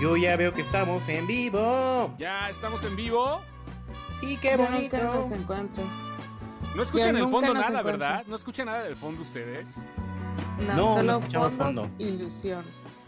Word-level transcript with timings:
Yo 0.00 0.16
ya 0.16 0.36
veo 0.36 0.54
que 0.54 0.62
estamos 0.62 1.08
en 1.08 1.26
vivo. 1.26 2.14
Ya 2.18 2.48
estamos 2.50 2.84
en 2.84 2.94
vivo. 2.94 3.40
Sí, 4.20 4.38
qué 4.40 4.56
bonito. 4.56 4.96
nunca 4.96 5.14
nos 5.14 5.30
encuentro. 5.32 5.84
No 6.76 6.82
escuchan 6.82 7.14
Ya 7.16 7.20
el 7.22 7.28
fondo 7.30 7.54
nada, 7.54 7.66
encuentro. 7.66 7.84
¿verdad? 7.84 8.24
No 8.26 8.36
escuchan 8.36 8.66
nada 8.66 8.82
del 8.84 8.96
fondo 8.96 9.22
ustedes. 9.22 9.78
No, 10.58 10.74
No, 10.74 10.74
no 10.74 10.94
solo 10.96 11.12
escuchamos 11.18 11.54
fondos, 11.54 11.86
fondo. 11.86 12.04
ilusión. 12.04 12.64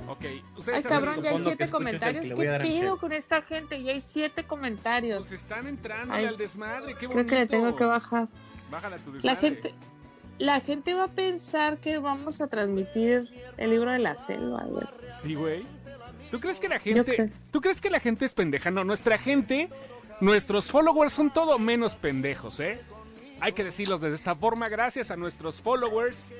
Ok. 0.09 0.25
Ay, 0.25 0.83
cabrón, 0.83 1.23
ya 1.23 1.31
hay 1.31 1.41
siete 1.41 1.71
comentarios. 1.71 2.25
¿Qué 2.27 2.35
voy 2.35 2.47
a 2.47 2.53
dar 2.53 2.63
al 2.63 2.67
pido 2.67 2.97
con 2.99 3.13
esta 3.13 3.43
gente? 3.43 3.81
Ya 3.83 3.93
hay 3.93 4.01
siete 4.01 4.45
comentarios. 4.45 5.19
Pues 5.21 5.33
están 5.33 5.69
entrando 5.69 6.13
Ay, 6.13 6.25
al 6.25 6.37
desmadre. 6.37 6.95
Qué 6.99 7.07
bonito. 7.07 7.11
Creo 7.13 7.27
que 7.27 7.35
le 7.37 7.47
tengo 7.47 7.77
que 7.77 7.85
bajar. 7.85 8.27
Bájala 8.71 8.97
tu 8.99 9.13
desmadre. 9.13 9.23
La 9.23 9.37
gente, 9.37 9.75
la 10.39 10.61
gente 10.61 10.95
va 10.95 11.05
a 11.05 11.09
pensar 11.09 11.79
que 11.79 11.99
vamos 11.99 12.41
a 12.41 12.49
transmitir 12.49 13.29
el 13.59 13.71
libro 13.71 13.93
de 13.93 13.99
la 14.01 14.17
selva, 14.17 14.65
güey. 14.65 14.87
Sí, 15.13 15.35
güey. 15.35 15.65
¿Tú 16.31 16.41
crees 16.41 16.61
que 16.61 16.69
la 16.69 16.79
gente... 16.79 17.01
¿Tú 17.51 17.61
crees 17.61 17.81
que 17.81 17.91
la 17.91 18.01
gente 18.01 18.25
es 18.25 18.35
pendeja? 18.35 18.71
No, 18.71 18.85
nuestra 18.85 19.19
gente, 19.19 19.69
nuestros 20.21 20.71
followers 20.71 21.13
son 21.13 21.33
todo 21.33 21.59
menos 21.59 21.95
pendejos, 21.97 22.61
¿eh? 22.61 22.81
Hay 23.41 23.53
que 23.53 23.65
decirlos 23.65 24.01
de 24.01 24.15
esta 24.15 24.35
forma, 24.35 24.69
gracias 24.69 25.11
a 25.11 25.17
nuestros 25.17 25.61
followers, 25.63 26.33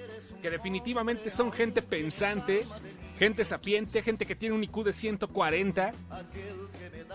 que 0.43 0.51
definitivamente 0.51 1.29
son 1.31 1.51
gente 1.53 1.83
pensante, 1.83 2.61
gente 3.19 3.45
sapiente, 3.45 4.03
gente 4.03 4.25
que 4.27 4.37
tiene 4.37 4.55
un 4.55 4.63
IQ 4.65 4.85
de 4.85 4.93
140 4.93 5.93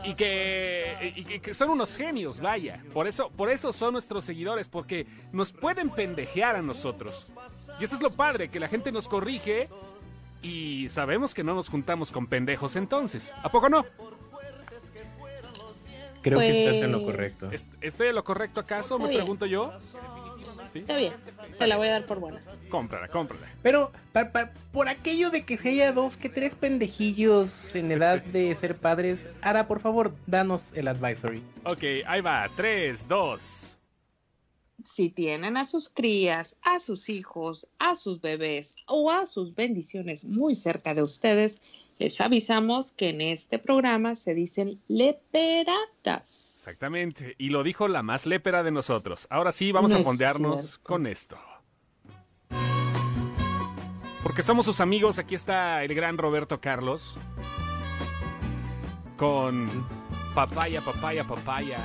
y 0.04 0.14
que, 0.16 1.14
y 1.16 1.24
que- 1.24 1.42
que 1.42 1.54
son 1.54 1.70
unos 1.70 1.96
genios, 1.96 2.40
vaya. 2.40 2.84
Por 2.94 3.08
eso, 3.08 3.30
por 3.30 3.50
eso 3.50 3.72
son 3.74 3.94
nuestros 3.94 4.24
seguidores, 4.26 4.68
porque 4.68 5.08
nos 5.32 5.52
pueden 5.54 5.90
pendejear 5.90 6.56
a 6.56 6.62
nosotros. 6.62 7.28
Y 7.80 7.84
eso 7.86 7.96
es 7.96 8.02
lo 8.02 8.12
padre, 8.12 8.50
que 8.50 8.60
la 8.60 8.68
gente 8.68 8.92
nos 8.92 9.08
corrige 9.08 9.70
y 10.46 10.90
sabemos 10.90 11.34
que 11.34 11.44
no 11.44 11.56
nos 11.56 11.70
juntamos 11.70 12.12
con 12.12 12.28
pendejos 12.28 12.76
entonces. 12.76 13.34
¿A 13.44 13.50
poco 13.52 13.70
no? 13.70 13.86
Creo 16.22 16.40
que 16.40 16.66
estás 16.66 16.84
en 16.84 16.92
lo 16.92 17.04
Pues- 17.04 17.12
correcto. 17.16 17.52
¿Est- 17.52 17.84
¿Estoy 17.84 18.08
en 18.08 18.16
lo 18.16 18.24
correcto 18.24 18.60
acaso? 18.60 18.98
Me 18.98 19.10
bien. 19.10 19.20
pregunto 19.22 19.46
yo. 19.46 19.72
¿Sí? 20.74 20.80
Está 20.80 20.98
bien, 20.98 21.14
te 21.58 21.68
la 21.68 21.78
voy 21.78 21.88
a 21.88 21.92
dar 21.92 22.06
por 22.06 22.20
buena. 22.20 22.42
Cómprala, 22.70 23.08
cómprala. 23.08 23.48
Pero 23.62 23.92
pa- 24.12 24.32
pa- 24.32 24.52
por 24.74 24.90
aquello 24.90 25.30
de 25.30 25.46
que 25.46 25.58
haya 25.70 25.92
dos 25.94 26.18
que 26.18 26.28
tres 26.28 26.56
pendejillos 26.56 27.76
en 27.76 27.92
edad 27.92 28.22
de 28.24 28.56
ser 28.60 28.76
padres, 28.76 29.30
Ara, 29.42 29.68
por 29.68 29.80
favor, 29.80 30.14
danos 30.28 30.62
el 30.74 30.88
advisory. 30.88 31.44
Ok, 31.64 31.84
ahí 32.08 32.22
va. 32.22 32.50
Tres, 32.56 33.08
dos. 33.08 33.75
Si 34.86 35.10
tienen 35.10 35.58
a 35.58 35.66
sus 35.66 35.90
crías, 35.90 36.58
a 36.62 36.80
sus 36.80 37.10
hijos, 37.10 37.68
a 37.80 37.96
sus 37.96 38.22
bebés 38.22 38.76
o 38.88 39.10
a 39.10 39.26
sus 39.26 39.56
bendiciones 39.56 40.26
muy 40.26 40.54
cerca 40.54 40.94
de 40.94 41.02
ustedes, 41.02 41.76
les 41.98 42.22
avisamos 42.22 42.92
que 42.92 43.10
en 43.10 43.22
este 43.22 43.58
programa 43.58 44.16
se 44.16 44.36
dicen 44.36 44.80
leperatas. 44.88 46.60
Exactamente. 46.60 47.36
Y 47.40 47.50
lo 47.50 47.64
dijo 47.64 47.88
la 47.88 48.04
más 48.04 48.28
lépera 48.28 48.62
de 48.62 48.70
nosotros. 48.72 49.26
Ahora 49.32 49.52
sí, 49.52 49.72
vamos 49.72 49.92
No 49.92 49.98
a 49.98 50.04
fondearnos 50.04 50.78
con 50.78 51.08
esto. 51.08 51.38
Porque 54.22 54.44
somos 54.44 54.66
sus 54.66 54.82
amigos. 54.82 55.18
Aquí 55.18 55.34
está 55.34 55.84
el 55.84 55.96
gran 55.96 56.18
Roberto 56.18 56.62
Carlos. 56.62 57.18
Con 59.18 59.88
papaya, 60.36 60.82
papaya, 60.82 61.26
papaya. 61.26 61.80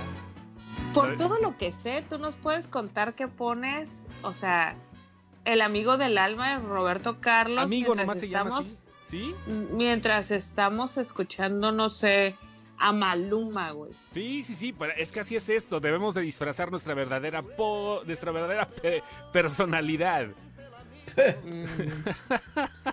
Por 0.95 1.17
todo 1.17 1.39
lo 1.41 1.57
que 1.57 1.73
sé, 1.73 2.05
tú 2.09 2.19
nos 2.19 2.37
puedes 2.37 2.67
contar 2.67 3.15
qué 3.15 3.29
pones, 3.29 4.07
o 4.23 4.33
sea, 4.33 4.75
el 5.45 5.61
amigo 5.63 5.97
del 5.97 6.19
alma 6.19 6.59
de 6.59 6.67
Roberto 6.67 7.21
Carlos. 7.21 7.63
Amigo 7.65 7.95
nomás 7.95 8.19
se 8.19 8.29
llama 8.29 8.51
estamos- 8.51 8.67
así. 8.67 8.83
¿Sí? 9.05 9.35
Mientras 9.73 10.31
estamos 10.31 10.97
escuchando, 10.97 11.73
no 11.73 11.89
sé, 11.89 12.37
a 12.79 12.93
Maluma, 12.93 13.73
güey. 13.73 13.93
Sí, 14.15 14.43
sí, 14.45 14.55
sí, 14.55 14.73
pero 14.73 14.93
es 14.97 15.11
que 15.11 15.21
así 15.21 15.35
es 15.37 15.49
esto. 15.51 15.81
Debemos 15.81 16.15
de 16.15 16.21
disfrazar 16.23 16.71
nuestra 16.71 16.95
verdadera 16.95 17.43
po- 17.43 18.03
nuestra 18.07 18.31
verdadera 18.33 18.69
pe- 18.69 19.03
personalidad. 19.33 20.29
Mm. 21.45 21.65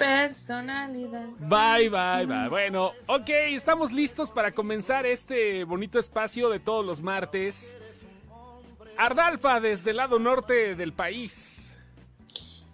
Personalidad. 0.00 1.28
Bye, 1.40 1.90
bye, 1.90 2.24
bye. 2.24 2.48
Bueno, 2.48 2.92
ok, 3.06 3.28
estamos 3.28 3.92
listos 3.92 4.30
para 4.30 4.50
comenzar 4.50 5.04
este 5.04 5.64
bonito 5.64 5.98
espacio 5.98 6.48
de 6.48 6.58
todos 6.58 6.86
los 6.86 7.02
martes. 7.02 7.76
Ardalfa 8.96 9.60
desde 9.60 9.90
el 9.90 9.98
lado 9.98 10.18
norte 10.18 10.74
del 10.74 10.94
país. 10.94 11.59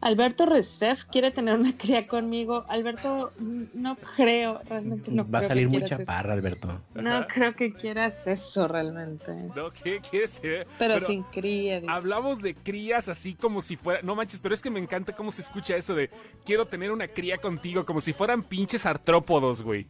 Alberto 0.01 0.47
Recef 0.47 1.05
quiere 1.05 1.31
tener 1.31 1.55
una 1.55 1.73
cría 1.79 2.07
conmigo. 2.07 2.65
Alberto, 2.69 3.33
no 3.39 3.97
creo, 4.17 4.61
realmente 4.69 5.11
no 5.11 5.29
Va 5.29 5.41
a 5.41 5.43
salir 5.43 5.69
que 5.69 5.79
muy 5.79 5.89
chaparra, 5.89 6.33
Alberto. 6.33 6.81
No 6.95 7.27
creo 7.27 7.55
que 7.55 7.73
quieras 7.73 8.27
eso 8.27 8.69
realmente. 8.69 9.33
¿No? 9.55 9.71
¿Qué 9.71 10.01
quieres 10.01 10.31
ser? 10.33 10.67
Pero, 10.79 11.01
sin 11.01 11.23
cría. 11.25 11.81
dice. 11.81 11.93
Hablamos 11.93 12.43
de 12.43 12.55
crías 12.55 13.09
así 13.09 13.35
como 13.35 13.63
si 13.63 13.77
fuera. 13.77 14.03
No 14.03 14.15
manches, 14.15 14.41
pero 14.41 14.55
es 14.55 14.63
que 14.63 14.71
me 14.71 14.81
encanta 14.81 15.15
cómo 15.15 15.31
se 15.31 15.43
escucha 15.43 15.77
eso 15.77 15.95
de 15.95 16.11
quiero 16.45 16.67
tener 16.67 16.93
una 16.93 17.09
cría 17.09 17.39
contigo, 17.39 17.85
como 17.85 18.01
si 18.01 18.13
fueran 18.13 18.43
pinches 18.43 18.87
artrópodos, 18.87 19.63
güey. 19.63 19.87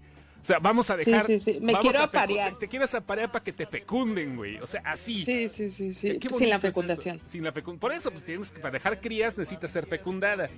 O 0.47 0.49
sea, 0.49 0.61
vamos 0.61 0.89
a 0.91 0.97
Sí, 0.97 1.11
dejar. 1.11 1.27
sí, 1.27 1.41
sí. 1.41 1.59
Me 1.61 1.73
vamos 1.73 1.81
quiero 1.91 2.05
aparear. 2.05 2.53
Te, 2.53 2.61
te 2.61 2.69
quieres 2.69 2.95
aparear 2.95 3.33
para 3.33 3.43
que 3.45 3.53
te 3.53 3.67
fecunden, 3.67 4.37
güey. 4.37 4.59
O 4.59 4.67
sea, 4.69 4.81
así. 4.85 5.25
Sí, 5.25 5.49
sí, 5.49 5.69
sí, 5.71 5.93
sí. 5.93 6.09
Qué- 6.21 6.29
qué 6.29 6.29
Sin 6.37 6.51
la 6.51 6.57
es 6.57 6.63
fecundación. 6.63 7.17
eso. 7.17 7.25
Sin 7.29 7.43
la 7.43 7.53
fecun- 7.53 7.81
Por 7.81 7.91
eso, 7.93 8.13
pues 8.13 8.25
tienes 8.25 8.53
que, 8.53 8.61
para 8.61 8.75
dejar 8.75 9.01
crías 9.01 9.37
necesitas 9.37 9.73
ser 9.73 9.87
fecundada, 9.87 10.49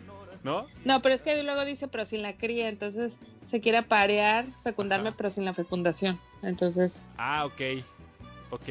¿no? 0.44 0.66
No, 0.84 1.00
pero 1.00 1.15
es 1.15 1.22
que 1.22 1.43
luego 1.43 1.65
dice, 1.65 1.88
pero 1.88 2.04
sin 2.04 2.21
la 2.21 2.34
cría, 2.37 2.69
entonces 2.69 3.16
se 3.47 3.60
quiere 3.62 3.78
aparear, 3.78 4.44
fecundarme, 4.62 5.09
Ajá. 5.09 5.16
pero 5.16 5.31
sin 5.31 5.47
la 5.47 5.54
fecundación. 5.54 6.21
Entonces, 6.43 7.00
Ah, 7.16 7.47
ok. 7.47 7.82
Ok. 8.50 8.69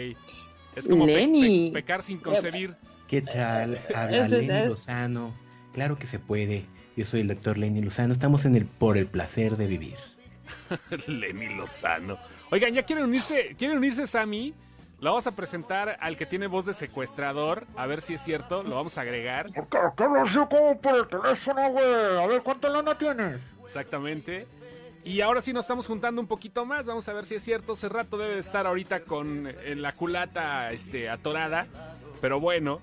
Es 0.75 0.87
como 0.87 1.07
pe- 1.07 1.27
pe- 1.27 1.69
pecar 1.73 2.03
sin 2.03 2.19
concebir. 2.19 2.75
¿Qué 3.07 3.23
tal? 3.23 3.79
Habla 3.95 4.27
Lenny 4.27 4.53
es. 4.53 4.67
Lozano. 4.67 5.33
Claro 5.73 5.97
que 5.97 6.05
se 6.05 6.19
puede. 6.19 6.65
Yo 6.95 7.07
soy 7.07 7.21
el 7.21 7.27
doctor 7.29 7.57
Lenny 7.57 7.81
Lozano. 7.81 8.13
Estamos 8.13 8.45
en 8.45 8.55
el 8.55 8.65
por 8.67 8.99
el 8.99 9.07
placer 9.07 9.57
de 9.57 9.65
vivir. 9.65 9.95
Lenny 11.07 11.49
Lozano. 11.49 12.17
Oigan, 12.51 12.73
ya 12.73 12.83
quieren 12.83 13.05
unirse, 13.05 13.55
quieren 13.57 13.77
unirse 13.77 14.07
Sammy. 14.07 14.53
La 14.99 15.11
vamos 15.11 15.27
a 15.27 15.31
presentar 15.31 15.97
al 15.99 16.17
que 16.17 16.25
tiene 16.25 16.47
voz 16.47 16.65
de 16.65 16.73
secuestrador. 16.73 17.67
A 17.75 17.85
ver 17.85 18.01
si 18.01 18.15
es 18.15 18.21
cierto. 18.21 18.63
Lo 18.63 18.75
vamos 18.75 18.97
a 18.97 19.01
agregar. 19.01 19.51
¿Qué, 19.51 19.61
qué 19.69 20.03
hablas 20.03 20.33
yo 20.33 20.49
como 20.49 20.79
por 20.81 20.95
el 20.95 21.07
teléfono, 21.07 21.69
güey? 21.69 21.85
A 21.85 22.25
ver, 22.25 22.41
¿cuánta 22.41 22.67
lana 22.67 22.97
tienes? 22.97 23.39
Exactamente. 23.63 24.47
Y 25.03 25.21
ahora 25.21 25.39
sí 25.39 25.53
nos 25.53 25.65
estamos 25.65 25.85
juntando 25.87 26.19
un 26.19 26.27
poquito 26.27 26.65
más. 26.65 26.87
Vamos 26.87 27.07
a 27.07 27.13
ver 27.13 27.25
si 27.25 27.35
es 27.35 27.43
cierto. 27.43 27.73
Hace 27.73 27.89
rato 27.89 28.17
debe 28.17 28.33
de 28.33 28.39
estar 28.39 28.65
ahorita 28.65 29.01
con 29.01 29.47
eh, 29.47 29.75
la 29.75 29.91
culata 29.91 30.71
este, 30.71 31.09
atorada. 31.09 31.67
Pero 32.19 32.39
bueno, 32.39 32.81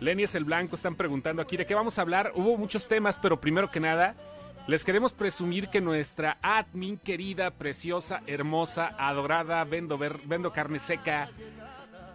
Lenny 0.00 0.24
es 0.24 0.34
el 0.34 0.44
blanco. 0.44 0.74
Están 0.74 0.96
preguntando 0.96 1.40
aquí 1.40 1.56
de 1.56 1.64
qué 1.64 1.74
vamos 1.74 1.98
a 1.98 2.02
hablar. 2.02 2.32
Hubo 2.34 2.56
muchos 2.58 2.88
temas, 2.88 3.20
pero 3.20 3.40
primero 3.40 3.70
que 3.70 3.78
nada, 3.78 4.16
les 4.66 4.84
queremos 4.84 5.12
presumir 5.12 5.68
que 5.68 5.80
nuestra 5.80 6.38
admin 6.42 6.98
querida, 6.98 7.50
preciosa, 7.52 8.22
hermosa, 8.26 8.94
adorada, 8.98 9.62
vendo, 9.64 9.96
vendo 9.96 10.52
carne 10.52 10.80
seca, 10.80 11.30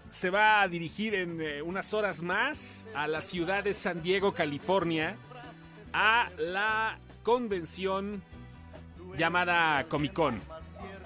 se 0.09 0.29
va 0.29 0.61
a 0.61 0.67
dirigir 0.67 1.15
en 1.15 1.41
eh, 1.41 1.61
unas 1.61 1.93
horas 1.93 2.21
más 2.21 2.87
a 2.93 3.07
la 3.07 3.21
ciudad 3.21 3.63
de 3.63 3.73
San 3.73 4.03
Diego, 4.03 4.33
California, 4.33 5.15
a 5.93 6.29
la 6.37 6.99
convención 7.23 8.21
llamada 9.17 9.85
Comic 9.87 10.11
Con. 10.11 10.41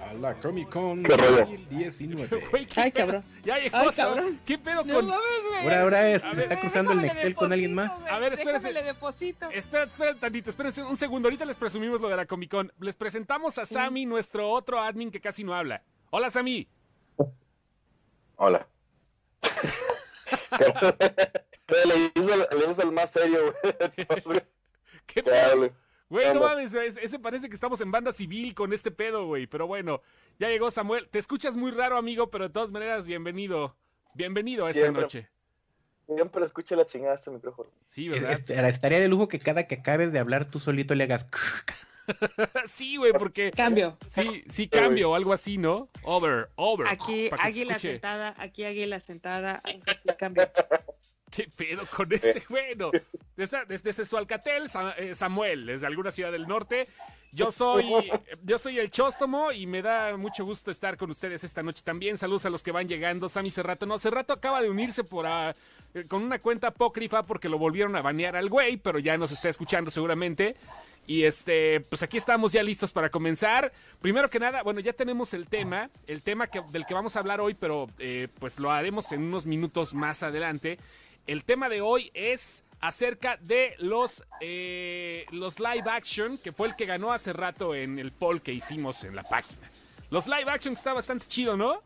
A 0.05 0.13
la 0.13 0.33
Comic 0.35 0.69
Con 0.69 1.01
¿Qué 1.03 1.17
rollo? 1.17 1.37
2019. 1.47 2.47
Güey, 2.51 2.65
¿qué 2.67 2.81
Ay, 2.81 2.91
pedo? 2.91 3.05
cabrón. 3.07 3.23
Ya 3.43 3.57
llegó. 3.57 3.77
Ay, 3.77 3.89
cabrón. 3.95 4.39
¿Qué 4.45 4.57
pedo 4.57 4.83
No 4.85 4.93
con.? 4.93 5.05
güey. 5.07 5.19
Ahora, 5.63 5.81
ahora 5.81 6.09
es- 6.11 6.23
A 6.23 6.29
se 6.29 6.35
ver, 6.35 6.43
está 6.43 6.59
cruzando 6.59 6.91
el 6.91 7.01
Nextel 7.01 7.35
con 7.35 7.51
alguien 7.51 7.73
más. 7.73 7.89
deposito, 7.91 8.13
A 8.13 8.19
ver, 8.19 8.33
espérense. 8.33 8.71
Le 8.71 8.83
deposito. 8.83 9.49
Espera, 9.49 9.83
espera 9.85 10.15
tantito, 10.15 10.49
espérense 10.51 10.83
un 10.83 10.95
segundo. 10.97 11.27
Ahorita 11.27 11.45
les 11.45 11.57
presumimos 11.57 11.99
lo 12.01 12.09
de 12.09 12.17
la 12.17 12.25
Comic 12.27 12.51
Con. 12.51 12.71
Les 12.79 12.95
presentamos 12.95 13.57
a 13.57 13.65
Sammy, 13.65 14.05
nuestro 14.05 14.49
otro 14.51 14.79
admin 14.79 15.09
que 15.09 15.19
casi 15.19 15.43
no 15.43 15.55
habla. 15.55 15.81
Hola, 16.11 16.29
Sammy. 16.29 16.67
Hola. 18.35 18.67
le 21.85 22.11
hice 22.15 22.37
le 22.37 22.71
hice 22.71 22.81
el 22.83 22.91
más 22.91 23.09
serio, 23.11 23.55
güey. 24.25 24.41
¿Qué 25.07 25.23
pedo? 25.23 25.69
Güey, 26.09 26.33
no 26.33 26.41
mames, 26.41 26.73
es- 26.73 26.97
ese 26.97 27.17
parece 27.19 27.49
que 27.49 27.55
estamos 27.55 27.81
en 27.81 27.91
banda 27.91 28.13
civil 28.13 28.53
con 28.53 28.73
este 28.73 28.91
pedo, 28.91 29.25
güey. 29.25 29.47
Pero 29.47 29.65
bueno, 29.67 30.01
ya 30.39 30.49
llegó 30.49 30.69
Samuel. 30.69 31.07
Te 31.09 31.17
escuchas 31.19 31.55
muy 31.57 31.71
raro, 31.71 31.97
amigo, 31.97 32.29
pero 32.29 32.47
de 32.47 32.53
todas 32.53 32.71
maneras, 32.71 33.07
bienvenido. 33.07 33.75
Bienvenido 34.13 34.65
a 34.65 34.69
esta 34.69 34.81
Siempre. 34.83 35.01
noche. 35.01 35.29
Siempre 36.07 36.45
escuché 36.45 36.75
la 36.75 36.85
chingada 36.85 37.15
este 37.15 37.31
micrófono. 37.31 37.69
Sí, 37.87 38.07
¿verdad? 38.09 38.33
es- 38.33 38.49
Estaría 38.49 38.99
de 38.99 39.07
lujo 39.07 39.27
que 39.27 39.39
cada 39.39 39.65
que 39.67 39.75
acabes 39.75 40.11
de 40.11 40.19
hablar 40.19 40.45
tú 40.45 40.59
solito 40.59 40.93
le 40.93 41.05
hagas. 41.05 41.25
sí, 42.67 42.97
güey, 42.97 43.11
porque 43.13 43.49
Cambio. 43.51 43.97
sí, 44.07 44.43
sí 44.51 44.67
cambio 44.67 45.09
o 45.09 45.15
algo 45.15 45.33
así, 45.33 45.57
¿no? 45.57 45.89
Over, 46.03 46.49
over. 46.55 46.87
Aquí 46.87 47.29
se 47.29 47.35
águila 47.39 47.79
sentada, 47.79 48.35
aquí 48.37 48.63
águila 48.63 48.99
sentada. 48.99 49.61
sí 49.65 49.79
cambio. 50.19 50.43
¿Qué 51.31 51.49
pedo 51.55 51.85
con 51.87 52.11
ese? 52.13 52.43
Bueno, 52.49 52.91
desde, 53.35 53.65
desde 53.65 54.05
su 54.05 54.17
Alcatel, 54.17 54.67
eh, 54.97 55.15
Samuel, 55.15 55.65
desde 55.65 55.87
alguna 55.87 56.11
ciudad 56.11 56.31
del 56.31 56.47
norte. 56.47 56.87
Yo 57.31 57.51
soy, 57.51 57.85
yo 58.43 58.57
soy 58.57 58.79
el 58.79 58.89
Chóstomo 58.89 59.51
y 59.51 59.67
me 59.67 59.81
da 59.81 60.15
mucho 60.15 60.45
gusto 60.45 60.71
estar 60.71 60.95
con 60.95 61.11
ustedes 61.11 61.43
esta 61.43 61.61
noche 61.61 61.81
también. 61.83 62.17
Saludos 62.17 62.45
a 62.45 62.49
los 62.49 62.63
que 62.63 62.71
van 62.71 62.87
llegando. 62.87 63.27
Sammy 63.27 63.51
Cerrato, 63.51 63.85
no, 63.85 63.99
Cerrato 63.99 64.31
acaba 64.31 64.61
de 64.61 64.69
unirse 64.69 65.03
por 65.03 65.25
ah, 65.25 65.53
eh, 65.93 66.05
con 66.07 66.23
una 66.23 66.39
cuenta 66.39 66.67
apócrifa 66.67 67.23
porque 67.23 67.49
lo 67.49 67.57
volvieron 67.57 67.95
a 67.95 68.01
banear 68.01 68.35
al 68.35 68.49
güey, 68.49 68.77
pero 68.77 68.99
ya 68.99 69.17
nos 69.17 69.31
está 69.31 69.49
escuchando 69.49 69.91
seguramente. 69.91 70.55
Y 71.07 71.23
este, 71.23 71.81
pues 71.81 72.01
aquí 72.03 72.17
estamos 72.17 72.53
ya 72.53 72.63
listos 72.63 72.91
para 72.91 73.09
comenzar. 73.09 73.71
Primero 74.01 74.29
que 74.29 74.39
nada, 74.39 74.63
bueno, 74.63 74.79
ya 74.79 74.93
tenemos 74.93 75.33
el 75.33 75.47
tema, 75.47 75.89
el 76.07 76.21
tema 76.21 76.47
que, 76.47 76.61
del 76.71 76.85
que 76.85 76.93
vamos 76.93 77.15
a 77.15 77.19
hablar 77.19 77.41
hoy, 77.41 77.53
pero 77.53 77.87
eh, 77.99 78.27
pues 78.39 78.59
lo 78.59 78.71
haremos 78.71 79.11
en 79.11 79.23
unos 79.23 79.45
minutos 79.45 79.93
más 79.93 80.23
adelante. 80.23 80.79
El 81.27 81.43
tema 81.43 81.69
de 81.69 81.81
hoy 81.81 82.11
es 82.13 82.63
acerca 82.79 83.37
de 83.37 83.75
los, 83.79 84.23
eh, 84.41 85.25
los 85.31 85.59
live 85.59 85.89
action, 85.89 86.37
que 86.43 86.51
fue 86.51 86.67
el 86.67 86.75
que 86.75 86.85
ganó 86.85 87.11
hace 87.11 87.33
rato 87.33 87.73
en 87.73 87.97
el 87.97 88.11
poll 88.11 88.41
que 88.41 88.53
hicimos 88.53 89.03
en 89.03 89.15
la 89.15 89.23
página. 89.23 89.71
Los 90.11 90.27
live 90.27 90.45
action 90.47 90.75
está 90.75 90.93
bastante 90.93 91.25
chido, 91.27 91.57
¿no? 91.57 91.81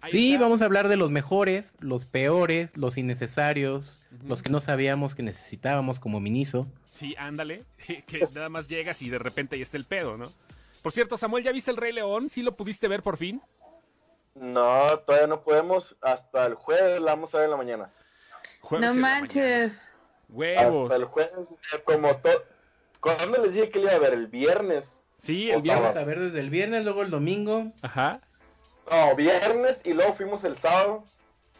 Ahí 0.00 0.12
sí, 0.12 0.32
está. 0.32 0.44
vamos 0.44 0.62
a 0.62 0.66
hablar 0.66 0.88
de 0.88 0.96
los 0.96 1.10
mejores, 1.10 1.74
los 1.80 2.06
peores, 2.06 2.76
los 2.76 2.96
innecesarios, 2.96 4.00
uh 4.12 4.14
-huh. 4.14 4.28
los 4.28 4.42
que 4.42 4.50
no 4.50 4.60
sabíamos 4.60 5.14
que 5.14 5.22
necesitábamos 5.22 5.98
como 5.98 6.20
Miniso. 6.20 6.68
Sí, 6.90 7.14
ándale, 7.18 7.64
que 8.06 8.20
nada 8.34 8.48
más 8.48 8.68
llegas 8.68 9.02
y 9.02 9.10
de 9.10 9.18
repente 9.18 9.56
ahí 9.56 9.62
está 9.62 9.76
el 9.76 9.84
pedo, 9.84 10.16
¿no? 10.16 10.26
Por 10.80 10.92
cierto, 10.92 11.18
Samuel, 11.18 11.44
¿ya 11.44 11.52
viste 11.52 11.70
el 11.70 11.76
Rey 11.76 11.92
León? 11.92 12.28
¿Sí 12.30 12.42
lo 12.42 12.56
pudiste 12.56 12.88
ver 12.88 13.02
por 13.02 13.16
fin? 13.16 13.42
No, 14.34 14.96
todavía 15.00 15.26
no 15.26 15.42
podemos. 15.42 15.96
Hasta 16.00 16.46
el 16.46 16.54
jueves 16.54 17.02
la 17.02 17.10
vamos 17.10 17.34
a 17.34 17.38
ver 17.38 17.44
en 17.46 17.50
la 17.50 17.56
mañana. 17.56 17.92
Jueves 18.62 18.94
no 18.94 19.00
manches. 19.00 19.94
Huevos. 20.28 20.90
Hasta 20.90 20.96
el 20.96 21.04
jueves, 21.04 21.54
como 21.84 22.16
todo. 22.16 22.44
¿Cuándo 23.00 23.42
les 23.42 23.54
dije 23.54 23.70
que 23.70 23.78
le 23.78 23.86
iba 23.86 23.94
a 23.94 23.98
ver? 23.98 24.12
¿El 24.12 24.28
viernes? 24.28 25.02
Sí, 25.18 25.50
el 25.50 25.62
viernes. 25.62 25.96
a 25.96 26.04
ver 26.04 26.20
desde 26.20 26.40
el 26.40 26.50
viernes, 26.50 26.84
luego 26.84 27.02
el 27.02 27.10
domingo. 27.10 27.72
Ajá. 27.82 28.20
No, 28.90 29.14
viernes 29.16 29.82
y 29.84 29.92
luego 29.92 30.12
fuimos 30.12 30.44
el 30.44 30.56
sábado. 30.56 31.04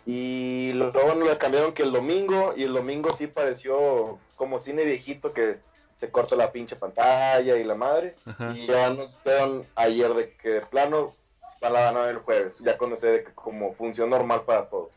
Y 0.06 0.72
luego 0.74 1.14
nos 1.14 1.36
cambiaron 1.38 1.72
que 1.72 1.82
el 1.82 1.92
domingo. 1.92 2.54
Y 2.56 2.64
el 2.64 2.72
domingo 2.72 3.12
sí 3.12 3.26
pareció 3.26 4.18
como 4.36 4.58
cine 4.58 4.84
viejito 4.84 5.32
que 5.32 5.58
se 5.96 6.10
corta 6.10 6.36
la 6.36 6.52
pinche 6.52 6.76
pantalla 6.76 7.56
y 7.56 7.64
la 7.64 7.74
madre. 7.74 8.16
Ajá. 8.24 8.54
Y 8.56 8.66
ya 8.66 8.90
nos 8.90 9.12
esperaron 9.12 9.66
ayer 9.74 10.12
de 10.14 10.36
que 10.36 10.48
de 10.48 10.60
plano 10.62 11.14
para 11.60 11.92
la 11.92 12.10
el 12.10 12.18
jueves. 12.18 12.58
Ya 12.60 12.76
conocí 12.78 13.06
de 13.06 13.22
que 13.22 13.32
como 13.34 13.74
función 13.74 14.10
normal 14.10 14.42
para 14.44 14.68
todos. 14.68 14.94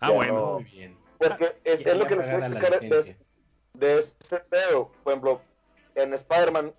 Ah, 0.00 0.08
ya 0.08 0.14
bueno. 0.14 0.34
No, 0.34 0.52
Muy 0.54 0.64
bien. 0.64 0.96
Porque 1.18 1.56
es, 1.64 1.84
es 1.86 1.96
lo 1.96 2.06
que 2.06 2.16
nos 2.16 2.24
puede 2.24 2.38
explicar 2.38 2.80
de, 2.80 3.16
de 3.74 3.98
ese 3.98 4.38
pedo. 4.40 4.90
Por 5.02 5.12
ejemplo, 5.12 5.40
en 5.94 6.14
Spider-Man 6.14 6.74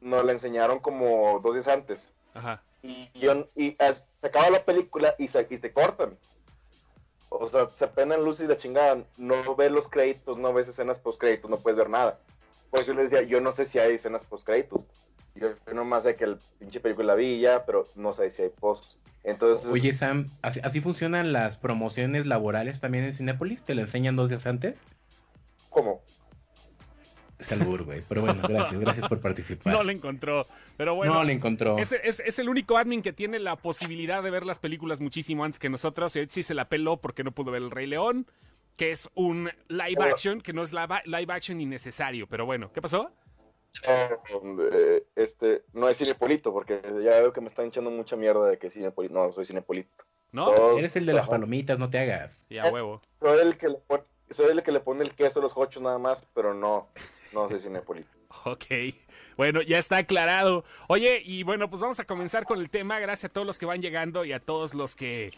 nos 0.00 0.24
la 0.24 0.32
enseñaron 0.32 0.78
como 0.78 1.40
dos 1.40 1.54
días 1.54 1.68
antes. 1.68 2.12
Ajá. 2.34 2.62
Y, 2.82 3.10
yo, 3.14 3.48
y 3.54 3.76
as, 3.78 4.06
se 4.20 4.26
acaba 4.26 4.50
la 4.50 4.64
película 4.64 5.14
y 5.18 5.28
se, 5.28 5.46
y 5.48 5.58
te 5.58 5.72
cortan. 5.72 6.16
O 7.28 7.48
sea, 7.48 7.68
se 7.74 7.88
prendan 7.88 8.24
luz 8.24 8.40
y 8.40 8.46
la 8.46 8.56
chingada. 8.56 9.02
No 9.16 9.56
ves 9.56 9.72
los 9.72 9.88
créditos, 9.88 10.38
no 10.38 10.52
ves 10.52 10.68
escenas 10.68 10.98
post 10.98 11.20
créditos, 11.20 11.50
no 11.50 11.58
puedes 11.58 11.78
ver 11.78 11.90
nada. 11.90 12.18
Por 12.70 12.80
eso 12.80 12.92
yo 12.92 13.00
les 13.00 13.10
decía, 13.10 13.26
yo 13.26 13.40
no 13.40 13.52
sé 13.52 13.64
si 13.64 13.78
hay 13.78 13.94
escenas 13.94 14.24
post 14.24 14.44
créditos. 14.44 14.86
Yo, 15.34 15.50
yo 15.66 15.74
nomás 15.74 16.04
sé 16.04 16.16
que 16.16 16.24
el 16.24 16.38
pinche 16.58 16.80
película 16.80 17.08
la 17.08 17.14
vi 17.14 17.40
ya, 17.40 17.66
pero 17.66 17.88
no 17.94 18.12
sé 18.12 18.30
si 18.30 18.42
hay 18.42 18.48
post. 18.48 18.96
Entonces, 19.26 19.68
Oye, 19.72 19.92
Sam, 19.92 20.30
¿así, 20.40 20.60
¿así, 20.62 20.80
funcionan 20.80 21.32
las 21.32 21.56
promociones 21.56 22.26
laborales 22.26 22.78
también 22.78 23.04
en 23.04 23.12
Cinépolis? 23.12 23.60
¿Te 23.60 23.74
lo 23.74 23.82
enseñan 23.82 24.14
dos 24.14 24.28
días 24.30 24.46
antes? 24.46 24.78
¿Cómo? 25.68 26.00
Es 27.40 27.50
albur, 27.50 27.82
güey. 27.82 28.02
Pero 28.08 28.20
bueno, 28.22 28.40
gracias, 28.48 28.80
gracias 28.80 29.08
por 29.08 29.20
participar. 29.20 29.72
No 29.72 29.82
le 29.82 29.92
encontró. 29.92 30.46
Pero 30.76 30.94
bueno. 30.94 31.14
No 31.14 31.24
le 31.24 31.32
encontró. 31.32 31.76
Es, 31.76 31.90
es, 31.90 32.22
es, 32.24 32.38
el 32.38 32.48
único 32.48 32.78
admin 32.78 33.02
que 33.02 33.12
tiene 33.12 33.40
la 33.40 33.56
posibilidad 33.56 34.22
de 34.22 34.30
ver 34.30 34.46
las 34.46 34.60
películas 34.60 35.00
muchísimo 35.00 35.44
antes 35.44 35.58
que 35.58 35.68
nosotros. 35.68 36.14
Y 36.14 36.26
sí 36.28 36.44
se 36.44 36.54
la 36.54 36.68
peló 36.68 36.98
porque 36.98 37.24
no 37.24 37.32
pudo 37.32 37.50
ver 37.50 37.62
El 37.62 37.72
Rey 37.72 37.88
León, 37.88 38.26
que 38.76 38.92
es 38.92 39.10
un 39.14 39.50
live 39.68 40.02
action, 40.04 40.40
que 40.40 40.52
no 40.52 40.62
es 40.62 40.72
live 40.72 41.32
action 41.32 41.60
innecesario. 41.60 42.28
Pero 42.28 42.46
bueno, 42.46 42.72
¿qué 42.72 42.80
pasó? 42.80 43.10
Eh, 43.84 45.06
este, 45.14 45.64
no 45.72 45.88
es 45.88 45.98
Cinepolito, 45.98 46.52
porque 46.52 46.80
ya 46.82 47.20
veo 47.20 47.32
que 47.32 47.40
me 47.40 47.48
están 47.48 47.66
echando 47.66 47.90
mucha 47.90 48.16
mierda 48.16 48.46
de 48.46 48.58
que 48.58 48.70
Cinepolito. 48.70 49.14
No, 49.14 49.30
soy 49.32 49.44
Cinepolito. 49.44 50.04
¿No? 50.32 50.52
Todos, 50.52 50.78
Eres 50.78 50.96
el 50.96 51.06
de 51.06 51.12
las 51.12 51.28
palomitas, 51.28 51.78
no 51.78 51.88
te 51.88 51.98
hagas. 51.98 52.44
Ya, 52.50 52.70
huevo. 52.70 53.00
Soy 53.20 53.38
el 53.40 53.56
que 53.56 53.68
le 53.68 53.78
pone, 53.78 54.04
soy 54.30 54.50
el 54.50 54.62
que 54.62 54.72
le 54.72 54.80
pone 54.80 55.02
el 55.02 55.14
queso 55.14 55.40
a 55.40 55.42
los 55.42 55.56
hochos 55.56 55.82
nada 55.82 55.98
más, 55.98 56.28
pero 56.34 56.54
no, 56.54 56.88
no 57.32 57.48
soy 57.48 57.58
Cinepolito. 57.58 58.08
Ok, 58.44 58.64
bueno, 59.36 59.62
ya 59.62 59.78
está 59.78 59.96
aclarado. 59.96 60.64
Oye, 60.88 61.22
y 61.24 61.42
bueno, 61.42 61.70
pues 61.70 61.80
vamos 61.80 61.98
a 62.00 62.04
comenzar 62.04 62.44
con 62.44 62.60
el 62.60 62.70
tema. 62.70 63.00
Gracias 63.00 63.30
a 63.30 63.32
todos 63.32 63.46
los 63.46 63.58
que 63.58 63.66
van 63.66 63.80
llegando 63.80 64.24
y 64.24 64.32
a 64.32 64.40
todos 64.40 64.74
los 64.74 64.94
que 64.94 65.32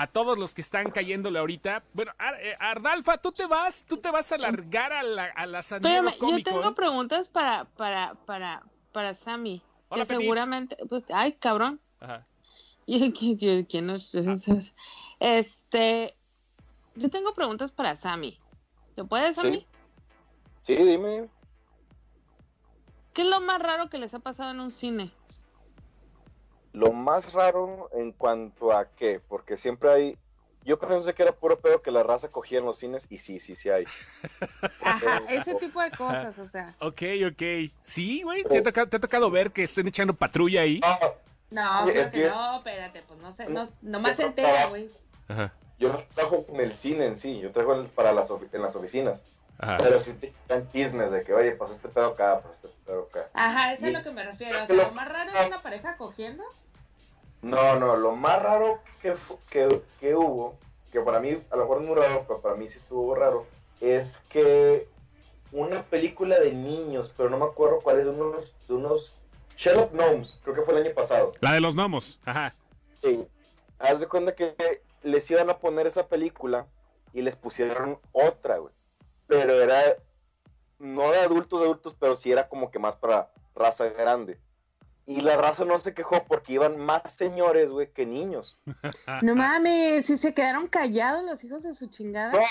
a 0.00 0.06
todos 0.06 0.38
los 0.38 0.54
que 0.54 0.62
están 0.62 0.90
cayéndole 0.90 1.38
ahorita. 1.38 1.82
Bueno, 1.92 2.12
eh, 2.40 2.54
Ardalfa, 2.58 3.18
tú 3.18 3.32
te 3.32 3.44
vas, 3.44 3.84
tú 3.84 3.98
te 3.98 4.10
vas 4.10 4.32
a 4.32 4.38
largar 4.38 4.94
a 4.94 5.02
la, 5.02 5.26
a 5.26 5.44
la 5.44 5.60
San 5.60 5.82
Diego 5.82 6.08
Yo 6.18 6.42
tengo 6.42 6.74
preguntas 6.74 7.28
para, 7.28 7.66
para, 7.76 8.14
para, 8.24 8.62
para 8.92 9.14
Sammy. 9.14 9.62
Hola, 9.90 10.06
que 10.06 10.16
seguramente, 10.16 10.74
pues, 10.88 11.04
ay, 11.12 11.34
cabrón. 11.34 11.80
Ajá. 12.00 12.26
¿Y 12.86 13.12
quién, 13.36 13.64
quién 13.64 13.86
no? 13.86 13.98
Este, 15.20 16.16
yo 16.94 17.10
tengo 17.10 17.34
preguntas 17.34 17.70
para 17.70 17.94
Sammy. 17.94 18.38
¿Te 18.94 19.04
puedes, 19.04 19.36
Sammy? 19.36 19.66
Sí. 20.62 20.76
sí, 20.76 20.82
dime. 20.82 21.28
¿Qué 23.12 23.20
es 23.20 23.28
lo 23.28 23.42
más 23.42 23.60
raro 23.60 23.90
que 23.90 23.98
les 23.98 24.14
ha 24.14 24.18
pasado 24.20 24.52
en 24.52 24.60
un 24.60 24.72
cine? 24.72 25.12
Lo 26.72 26.92
más 26.92 27.32
raro 27.32 27.90
en 27.92 28.12
cuanto 28.12 28.72
a 28.72 28.86
qué, 28.86 29.20
porque 29.28 29.56
siempre 29.56 29.90
hay. 29.90 30.18
Yo 30.62 30.78
pensé 30.78 31.14
que 31.14 31.22
era 31.22 31.32
puro 31.32 31.58
pedo 31.58 31.80
que 31.80 31.90
la 31.90 32.02
raza 32.02 32.28
cogía 32.28 32.58
en 32.58 32.66
los 32.66 32.78
cines 32.78 33.06
y 33.08 33.18
sí, 33.18 33.40
sí, 33.40 33.56
sí 33.56 33.70
hay. 33.70 33.84
Ajá, 34.84 35.22
ese 35.28 35.54
tipo 35.54 35.80
de 35.80 35.90
cosas, 35.90 36.38
o 36.38 36.46
sea. 36.46 36.74
Ok, 36.80 37.02
ok. 37.26 37.72
Sí, 37.82 38.22
güey, 38.22 38.44
¿Te, 38.44 38.58
ha 38.58 38.62
tocado, 38.62 38.88
¿te 38.88 38.96
ha 38.96 39.00
tocado 39.00 39.30
ver 39.30 39.50
que 39.52 39.64
estén 39.64 39.88
echando 39.88 40.14
patrulla 40.14 40.60
ahí? 40.60 40.80
No, 41.50 41.86
no, 41.86 41.90
es 41.90 42.08
que, 42.08 42.28
no, 42.28 42.58
espérate, 42.58 43.02
pues 43.02 43.18
no 43.20 43.32
sé, 43.32 43.48
no, 43.48 43.66
nomás 43.82 44.16
se 44.16 44.26
entera, 44.26 44.66
güey. 44.66 44.88
Ajá. 45.28 45.52
Yo 45.80 45.88
no 45.88 46.04
trabajo 46.14 46.44
en 46.50 46.60
el 46.60 46.74
cine 46.74 47.06
en 47.06 47.16
sí, 47.16 47.40
yo 47.40 47.50
trabajo 47.50 47.86
para 47.94 48.12
las, 48.12 48.30
en 48.30 48.62
las 48.62 48.76
oficinas. 48.76 49.24
Ajá. 49.60 49.76
Pero 49.78 50.00
si 50.00 50.14
te 50.14 50.32
dan 50.48 50.70
chismes 50.72 51.12
de 51.12 51.22
que, 51.22 51.34
oye, 51.34 51.52
pasó 51.52 51.72
este 51.72 51.88
pedo 51.88 52.06
acá, 52.06 52.40
pasó 52.40 52.66
este 52.66 52.68
pedo 52.86 53.08
acá. 53.10 53.30
Ajá, 53.34 53.74
eso 53.74 53.84
y, 53.84 53.88
es 53.88 53.94
lo 53.94 54.02
que 54.02 54.10
me 54.10 54.24
refiero. 54.24 54.62
O 54.62 54.66
sea, 54.66 54.76
lo 54.76 54.90
más 54.92 55.08
raro 55.08 55.30
es 55.38 55.46
una 55.46 55.62
pareja 55.62 55.96
cogiendo. 55.96 56.44
No, 57.42 57.78
no, 57.78 57.96
lo 57.96 58.16
más 58.16 58.42
raro 58.42 58.80
que, 59.02 59.14
que, 59.50 59.82
que, 59.98 60.14
hubo, 60.14 60.56
que 60.92 61.00
para 61.00 61.20
mí, 61.20 61.38
a 61.50 61.56
lo 61.56 61.62
mejor 61.62 61.82
es 61.82 61.88
muy 61.88 61.96
raro, 61.96 62.24
pero 62.26 62.40
para 62.40 62.54
mí 62.54 62.68
sí 62.68 62.78
estuvo 62.78 63.14
raro, 63.14 63.46
es 63.80 64.22
que 64.28 64.88
una 65.52 65.82
película 65.82 66.38
de 66.38 66.52
niños, 66.52 67.12
pero 67.16 67.30
no 67.30 67.38
me 67.38 67.46
acuerdo 67.46 67.80
cuál 67.80 67.98
es, 67.98 68.04
de 68.04 68.10
unos, 68.12 68.54
de 68.68 68.74
unos 68.74 69.14
Sherlock 69.56 69.92
Gnomes, 69.92 70.40
creo 70.42 70.54
que 70.54 70.62
fue 70.62 70.74
el 70.74 70.86
año 70.86 70.94
pasado. 70.94 71.32
La 71.40 71.52
de 71.52 71.60
los 71.60 71.74
gnomos, 71.74 72.18
ajá. 72.24 72.54
Sí. 73.02 73.26
Haz 73.78 74.00
de 74.00 74.06
cuenta 74.06 74.34
que 74.34 74.54
les 75.02 75.30
iban 75.30 75.48
a 75.50 75.58
poner 75.58 75.86
esa 75.86 76.06
película 76.06 76.66
y 77.12 77.22
les 77.22 77.36
pusieron 77.36 77.98
otra, 78.12 78.58
güey. 78.58 78.72
Pero 79.30 79.62
era, 79.62 79.96
no 80.80 81.12
de 81.12 81.20
adultos, 81.20 81.62
adultos, 81.62 81.96
pero 81.98 82.16
sí 82.16 82.32
era 82.32 82.48
como 82.48 82.70
que 82.70 82.80
más 82.80 82.96
para 82.96 83.30
raza 83.54 83.86
grande. 83.86 84.38
Y 85.06 85.20
la 85.20 85.36
raza 85.36 85.64
no 85.64 85.78
se 85.78 85.94
quejó 85.94 86.24
porque 86.24 86.54
iban 86.54 86.76
más 86.78 87.12
señores, 87.12 87.70
güey, 87.70 87.92
que 87.92 88.06
niños. 88.06 88.58
No 89.22 89.34
mames, 89.36 90.06
si 90.06 90.16
se 90.16 90.34
quedaron 90.34 90.66
callados 90.66 91.24
los 91.24 91.42
hijos 91.44 91.62
de 91.62 91.74
su 91.74 91.86
chingada. 91.86 92.32
No, 92.32 92.44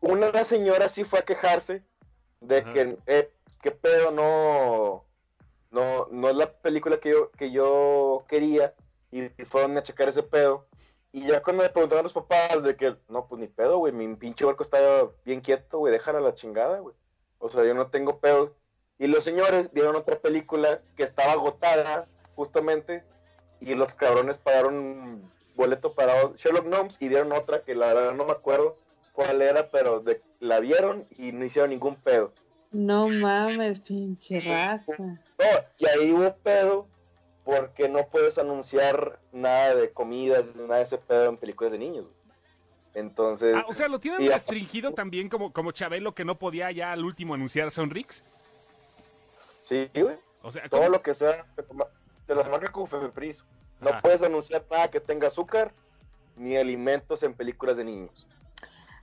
una 0.00 0.44
señora 0.44 0.88
sí 0.88 1.04
fue 1.04 1.20
a 1.20 1.24
quejarse 1.24 1.82
de 2.40 2.58
Ajá. 2.58 2.72
que, 2.72 2.98
eh, 3.06 3.32
qué 3.62 3.70
pedo, 3.70 4.10
no, 4.10 5.04
no, 5.70 6.08
no 6.10 6.28
es 6.28 6.36
la 6.36 6.52
película 6.52 6.98
que 6.98 7.10
yo, 7.10 7.30
que 7.32 7.50
yo 7.52 8.24
quería. 8.28 8.74
Y, 9.12 9.22
y 9.22 9.44
fueron 9.44 9.76
a 9.78 9.82
checar 9.84 10.08
ese 10.08 10.24
pedo. 10.24 10.66
Y 11.14 11.28
ya 11.28 11.40
cuando 11.40 11.62
le 11.62 11.68
preguntaron 11.68 12.00
a 12.00 12.02
los 12.02 12.12
papás 12.12 12.64
de 12.64 12.74
que, 12.74 12.96
no, 13.08 13.28
pues 13.28 13.40
ni 13.40 13.46
pedo, 13.46 13.78
güey, 13.78 13.92
mi 13.92 14.16
pinche 14.16 14.44
barco 14.44 14.64
está 14.64 14.80
bien 15.24 15.40
quieto, 15.42 15.78
güey, 15.78 15.92
déjala 15.92 16.18
la 16.18 16.34
chingada, 16.34 16.80
güey. 16.80 16.92
O 17.38 17.48
sea, 17.48 17.64
yo 17.64 17.72
no 17.72 17.86
tengo 17.86 18.18
pedo. 18.18 18.56
Y 18.98 19.06
los 19.06 19.22
señores 19.22 19.72
vieron 19.72 19.94
otra 19.94 20.18
película 20.18 20.80
que 20.96 21.04
estaba 21.04 21.30
agotada, 21.30 22.08
justamente, 22.34 23.04
y 23.60 23.76
los 23.76 23.94
cabrones 23.94 24.38
pagaron 24.38 24.74
un 24.74 25.30
boleto 25.54 25.94
para 25.94 26.32
Sherlock 26.34 26.66
Gnomes 26.66 26.96
y 26.98 27.08
vieron 27.08 27.30
otra 27.30 27.62
que 27.62 27.76
la 27.76 27.94
verdad 27.94 28.14
no 28.14 28.24
me 28.24 28.32
acuerdo 28.32 28.76
cuál 29.12 29.40
era, 29.40 29.70
pero 29.70 30.00
de, 30.00 30.20
la 30.40 30.58
vieron 30.58 31.06
y 31.16 31.30
no 31.30 31.44
hicieron 31.44 31.70
ningún 31.70 31.94
pedo. 31.94 32.32
No 32.72 33.08
mames, 33.08 33.78
pinche 33.78 34.40
raza. 34.40 34.96
No, 34.98 35.46
y 35.78 35.86
ahí 35.86 36.10
hubo 36.10 36.34
pedo 36.38 36.88
porque 37.44 37.88
no 37.88 38.06
puedes 38.08 38.38
anunciar 38.38 39.20
nada 39.32 39.74
de 39.74 39.92
comidas, 39.92 40.56
nada 40.56 40.76
de 40.76 40.82
ese 40.82 40.98
pedo 40.98 41.26
en 41.26 41.36
películas 41.36 41.72
de 41.72 41.78
niños. 41.78 42.10
Entonces. 42.94 43.54
Ah, 43.56 43.64
o 43.68 43.74
sea, 43.74 43.88
lo 43.88 43.98
tienen 43.98 44.26
restringido 44.26 44.90
a... 44.90 44.94
también 44.94 45.28
como, 45.28 45.52
como 45.52 45.72
Chabelo 45.72 46.14
que 46.14 46.24
no 46.24 46.38
podía 46.38 46.70
ya 46.70 46.92
al 46.92 47.04
último 47.04 47.34
anunciar 47.34 47.70
Sonrix. 47.70 48.22
Sí, 49.60 49.90
güey. 49.94 50.16
O 50.42 50.50
sea, 50.50 50.68
Todo 50.68 50.88
lo 50.88 51.02
que 51.02 51.14
sea, 51.14 51.46
te, 52.26 52.34
las 52.34 52.48
marca 52.48 52.70
con 52.70 52.86
Fefepris. 52.86 53.44
No 53.80 53.90
Ajá. 53.90 54.00
puedes 54.00 54.22
anunciar 54.22 54.64
nada 54.70 54.90
que 54.90 55.00
tenga 55.00 55.26
azúcar 55.26 55.72
ni 56.36 56.56
alimentos 56.56 57.22
en 57.22 57.34
películas 57.34 57.76
de 57.76 57.84
niños. 57.84 58.26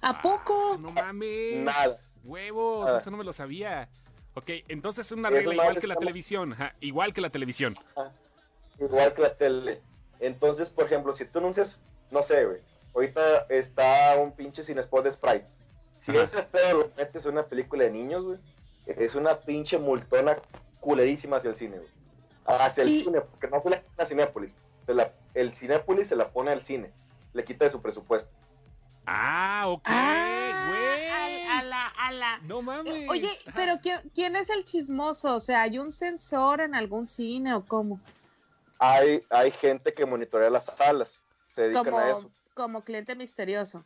¿A 0.01 0.21
poco? 0.21 0.73
Ah, 0.73 0.77
no 0.79 0.91
mames. 0.91 1.57
Nada. 1.57 1.97
Huevos, 2.23 2.85
Nada. 2.85 2.99
eso 2.99 3.11
no 3.11 3.17
me 3.17 3.23
lo 3.23 3.33
sabía. 3.33 3.89
Ok, 4.33 4.49
entonces 4.67 5.07
es 5.07 5.11
una 5.11 5.29
regla 5.29 5.53
igual 5.53 5.79
que 5.79 5.87
la 5.87 5.95
televisión. 5.95 6.55
Igual 6.79 7.13
que 7.13 7.21
la 7.21 7.29
televisión. 7.29 7.73
Igual 7.73 7.91
que 7.95 8.01
la 8.01 8.30
tele. 9.37 9.81
Entonces, 10.19 10.69
por 10.69 10.85
ejemplo, 10.85 11.13
si 11.13 11.25
tú 11.25 11.39
anuncias, 11.39 11.79
no 12.11 12.21
sé, 12.21 12.45
güey, 12.45 12.61
ahorita 12.93 13.45
está 13.49 14.15
un 14.17 14.31
pinche 14.31 14.63
sin 14.63 14.77
spot 14.79 15.03
de 15.05 15.11
Sprite. 15.11 15.45
Si 15.99 16.11
Ajá. 16.11 16.23
ese 16.23 16.43
pedo 16.43 16.79
lo 16.79 16.91
metes 16.97 17.25
en 17.25 17.33
una 17.33 17.43
película 17.45 17.83
de 17.83 17.91
niños, 17.91 18.23
güey, 18.25 18.39
es 18.85 19.15
una 19.15 19.39
pinche 19.39 19.77
multona 19.77 20.37
culerísima 20.79 21.37
hacia 21.37 21.49
el 21.49 21.55
cine, 21.55 21.77
güey. 21.77 21.89
Hacia 22.45 22.83
el 22.83 22.89
Y- 22.89 23.03
cine, 23.03 23.21
porque 23.21 23.47
no 23.47 23.61
fue 23.61 23.71
la, 23.71 23.83
la 23.97 24.05
Cinépolis. 24.05 24.55
Se 24.85 24.93
la- 24.93 25.11
el 25.33 25.53
Cinépolis 25.53 26.07
se 26.07 26.15
la 26.15 26.29
pone 26.29 26.51
al 26.51 26.61
cine, 26.63 26.91
le 27.33 27.43
quita 27.43 27.65
de 27.65 27.71
su 27.71 27.81
presupuesto. 27.81 28.31
Ah, 29.05 29.65
ok, 29.67 29.81
Ah, 29.85 30.65
güey. 30.69 31.07
a, 31.47 31.59
a 31.59 31.63
la, 31.63 31.87
a 31.87 32.11
la. 32.11 32.37
No 32.39 32.61
mames. 32.61 33.09
Oye, 33.09 33.29
pero 33.55 33.79
¿quién, 33.81 33.99
quién 34.13 34.35
es 34.35 34.49
el 34.49 34.63
chismoso? 34.65 35.35
O 35.35 35.39
sea, 35.39 35.61
¿hay 35.63 35.79
un 35.79 35.91
sensor 35.91 36.61
en 36.61 36.75
algún 36.75 37.07
cine 37.07 37.53
o 37.53 37.65
cómo? 37.65 37.99
Hay, 38.83 39.23
hay 39.29 39.51
gente 39.51 39.93
que 39.93 40.05
monitorea 40.07 40.49
las 40.49 40.65
salas, 40.65 41.23
se 41.53 41.61
dedican 41.69 41.93
a 41.93 42.09
eso. 42.11 42.31
Como, 42.55 42.81
cliente 42.81 43.15
misterioso. 43.15 43.85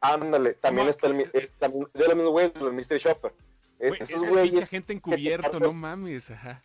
Ándale, 0.00 0.54
también 0.54 0.88
está 0.88 1.06
el, 1.06 1.14
mi- 1.14 1.26
es 1.32 1.52
también 1.52 1.86
de 1.94 2.04
los 2.04 2.14
mismos 2.16 2.32
güeyes, 2.32 2.60
los 2.60 2.72
Mystery 2.72 2.98
Shopper. 3.00 3.32
Güey, 3.78 3.94
Esos 3.94 4.10
es 4.10 4.22
el 4.22 4.28
güeyes 4.30 4.50
pinche 4.50 4.66
gente 4.66 4.92
encubierto, 4.92 5.60
no 5.60 5.72
mames. 5.72 6.30
Ajá. 6.32 6.60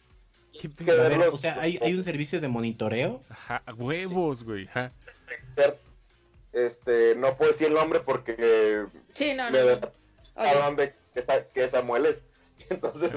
Qué 0.52 0.68
ver, 0.68 1.12
verlos- 1.12 1.34
o 1.36 1.38
sea, 1.38 1.62
¿hay, 1.62 1.78
hay 1.82 1.94
un 1.94 2.04
servicio 2.04 2.42
de 2.42 2.48
monitoreo. 2.48 3.22
Ajá, 3.30 3.62
huevos, 3.78 4.44
güey. 4.44 4.68
Ajá. 4.68 4.92
este, 6.52 7.16
no 7.16 7.36
puedo 7.38 7.52
decir 7.52 7.68
el 7.68 7.74
nombre 7.76 8.00
porque 8.00 8.86
Sí, 9.14 9.34
no, 9.36 9.52
me 9.52 9.62
no. 9.64 9.92
hablan 10.36 10.76
de 10.76 10.94
que, 11.14 11.22
Sa- 11.22 11.44
que 11.46 11.68
Samuel 11.70 12.08
es. 12.08 12.26
Entonces, 12.70 13.12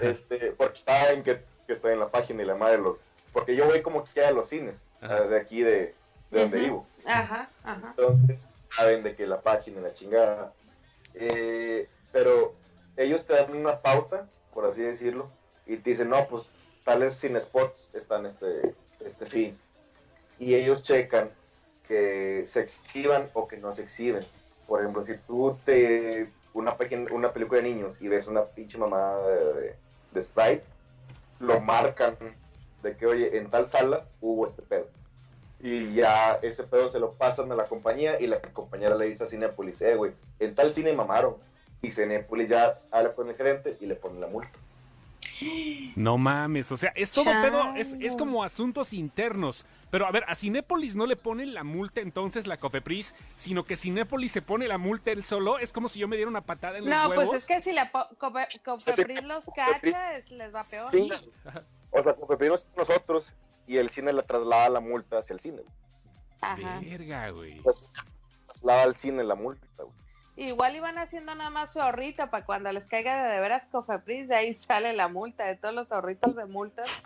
este, 0.00 0.52
porque 0.52 0.80
saben 0.82 1.22
que, 1.22 1.42
que 1.66 1.72
estoy 1.72 1.92
en 1.92 2.00
la 2.00 2.08
página 2.08 2.42
y 2.42 2.46
la 2.46 2.54
madre 2.54 2.78
los. 2.78 3.00
Porque 3.36 3.54
yo 3.54 3.66
voy 3.66 3.82
como 3.82 4.02
que 4.02 4.24
a 4.24 4.30
los 4.30 4.48
cines, 4.48 4.86
Ajá. 5.02 5.24
eh, 5.24 5.28
de 5.28 5.36
aquí 5.36 5.60
de, 5.60 5.94
de 6.30 6.40
donde 6.40 6.58
vivo. 6.58 6.86
Ajá, 7.04 7.50
ajá. 7.64 7.94
Entonces, 7.98 8.50
saben 8.74 9.02
de 9.02 9.14
que 9.14 9.26
la 9.26 9.42
página 9.42 9.78
y 9.80 9.82
la 9.82 9.92
chingada. 9.92 10.54
Eh, 11.12 11.86
pero 12.12 12.54
ellos 12.96 13.26
te 13.26 13.34
dan 13.34 13.54
una 13.54 13.82
pauta, 13.82 14.26
por 14.54 14.64
así 14.64 14.80
decirlo, 14.80 15.28
y 15.66 15.76
te 15.76 15.90
dicen, 15.90 16.08
no, 16.08 16.26
pues 16.28 16.48
tales 16.82 17.12
sin 17.14 17.38
spots 17.38 17.90
están 17.92 18.24
este, 18.24 18.74
este 19.04 19.26
fin. 19.26 19.58
Y 20.38 20.54
ellos 20.54 20.82
checan 20.82 21.30
que 21.86 22.42
se 22.46 22.62
exhiban 22.62 23.28
o 23.34 23.46
que 23.46 23.58
no 23.58 23.70
se 23.74 23.82
exhiben. 23.82 24.24
Por 24.66 24.80
ejemplo, 24.80 25.04
si 25.04 25.18
tú 25.18 25.58
te 25.62 26.32
una, 26.54 26.78
página- 26.78 27.12
una 27.12 27.34
película 27.34 27.60
de 27.60 27.68
niños 27.68 28.00
y 28.00 28.08
ves 28.08 28.28
una 28.28 28.46
pinche 28.46 28.78
mamada 28.78 29.28
de, 29.28 29.52
de, 29.60 29.74
de 30.12 30.22
Sprite, 30.22 30.64
lo 31.40 31.60
marcan 31.60 32.16
de 32.86 32.96
que, 32.96 33.06
oye, 33.06 33.36
en 33.38 33.50
tal 33.50 33.68
sala 33.68 34.04
hubo 34.20 34.46
este 34.46 34.62
pedo. 34.62 34.88
Y 35.60 35.94
ya 35.94 36.38
ese 36.42 36.64
pedo 36.64 36.88
se 36.88 37.00
lo 37.00 37.12
pasan 37.12 37.50
a 37.52 37.54
la 37.54 37.64
compañía 37.64 38.20
y 38.20 38.26
la 38.26 38.40
compañera 38.40 38.94
le 38.96 39.06
dice 39.06 39.24
a 39.24 39.28
Cinepolis, 39.28 39.80
eh, 39.82 39.94
güey, 39.96 40.12
en 40.38 40.54
tal 40.54 40.72
cine 40.72 40.92
mamaron. 40.92 41.36
Y 41.82 41.90
Cinepolis 41.90 42.48
ya 42.50 42.78
habla 42.90 43.12
con 43.14 43.28
el 43.28 43.36
gerente 43.36 43.76
y 43.80 43.86
le 43.86 43.94
pone 43.96 44.20
la 44.20 44.26
multa. 44.26 44.50
No 45.96 46.16
mames, 46.18 46.70
o 46.72 46.76
sea, 46.76 46.92
es 46.94 47.10
todo 47.10 47.24
pedo, 47.24 47.74
es, 47.76 47.94
es 48.00 48.16
como 48.16 48.42
asuntos 48.44 48.92
internos. 48.92 49.66
Pero 49.90 50.06
a 50.06 50.10
ver, 50.10 50.24
a 50.28 50.34
Cinépolis 50.34 50.94
no 50.96 51.06
le 51.06 51.16
ponen 51.16 51.52
la 51.54 51.64
multa 51.64 52.00
entonces 52.00 52.46
la 52.46 52.58
Cofepris, 52.58 53.14
sino 53.36 53.64
que 53.64 53.76
Cinépolis 53.76 54.32
se 54.32 54.42
pone 54.42 54.66
la 54.68 54.78
multa 54.78 55.10
él 55.10 55.24
solo. 55.24 55.58
Es 55.58 55.72
como 55.72 55.88
si 55.88 55.98
yo 56.00 56.08
me 56.08 56.16
diera 56.16 56.30
una 56.30 56.40
patada 56.42 56.78
en 56.78 56.84
los 56.86 56.94
No, 56.94 57.14
pues 57.14 57.32
es 57.32 57.46
que 57.46 57.60
si 57.62 57.72
la 57.72 57.90
Cofepris 57.90 59.24
los 59.24 59.44
cacha, 59.54 60.16
es- 60.16 60.30
les 60.30 60.54
va 60.54 60.64
peor. 60.64 60.90
Sí. 60.90 61.10
O 61.98 62.02
sea, 62.02 62.14
como 62.14 62.36
que 62.36 62.48
nosotros 62.76 63.34
y 63.66 63.78
el 63.78 63.90
cine 63.90 64.12
le 64.12 64.22
traslada 64.22 64.68
la 64.68 64.80
multa 64.80 65.18
hacia 65.18 65.34
el 65.34 65.40
cine. 65.40 65.62
güey. 65.62 65.74
Ajá. 66.40 66.80
Verga, 66.82 67.30
güey. 67.30 67.56
Entonces, 67.58 67.90
traslada 68.46 68.82
al 68.82 68.94
cine 68.94 69.24
la 69.24 69.34
multa. 69.34 69.66
güey. 69.78 69.96
Igual 70.36 70.76
iban 70.76 70.98
haciendo 70.98 71.34
nada 71.34 71.48
más 71.48 71.72
su 71.72 71.80
ahorrito 71.80 72.28
para 72.28 72.44
cuando 72.44 72.70
les 72.70 72.86
caiga 72.86 73.24
de, 73.24 73.34
de 73.34 73.40
veras 73.40 73.66
Cofepris, 73.66 74.28
de 74.28 74.36
ahí 74.36 74.52
sale 74.54 74.92
la 74.92 75.08
multa, 75.08 75.46
de 75.46 75.56
todos 75.56 75.74
los 75.74 75.90
ahorritos 75.92 76.36
de 76.36 76.44
multas 76.44 77.02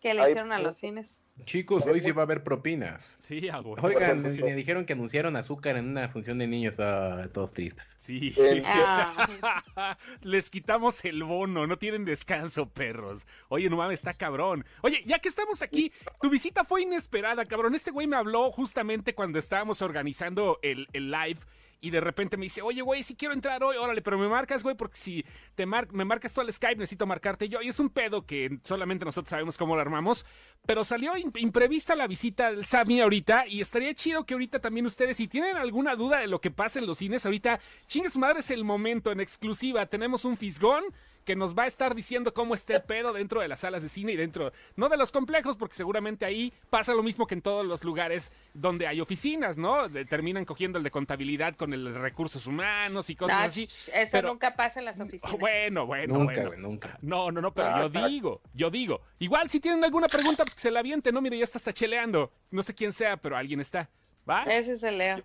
que 0.00 0.14
le 0.14 0.22
hicieron 0.30 0.52
a 0.52 0.58
los 0.58 0.76
cines. 0.76 1.22
Chicos, 1.44 1.86
hoy 1.86 2.00
sí 2.00 2.12
va 2.12 2.22
a 2.22 2.24
haber 2.24 2.44
propinas. 2.44 3.16
Sí, 3.18 3.48
a 3.48 3.60
huevo. 3.60 3.76
Oigan, 3.82 4.22
me, 4.22 4.30
me 4.30 4.54
dijeron 4.54 4.84
que 4.84 4.92
anunciaron 4.92 5.34
azúcar 5.36 5.76
en 5.76 5.88
una 5.88 6.08
función 6.08 6.38
de 6.38 6.46
niños, 6.46 6.74
ah, 6.78 7.26
todos 7.32 7.52
tristes. 7.52 7.86
Sí. 7.98 8.34
Ah. 8.66 9.96
Les 10.22 10.50
quitamos 10.50 11.04
el 11.04 11.22
bono, 11.24 11.66
no 11.66 11.78
tienen 11.78 12.04
descanso, 12.04 12.68
perros. 12.68 13.26
Oye, 13.48 13.70
no 13.70 13.76
mames, 13.76 14.00
está 14.00 14.14
cabrón. 14.14 14.64
Oye, 14.82 15.02
ya 15.06 15.18
que 15.18 15.28
estamos 15.28 15.62
aquí, 15.62 15.92
tu 16.20 16.28
visita 16.28 16.64
fue 16.64 16.82
inesperada, 16.82 17.44
cabrón. 17.46 17.74
Este 17.74 17.90
güey 17.90 18.06
me 18.06 18.16
habló 18.16 18.50
justamente 18.52 19.14
cuando 19.14 19.38
estábamos 19.38 19.82
organizando 19.82 20.58
el, 20.62 20.88
el 20.92 21.10
live. 21.10 21.40
Y 21.84 21.90
de 21.90 22.00
repente 22.00 22.36
me 22.36 22.44
dice, 22.44 22.62
oye, 22.62 22.80
güey, 22.80 23.02
si 23.02 23.16
quiero 23.16 23.34
entrar 23.34 23.64
hoy, 23.64 23.76
órale, 23.76 24.02
pero 24.02 24.16
me 24.16 24.28
marcas, 24.28 24.62
güey, 24.62 24.76
porque 24.76 24.96
si 24.96 25.24
te 25.56 25.66
mar 25.66 25.92
me 25.92 26.04
marcas 26.04 26.32
tú 26.32 26.40
al 26.40 26.52
Skype, 26.52 26.76
necesito 26.76 27.08
marcarte 27.08 27.48
yo. 27.48 27.60
Y 27.60 27.68
es 27.68 27.80
un 27.80 27.90
pedo 27.90 28.24
que 28.24 28.60
solamente 28.62 29.04
nosotros 29.04 29.30
sabemos 29.30 29.58
cómo 29.58 29.74
lo 29.74 29.80
armamos. 29.82 30.24
Pero 30.64 30.84
salió 30.84 31.16
im- 31.16 31.36
imprevista 31.40 31.96
la 31.96 32.06
visita 32.06 32.52
del 32.52 32.66
Sammy 32.66 33.00
ahorita. 33.00 33.48
Y 33.48 33.60
estaría 33.60 33.92
chido 33.94 34.24
que 34.24 34.34
ahorita 34.34 34.60
también 34.60 34.86
ustedes, 34.86 35.16
si 35.16 35.26
tienen 35.26 35.56
alguna 35.56 35.96
duda 35.96 36.20
de 36.20 36.28
lo 36.28 36.40
que 36.40 36.52
pasa 36.52 36.78
en 36.78 36.86
los 36.86 36.98
cines, 36.98 37.26
ahorita, 37.26 37.58
chingue 37.88 38.10
su 38.10 38.20
madre, 38.20 38.38
es 38.38 38.50
el 38.52 38.62
momento 38.62 39.10
en 39.10 39.18
exclusiva. 39.18 39.84
Tenemos 39.86 40.24
un 40.24 40.36
fisgón 40.36 40.84
que 41.24 41.36
nos 41.36 41.56
va 41.56 41.64
a 41.64 41.66
estar 41.66 41.94
diciendo 41.94 42.34
cómo 42.34 42.54
está 42.54 42.74
el 42.76 42.82
pedo 42.82 43.12
dentro 43.12 43.40
de 43.40 43.48
las 43.48 43.60
salas 43.60 43.82
de 43.82 43.88
cine 43.88 44.12
y 44.12 44.16
dentro, 44.16 44.52
no 44.76 44.88
de 44.88 44.96
los 44.96 45.12
complejos, 45.12 45.56
porque 45.56 45.74
seguramente 45.74 46.24
ahí 46.24 46.52
pasa 46.70 46.94
lo 46.94 47.02
mismo 47.02 47.26
que 47.26 47.34
en 47.34 47.42
todos 47.42 47.64
los 47.66 47.84
lugares 47.84 48.34
donde 48.54 48.86
hay 48.86 49.00
oficinas, 49.00 49.58
¿no? 49.58 49.88
De- 49.88 50.04
terminan 50.04 50.44
cogiendo 50.44 50.78
el 50.78 50.84
de 50.84 50.90
contabilidad 50.90 51.54
con 51.54 51.72
el 51.72 51.84
de 51.84 51.92
recursos 51.98 52.46
humanos 52.46 53.08
y 53.10 53.16
cosas 53.16 53.36
No, 53.38 53.44
así. 53.44 53.62
eso 53.64 53.92
pero- 54.12 54.28
nunca 54.28 54.54
pasa 54.56 54.80
en 54.80 54.86
las 54.86 54.98
oficinas. 55.00 55.38
Bueno, 55.38 55.86
bueno, 55.86 56.18
nunca, 56.18 56.46
bueno. 56.46 56.68
nunca. 56.68 56.98
No, 57.02 57.30
no, 57.30 57.40
no, 57.40 57.52
pero 57.54 57.68
Ah, 57.68 57.88
yo 57.92 58.00
ah. 58.04 58.08
digo, 58.08 58.40
yo 58.54 58.70
digo. 58.70 59.00
Igual 59.18 59.48
si 59.50 59.60
tienen 59.60 59.82
alguna 59.84 60.08
pregunta, 60.08 60.42
pues 60.44 60.54
que 60.54 60.60
se 60.60 60.70
la 60.70 60.80
avienten, 60.80 61.14
¿no? 61.14 61.20
Mire, 61.20 61.38
ya 61.38 61.44
está 61.44 61.58
hasta 61.58 61.72
cheleando. 61.72 62.32
No 62.50 62.62
sé 62.62 62.74
quién 62.74 62.92
sea, 62.92 63.16
pero 63.16 63.36
alguien 63.36 63.60
está. 63.60 63.88
¿Va? 64.28 64.42
Ese 64.44 64.72
es 64.72 64.82
el 64.82 64.98
Leo. 64.98 65.24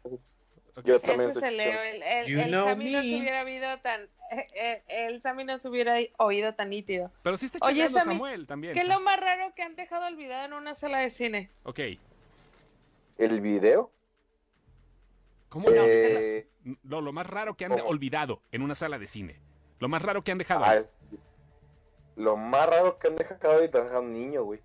Yo 0.86 0.96
Ese 0.98 1.08
también 1.08 1.32
es 1.32 1.38
estoy 1.38 1.50
el 1.50 1.58
Leo. 1.58 1.82
El, 1.82 2.04
el, 2.04 2.52
Sammy 2.52 2.92
no 2.92 3.02
se 3.02 3.18
hubiera 3.20 3.44
oído 3.44 3.80
tan. 3.80 4.02
Eh, 4.32 4.48
eh, 4.56 4.84
el 5.08 5.22
Sammy 5.22 5.44
no 5.44 5.58
se 5.58 5.68
hubiera 5.70 5.96
oído 6.18 6.54
tan 6.56 6.70
nítido. 6.70 7.12
Pero 7.24 7.38
sí 7.38 7.46
está 7.48 7.60
Oye, 7.66 7.90
Sammy, 7.90 8.14
Samuel 8.14 8.48
también. 8.48 8.74
¿Qué 8.74 8.82
es 8.82 8.88
lo 8.88 9.00
más 9.00 9.20
raro 9.20 9.54
que 9.56 9.64
han 9.64 9.76
dejado 9.76 10.06
olvidado 10.08 10.46
en 10.46 10.54
una 10.54 10.76
sala 10.76 11.00
de 11.00 11.10
cine? 11.10 11.50
Ok. 11.64 11.80
El 13.18 13.42
video. 13.42 13.92
¿Cómo 15.50 15.70
no? 15.70 15.76
eh, 15.86 16.48
No, 16.84 17.02
lo 17.02 17.14
más 17.14 17.26
raro 17.28 17.56
que 17.56 17.66
han 17.66 17.72
¿Cómo? 17.72 17.86
olvidado 17.86 18.42
en 18.52 18.62
una 18.62 18.76
sala 18.76 19.00
de 19.00 19.08
cine. 19.08 19.40
Lo 19.80 19.88
más 19.88 20.02
raro 20.02 20.24
que 20.24 20.32
han 20.32 20.38
dejado. 20.38 20.66
ah, 20.66 20.76
es- 20.78 20.90
lo 22.16 22.36
más 22.36 22.68
raro 22.68 22.98
que 22.98 23.08
han 23.08 23.16
dejado 23.16 23.60
de 23.60 23.68
dejar 23.68 24.00
un 24.02 24.12
niño, 24.12 24.44
güey. 24.44 24.60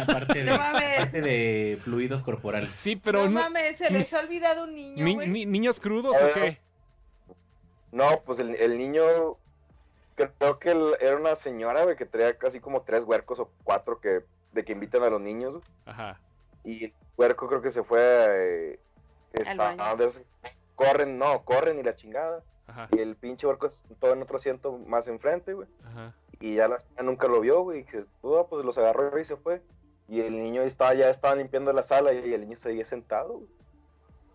Aparte 0.00 0.38
de, 0.42 0.44
No 0.50 0.56
mames. 0.58 0.94
aparte 0.98 1.20
de 1.20 1.78
fluidos 1.84 2.22
corporales. 2.22 2.70
Sí, 2.70 2.96
pero 2.96 3.24
no, 3.24 3.30
no- 3.30 3.40
mames, 3.42 3.76
se 3.76 3.90
les 3.90 4.12
ha 4.12 4.20
olvidado 4.20 4.64
un 4.64 4.74
niño. 4.74 5.04
ni- 5.04 5.14
güey? 5.14 5.28
ni- 5.28 5.46
niños 5.46 5.78
crudos 5.78 6.16
o 6.20 6.32
qué? 6.34 6.58
No, 7.92 8.22
pues 8.24 8.38
el, 8.40 8.56
el 8.56 8.76
niño, 8.78 9.02
creo 10.16 10.58
que 10.58 10.70
el- 10.70 10.96
era 11.00 11.16
una 11.16 11.34
señora, 11.36 11.84
güey, 11.84 11.96
que 11.96 12.06
traía 12.06 12.36
casi 12.36 12.58
como 12.60 12.82
tres 12.82 13.04
huercos 13.04 13.38
o 13.40 13.50
cuatro 13.64 14.00
que, 14.00 14.24
de 14.52 14.64
que 14.64 14.72
invitan 14.72 15.02
a 15.02 15.10
los 15.10 15.20
niños. 15.20 15.52
güey. 15.54 15.64
Ajá. 15.86 16.20
Y 16.64 16.84
el 16.86 16.94
huerco 17.16 17.48
creo 17.48 17.62
que 17.62 17.70
se 17.70 17.82
fue, 17.82 18.00
eh, 18.00 18.80
Al 19.34 19.40
está- 19.42 19.74
corren, 20.74 21.18
no, 21.18 21.44
corren 21.44 21.78
y 21.78 21.82
la 21.82 21.94
chingada. 21.94 22.42
Ajá. 22.66 22.88
Y 22.92 22.98
el 23.00 23.16
pinche 23.16 23.46
huerco 23.46 23.68
todo 24.00 24.12
en 24.12 24.22
otro 24.22 24.36
asiento 24.36 24.78
más 24.78 25.06
enfrente, 25.08 25.52
güey. 25.52 25.68
Ajá. 25.84 26.14
Y 26.40 26.54
ya 26.56 26.68
la 26.68 26.78
señora 26.78 27.02
nunca 27.02 27.28
lo 27.28 27.40
vio, 27.40 27.62
güey. 27.62 27.80
Y 27.80 27.84
que, 27.84 28.04
"Oh, 28.22 28.46
pues 28.48 28.64
los 28.64 28.78
agarró 28.78 29.18
y 29.18 29.24
se 29.24 29.36
fue. 29.36 29.62
Y 30.08 30.20
el 30.20 30.42
niño 30.42 30.62
estaba, 30.62 30.94
ya 30.94 31.08
estaba 31.10 31.34
limpiando 31.34 31.72
la 31.72 31.82
sala 31.82 32.12
y 32.12 32.32
el 32.34 32.40
niño 32.42 32.56
seguía 32.56 32.84
sentado, 32.84 33.34
güey. 33.34 33.48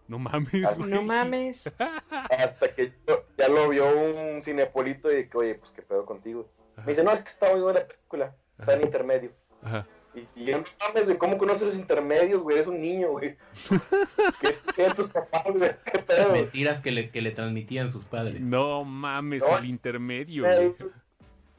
No 0.07 0.19
mames, 0.19 0.77
güey. 0.77 0.89
No 0.89 1.01
mames. 1.01 1.69
Hasta 2.29 2.73
que 2.73 2.93
yo- 3.07 3.23
ya 3.37 3.47
lo 3.49 3.67
vio 3.69 3.85
un 3.89 4.41
cinepolito 4.43 5.15
y 5.15 5.27
que, 5.27 5.37
oye, 5.37 5.55
pues 5.55 5.71
qué 5.71 5.81
pedo 5.81 6.05
contigo. 6.05 6.47
Ajá. 6.75 6.85
Me 6.85 6.91
dice, 6.93 7.03
no, 7.03 7.11
es 7.11 7.23
que 7.23 7.29
estaba 7.29 7.53
viendo 7.53 7.73
la 7.73 7.85
película, 7.87 8.35
está 8.59 8.73
en 8.75 8.81
intermedio. 8.83 9.31
Ajá. 9.63 9.85
Y, 10.15 10.27
y 10.35 10.45
yo, 10.45 10.57
no 10.59 10.63
mames, 10.87 11.05
güey, 11.05 11.17
¿cómo 11.17 11.37
conoces 11.37 11.63
los 11.67 11.75
intermedios, 11.75 12.41
güey? 12.41 12.55
Eres 12.55 12.67
un 12.67 12.81
niño, 12.81 13.11
güey. 13.11 13.37
¿Qué 14.41 14.55
tienen 14.75 14.95
tus 14.95 15.09
papás, 15.09 15.43
güey? 15.47 15.71
¿Qué 15.91 15.99
pedo? 15.99 16.31
Mentiras 16.31 16.81
que 16.81 16.91
le, 16.91 17.11
que 17.11 17.21
le 17.21 17.31
transmitían 17.31 17.91
sus 17.91 18.05
padres. 18.05 18.39
No 18.41 18.83
mames, 18.83 19.43
No, 19.47 19.57
el 19.57 19.65
intermedio. 19.65 20.43
güey. 20.45 20.75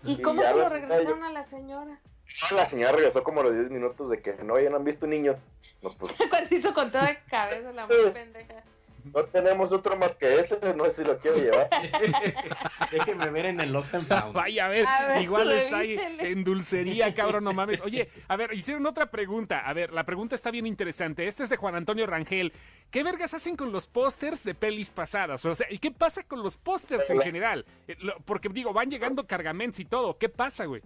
¿Y 0.05 0.15
Sí, 0.17 0.23
cómo 0.23 0.43
se 0.43 0.55
lo 0.55 0.69
regresaron 0.69 1.25
a 1.25 1.33
la 1.33 1.43
señora? 1.43 2.01
La 2.51 2.67
señora 2.67 2.93
regresó 2.93 3.23
como 3.23 3.41
a 3.41 3.45
los 3.45 3.55
10 3.55 3.71
minutos 3.71 4.11
de 4.11 4.21
que 4.21 4.35
no, 4.45 4.59
ya 4.61 4.71
no 4.71 4.77
han 4.77 4.85
visto 4.85 5.07
un 5.07 5.11
niño. 5.11 5.37
No, 5.83 5.91
pues, 5.97 6.15
Cuando 6.31 6.55
hizo 6.55 6.73
con 6.73 6.91
toda 6.91 7.19
cabeza 7.25 7.73
la 7.73 7.87
muy 7.87 8.11
pendeja. 8.13 8.63
no 9.05 9.25
tenemos 9.25 9.73
otro 9.73 9.97
más 9.97 10.15
que 10.17 10.39
ese, 10.39 10.59
no 10.77 10.85
sé 10.85 10.91
si 10.91 11.05
lo 11.05 11.19
quiero 11.19 11.37
llevar. 11.39 11.69
Déjenme 12.91 13.31
ver 13.31 13.47
en 13.47 13.61
el 13.61 13.73
Lost 13.73 13.95
and 13.95 14.07
Found. 14.07 14.33
Vaya, 14.35 14.67
a 14.67 14.69
ver, 14.69 14.87
A 14.87 15.07
ver, 15.07 15.23
igual 15.23 15.51
está 15.53 15.79
ahí 15.79 15.99
en 16.19 16.45
dulcería, 16.45 17.15
cabrón, 17.15 17.45
no 17.45 17.53
mames. 17.53 17.81
Oye, 17.81 18.09
a 18.29 18.37
ver, 18.37 18.53
hicieron 18.55 18.85
otra 18.87 19.07
pregunta. 19.11 19.61
A 19.61 19.73
ver, 19.73 19.93
la 19.93 20.05
pregunta 20.05 20.35
está 20.35 20.51
bien 20.51 20.67
interesante. 20.67 21.27
Esta 21.27 21.45
es 21.45 21.51
de 21.51 21.57
Juan 21.57 21.75
Antonio 21.77 22.07
Rangel. 22.07 22.53
¿Qué 22.91 23.03
vergas 23.03 23.35
hacen 23.35 23.57
con 23.57 23.73
los 23.73 23.87
pósters 23.87 24.45
de 24.45 24.55
pelis 24.55 24.91
pasadas? 24.91 25.45
O 25.45 25.55
sea, 25.55 25.67
¿y 25.71 25.79
qué 25.79 25.91
pasa 25.91 26.25
con 26.25 26.43
los 26.43 26.57
pósters 26.59 27.09
en 27.11 27.21
general? 27.21 27.65
Eh, 27.87 27.97
Porque 28.25 28.49
digo, 28.49 28.73
van 28.73 28.91
llegando 28.91 29.27
cargamentos 29.27 29.81
y 29.81 29.85
todo. 29.85 30.19
¿Qué 30.19 30.29
pasa, 30.29 30.65
güey? 30.67 30.83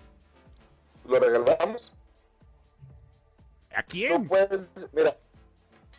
Lo 1.06 1.18
regalamos. 1.18 1.92
¿A 3.74 3.82
Tú 3.82 3.88
quién? 3.88 4.28
puedes, 4.28 4.68
mira, 4.92 5.16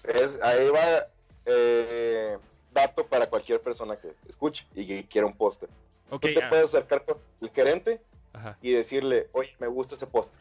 es, 0.03 0.39
ahí 0.41 0.69
va 0.69 1.07
eh, 1.45 2.37
dato 2.71 3.05
para 3.05 3.27
cualquier 3.29 3.61
persona 3.61 3.97
que 3.97 4.13
escuche 4.27 4.65
y 4.75 4.85
que 4.85 5.07
quiera 5.07 5.27
un 5.27 5.35
póster. 5.35 5.69
Ok, 6.09 6.21
Tú 6.21 6.33
te 6.33 6.43
ah, 6.43 6.49
puedes 6.49 6.65
acercar 6.65 7.03
con 7.05 7.17
el 7.41 7.49
gerente 7.49 8.01
ajá. 8.33 8.57
y 8.61 8.71
decirle, 8.71 9.27
oye, 9.31 9.55
me 9.59 9.67
gusta 9.67 9.95
ese 9.95 10.07
póster. 10.07 10.39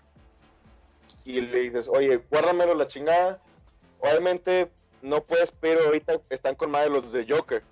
Y 1.25 1.41
le 1.41 1.61
dices, 1.61 1.89
oye, 1.89 2.17
guárdamelo 2.31 2.75
la 2.75 2.87
chingada. 2.87 3.41
Obviamente 4.01 4.71
no 5.03 5.23
puedes, 5.23 5.53
pero 5.53 5.85
ahorita 5.85 6.21
están 6.31 6.55
con 6.55 6.71
madre 6.71 6.91
los 6.91 7.13
de 7.13 7.27
Joker. 7.29 7.63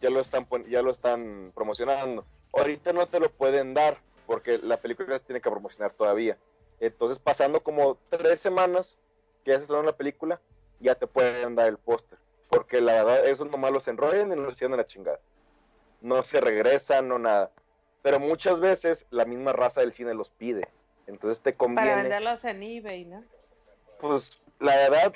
Ya 0.00 0.10
lo 0.10 0.20
están 0.20 0.46
ya 0.68 0.82
lo 0.82 0.90
están 0.90 1.52
promocionando. 1.54 2.24
Ahorita 2.52 2.92
no 2.92 3.06
te 3.06 3.20
lo 3.20 3.30
pueden 3.30 3.74
dar 3.74 3.98
porque 4.26 4.58
la 4.58 4.76
película 4.78 5.16
se 5.18 5.24
tiene 5.24 5.40
que 5.40 5.50
promocionar 5.50 5.92
todavía. 5.92 6.36
Entonces, 6.80 7.18
pasando 7.18 7.62
como 7.62 7.96
tres 8.08 8.40
semanas 8.40 8.98
que 9.44 9.50
ya 9.52 9.56
se 9.58 9.62
estrenó 9.64 9.82
la 9.82 9.96
película, 9.96 10.40
ya 10.80 10.94
te 10.94 11.06
pueden 11.06 11.54
dar 11.54 11.68
el 11.68 11.78
póster. 11.78 12.18
Porque 12.48 12.80
la 12.80 12.92
verdad, 13.04 13.26
esos 13.26 13.50
nomás 13.50 13.72
los 13.72 13.88
enrollan 13.88 14.32
y 14.32 14.36
los 14.36 14.54
hicieron 14.54 14.74
a 14.74 14.78
la 14.78 14.86
chingada. 14.86 15.20
No 16.00 16.22
se 16.22 16.40
regresan, 16.40 17.08
no 17.08 17.18
nada. 17.18 17.50
Pero 18.02 18.18
muchas 18.18 18.58
veces 18.60 19.06
la 19.10 19.24
misma 19.24 19.52
raza 19.52 19.80
del 19.80 19.92
cine 19.92 20.12
los 20.14 20.30
pide. 20.30 20.68
Entonces 21.06 21.40
te 21.40 21.50
Para 21.52 21.58
conviene. 21.58 21.94
venderlos 21.94 22.44
en 22.44 22.62
eBay, 22.62 23.04
¿no? 23.04 23.24
Pues 24.00 24.40
la 24.58 24.74
verdad, 24.76 25.14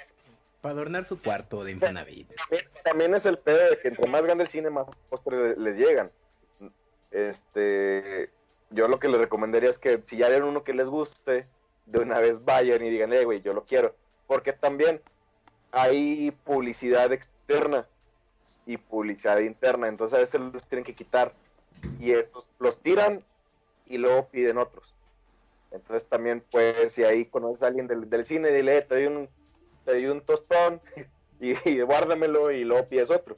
Para 0.60 0.72
adornar 0.74 1.04
su 1.04 1.20
cuarto 1.20 1.64
de 1.64 1.72
Infonavit. 1.72 2.28
también, 2.36 2.64
también 2.84 3.14
es 3.14 3.26
el 3.26 3.38
pedo 3.38 3.70
de 3.70 3.78
que 3.78 3.88
entre 3.88 4.08
más 4.08 4.24
grande 4.24 4.44
el 4.44 4.48
cine, 4.50 4.70
más 4.70 4.86
pósteres 5.10 5.58
les 5.58 5.76
llegan. 5.76 6.10
Este, 7.10 8.30
yo 8.70 8.88
lo 8.88 8.98
que 8.98 9.08
les 9.08 9.20
recomendaría 9.20 9.70
es 9.70 9.78
que 9.78 10.02
si 10.04 10.16
ya 10.16 10.28
ven 10.28 10.44
uno 10.44 10.64
que 10.64 10.74
les 10.74 10.88
guste, 10.88 11.46
de 11.86 11.98
una 12.00 12.18
vez 12.20 12.44
vayan 12.44 12.84
y 12.84 12.90
digan, 12.90 13.12
eh, 13.12 13.24
güey, 13.24 13.40
yo 13.40 13.52
lo 13.52 13.64
quiero. 13.64 13.94
Porque 14.26 14.52
también 14.52 15.00
hay 15.70 16.32
publicidad 16.44 17.12
externa 17.12 17.86
y 18.64 18.76
publicidad 18.76 19.38
interna, 19.38 19.88
entonces 19.88 20.16
a 20.16 20.20
veces 20.20 20.40
los 20.40 20.66
tienen 20.66 20.84
que 20.84 20.94
quitar 20.94 21.32
y 22.00 22.12
estos 22.12 22.48
los 22.58 22.80
tiran 22.80 23.24
y 23.86 23.98
luego 23.98 24.28
piden 24.28 24.58
otros. 24.58 24.94
Entonces 25.70 26.08
también 26.08 26.42
pues 26.50 26.92
si 26.92 27.04
ahí 27.04 27.26
conoces 27.26 27.62
a 27.62 27.66
alguien 27.66 27.86
del, 27.86 28.24
cine, 28.24 28.50
dile, 28.50 28.78
"Eh, 28.78 28.82
te 28.82 28.94
doy 28.94 29.06
un, 29.06 29.28
te 29.84 29.92
doy 29.92 30.06
un 30.06 30.20
tostón 30.20 30.80
y, 31.40 31.54
y 31.68 31.80
guárdamelo 31.82 32.50
y 32.50 32.64
luego 32.64 32.88
pides 32.88 33.10
otro. 33.10 33.36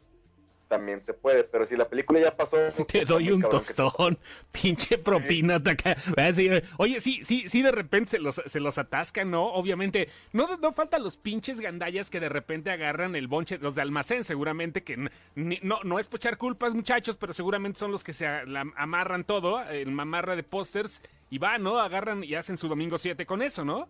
También 0.69 1.03
se 1.03 1.15
puede, 1.15 1.45
pero 1.45 1.67
si 1.67 1.77
la 1.77 1.89
película 1.89 2.21
ya 2.21 2.37
pasó... 2.37 2.59
Te 2.89 3.07
doy 3.07 3.31
un 3.31 3.41
que- 3.41 3.49
tostón, 3.49 4.19
pinche 4.53 4.99
propina. 4.99 5.57
acá. 5.57 5.97
Así, 6.17 6.51
Oye, 6.77 7.01
sí, 7.01 7.25
sí, 7.25 7.49
sí, 7.49 7.63
de 7.63 7.73
repente 7.73 8.11
se 8.13 8.19
los, 8.19 8.35
se 8.45 8.61
los 8.61 8.77
atascan, 8.77 9.31
¿no? 9.31 9.47
Obviamente, 9.47 10.11
no, 10.33 10.59
no 10.59 10.73
faltan 10.75 11.03
los 11.03 11.17
pinches 11.17 11.59
gandallas 11.61 12.11
que 12.11 12.21
de 12.21 12.29
repente 12.29 12.71
agarran 12.71 13.17
el 13.17 13.29
bonche, 13.29 13.57
los 13.59 13.75
de 13.75 13.81
almacén, 13.83 14.25
seguramente 14.25 14.85
que 14.85 15.09
ni- 15.35 15.59
no, 15.63 15.81
no 15.85 15.99
es 15.99 16.07
por 16.07 16.19
echar 16.19 16.37
culpas, 16.37 16.75
muchachos, 16.75 17.17
pero 17.17 17.33
seguramente 17.33 17.79
son 17.79 17.91
los 17.91 18.05
que 18.05 18.13
se 18.13 18.27
a- 18.27 18.45
la- 18.45 18.71
amarran 18.77 19.25
todo, 19.25 19.63
el 19.63 19.91
mamarra 19.91 20.37
de 20.37 20.43
pósters, 20.43 21.03
y 21.31 21.39
van, 21.39 21.63
¿no? 21.63 21.79
Agarran 21.81 22.23
y 22.25 22.35
hacen 22.35 22.59
su 22.59 22.69
domingo 22.69 22.99
7 22.99 23.25
con 23.25 23.41
eso, 23.41 23.65
¿no? 23.65 23.89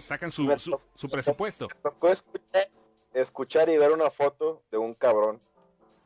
Sacan 0.00 0.30
su, 0.32 0.52
su, 0.58 0.80
su 0.94 1.08
presupuesto. 1.08 1.68
Me 1.68 1.80
tocó 1.90 2.08
escuchar, 2.08 2.68
escuchar 3.14 3.68
y 3.68 3.76
ver 3.76 3.92
una 3.92 4.10
foto 4.10 4.62
de 4.70 4.78
un 4.78 4.94
cabrón 4.94 5.40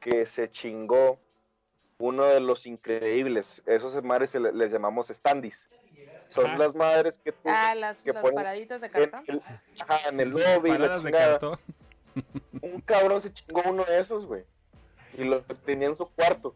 que 0.01 0.27
se 0.27 0.51
chingó 0.51 1.19
uno 1.99 2.25
de 2.25 2.41
los 2.41 2.67
increíbles. 2.67 3.63
Esos 3.67 4.03
madres 4.03 4.31
se 4.31 4.41
le- 4.41 4.53
les 4.53 4.73
llamamos 4.73 5.09
standis. 5.09 5.69
Son 6.29 6.47
Ajá. 6.47 6.59
las 6.59 6.75
madres 6.75 7.19
que 7.19 7.33
tú 7.33 7.41
Ah, 7.47 7.75
las, 7.75 8.03
que 8.03 8.13
las 8.13 8.23
ponen 8.23 8.37
paraditas 8.37 8.81
de 8.81 8.87
en 8.87 8.93
cartón. 8.93 9.25
el, 9.27 9.43
ajá, 9.81 10.09
en 10.09 10.21
el 10.21 10.31
lobby, 10.31 10.71
la 10.71 10.77
Paradas 10.79 11.03
de 11.03 11.11
chingada. 11.11 11.31
cartón. 11.39 11.59
Un 12.63 12.81
cabrón 12.83 13.21
se 13.21 13.33
chingó 13.33 13.63
uno 13.67 13.85
de 13.85 13.99
esos, 14.01 14.27
güey. 14.27 14.45
Y 15.19 15.25
lo 15.25 15.43
tenía 15.43 15.89
en 15.89 15.97
su 15.97 16.07
cuarto. 16.09 16.55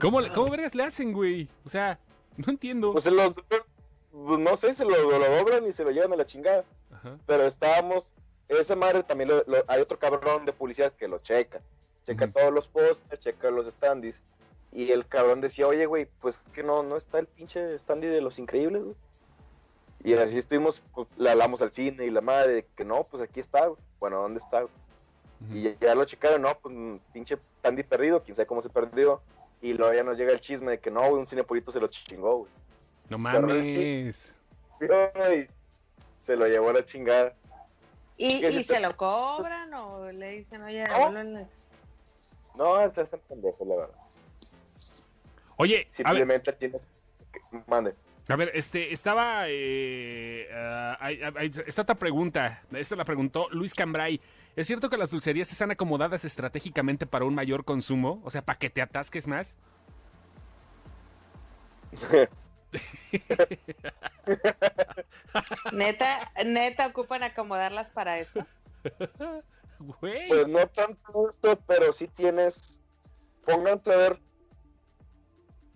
¿Cómo, 0.00 0.20
¿Cómo 0.34 0.50
vergas 0.50 0.74
le 0.74 0.84
hacen, 0.84 1.12
güey? 1.12 1.48
O 1.64 1.68
sea, 1.68 1.98
no 2.36 2.50
entiendo. 2.52 2.92
Pues 2.92 3.04
se 3.04 3.10
los, 3.10 3.34
pues, 3.48 4.38
no 4.38 4.54
sé, 4.56 4.72
se 4.72 4.84
lo, 4.84 4.90
lo 5.18 5.28
doblan 5.36 5.66
y 5.66 5.72
se 5.72 5.84
lo 5.84 5.90
llevan 5.90 6.12
a 6.12 6.16
la 6.16 6.26
chingada. 6.26 6.64
Ajá. 6.92 7.16
pero 7.26 7.44
estábamos, 7.46 8.14
esa 8.48 8.76
madre 8.76 9.02
también 9.02 9.30
lo, 9.30 9.42
lo- 9.46 9.64
hay 9.66 9.80
otro 9.80 9.98
cabrón 9.98 10.44
de 10.44 10.52
policía 10.52 10.90
que 10.90 11.08
lo 11.08 11.18
checa, 11.20 11.60
checa 12.06 12.30
todos 12.30 12.52
los 12.52 12.68
postes, 12.68 13.20
checa 13.20 13.50
los 13.50 13.66
standis, 13.66 14.22
y 14.72 14.90
el 14.90 15.06
cabrón 15.06 15.40
decía, 15.40 15.66
oye, 15.66 15.86
güey, 15.86 16.06
pues 16.20 16.44
que 16.52 16.62
no, 16.62 16.82
no 16.82 16.96
está 16.96 17.18
el 17.18 17.26
pinche 17.26 17.78
standy 17.78 18.06
de 18.08 18.20
los 18.20 18.38
increíbles, 18.38 18.82
güey. 18.82 18.96
Y 20.04 20.14
así 20.14 20.38
estuvimos, 20.38 20.82
pues, 20.94 21.06
le 21.16 21.30
hablamos 21.30 21.62
al 21.62 21.70
cine 21.70 22.04
y 22.06 22.10
la 22.10 22.20
madre, 22.22 22.54
de 22.54 22.66
que 22.74 22.84
no, 22.84 23.04
pues 23.04 23.22
aquí 23.22 23.38
está, 23.38 23.66
güey. 23.66 23.80
Bueno, 24.00 24.20
¿dónde 24.22 24.38
está? 24.38 24.62
güey? 24.62 24.72
Y 25.52 25.62
ya, 25.62 25.74
ya 25.80 25.94
lo 25.94 26.04
checaron, 26.04 26.42
no, 26.42 26.58
pues 26.58 26.74
pinche 27.12 27.38
standy 27.58 27.82
perdido, 27.84 28.22
quién 28.22 28.34
sabe 28.34 28.46
cómo 28.46 28.60
se 28.62 28.68
perdió. 28.68 29.20
Y 29.60 29.74
luego 29.74 29.92
ya 29.92 30.02
nos 30.02 30.18
llega 30.18 30.32
el 30.32 30.40
chisme 30.40 30.72
de 30.72 30.80
que 30.80 30.90
no, 30.90 31.00
güey, 31.02 31.20
un 31.20 31.26
cinepolito 31.26 31.70
se 31.70 31.78
lo 31.78 31.86
chingó, 31.88 32.38
güey. 32.38 32.50
No 33.08 33.18
mames. 33.18 33.64
Y 34.80 35.48
se 36.20 36.36
lo 36.36 36.46
llevó 36.46 36.70
a 36.70 36.72
la 36.72 36.84
chingada. 36.84 37.34
¿Y, 38.16 38.36
y 38.36 38.40
te- 38.40 38.64
se 38.64 38.80
lo 38.80 38.96
cobran 38.96 39.72
o 39.74 40.10
le 40.10 40.30
dicen, 40.38 40.62
oye, 40.62 40.84
No. 40.88 41.46
Devuélvele"? 42.54 42.58
No, 42.58 42.80
es 42.80 42.98
es 42.98 43.08
pendejo, 43.28 43.64
la 43.64 43.76
verdad. 43.76 43.94
Oye, 45.56 45.76
a 45.76 45.78
ver, 45.78 45.94
Simplemente 45.94 46.52
tienes 46.52 46.82
que... 47.32 47.40
Mande. 47.66 47.94
a 48.28 48.36
ver, 48.36 48.50
este, 48.54 48.92
estaba, 48.92 49.44
eh, 49.48 50.48
ah, 50.52 51.10
esta 51.66 51.82
otra 51.82 51.94
pregunta, 51.94 52.62
esta 52.72 52.96
la 52.96 53.04
preguntó 53.04 53.48
Luis 53.50 53.74
Cambray. 53.74 54.20
¿Es 54.56 54.66
cierto 54.66 54.90
que 54.90 54.96
las 54.98 55.10
dulcerías 55.10 55.50
están 55.50 55.70
acomodadas 55.70 56.24
estratégicamente 56.24 57.06
para 57.06 57.24
un 57.24 57.34
mayor 57.34 57.64
consumo? 57.64 58.20
O 58.24 58.30
sea, 58.30 58.42
para 58.42 58.58
que 58.58 58.70
te 58.70 58.82
atasques 58.82 59.26
más. 59.26 59.56
Neta, 65.72 66.32
neta 66.44 66.86
ocupan 66.86 67.22
acomodarlas 67.22 67.88
para 67.90 68.18
eso. 68.18 68.46
Güey. 70.00 70.28
Pues 70.28 70.48
no 70.48 70.66
tanto 70.68 71.28
esto, 71.28 71.58
pero 71.66 71.92
sí 71.92 72.08
tienes. 72.08 72.80
Pónganse 73.44 73.92
a 73.92 73.96
ver 73.96 74.22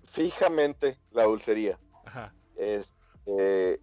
fijamente 0.05 0.99
la 1.11 1.25
dulcería. 1.25 1.79
Ajá. 2.05 2.33
Este, 2.57 3.81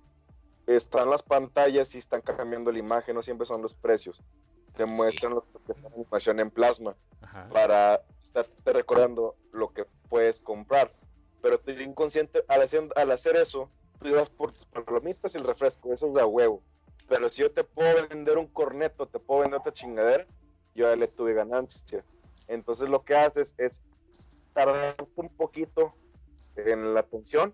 están 0.66 1.10
las 1.10 1.22
pantallas 1.22 1.94
y 1.96 1.98
están 1.98 2.22
cambiando 2.22 2.72
la 2.72 2.80
imagen, 2.80 3.16
no 3.16 3.24
siempre 3.24 3.46
son 3.46 3.62
los 3.62 3.74
precios. 3.74 4.22
Te 4.76 4.86
muestran 4.86 5.36
lo 5.36 5.44
que 5.44 5.74
la 5.82 5.90
información 5.90 6.40
en 6.40 6.50
plasma 6.50 6.96
Ajá. 7.22 7.48
para 7.50 8.02
estarte 8.24 8.74
recordando 8.74 9.36
lo 9.52 9.72
que 9.72 9.86
puedes 10.10 10.40
comprar. 10.40 10.90
Pero 11.42 11.60
tu 11.60 11.72
inconsciente, 11.72 12.44
al 12.48 12.62
hacer, 12.62 12.90
al 12.96 13.12
hacer 13.12 13.36
eso, 13.36 13.70
tú 14.00 14.08
ibas 14.08 14.30
por 14.30 14.52
tus 14.52 14.66
palomitas 14.66 15.36
y 15.36 15.38
el 15.38 15.44
refresco, 15.44 15.94
eso 15.94 16.08
es 16.08 16.14
de 16.14 16.22
a 16.22 16.26
huevo. 16.26 16.64
Pero 17.14 17.30
si 17.30 17.44
yo 17.44 17.52
te 17.52 17.64
puedo 17.64 18.08
vender 18.08 18.40
un 18.40 18.48
corneto, 18.48 19.08
te 19.08 19.20
puedo 19.20 19.42
vender 19.42 19.60
otra 19.60 19.72
chingadera, 19.72 20.26
yo 20.74 20.90
ya 20.90 20.96
le 20.96 21.08
tuve 21.08 21.34
ganancias. 21.36 22.04
Entonces 22.48 22.90
lo 22.90 23.04
que 23.04 23.16
haces 23.16 23.54
es 23.60 23.84
tardar 24.54 24.96
un 25.16 25.30
poquito 25.30 25.94
en 26.56 26.96
la 26.96 27.02
atención 27.02 27.54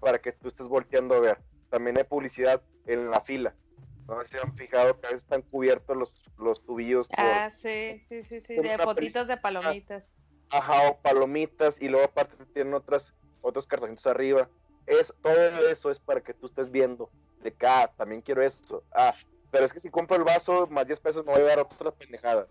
para 0.00 0.18
que 0.18 0.32
tú 0.32 0.48
estés 0.48 0.68
volteando 0.68 1.14
a 1.14 1.20
ver. 1.20 1.38
También 1.68 1.98
hay 1.98 2.04
publicidad 2.04 2.62
en 2.86 3.10
la 3.10 3.20
fila. 3.20 3.54
No 4.08 4.22
sé 4.22 4.28
si 4.28 4.38
han 4.38 4.54
fijado 4.54 4.98
que 4.98 5.08
a 5.08 5.10
veces 5.10 5.24
están 5.24 5.42
cubiertos 5.42 5.94
los, 5.94 6.12
los 6.38 6.64
tubillos 6.64 7.06
por, 7.08 7.18
Ah, 7.18 7.50
sí, 7.50 8.02
sí, 8.08 8.22
sí, 8.22 8.40
sí, 8.40 8.54
de 8.54 8.78
potitos 8.78 9.26
de 9.26 9.36
palomitas. 9.36 10.16
Ajá, 10.48 10.88
o 10.88 11.02
palomitas 11.02 11.82
y 11.82 11.88
luego 11.88 12.06
aparte 12.06 12.36
tienen 12.54 12.72
otras, 12.72 13.12
otros 13.42 13.66
cartoncitos 13.66 14.06
arriba. 14.06 14.48
Es, 14.86 15.12
todo 15.20 15.68
eso 15.68 15.90
es 15.90 15.98
para 15.98 16.22
que 16.22 16.32
tú 16.32 16.46
estés 16.46 16.70
viendo 16.70 17.10
de 17.42 17.52
que, 17.52 17.66
ah, 17.66 17.90
también 17.96 18.22
quiero 18.22 18.42
esto. 18.42 18.82
Ah, 18.92 19.14
pero 19.50 19.64
es 19.64 19.72
que 19.72 19.80
si 19.80 19.90
compro 19.90 20.16
el 20.16 20.24
vaso 20.24 20.66
más 20.66 20.86
10 20.86 21.00
pesos 21.00 21.24
me 21.24 21.32
voy 21.32 21.42
a 21.42 21.46
dar 21.46 21.60
otra 21.60 21.90
pendejada. 21.90 22.46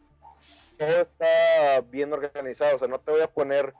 Todo 0.77 1.01
está 1.01 1.81
bien 1.89 2.11
organizado, 2.11 2.75
o 2.75 2.79
sea, 2.79 2.87
no 2.87 2.99
te 2.99 3.11
voy 3.11 3.21
a 3.21 3.31
poner 3.31 3.73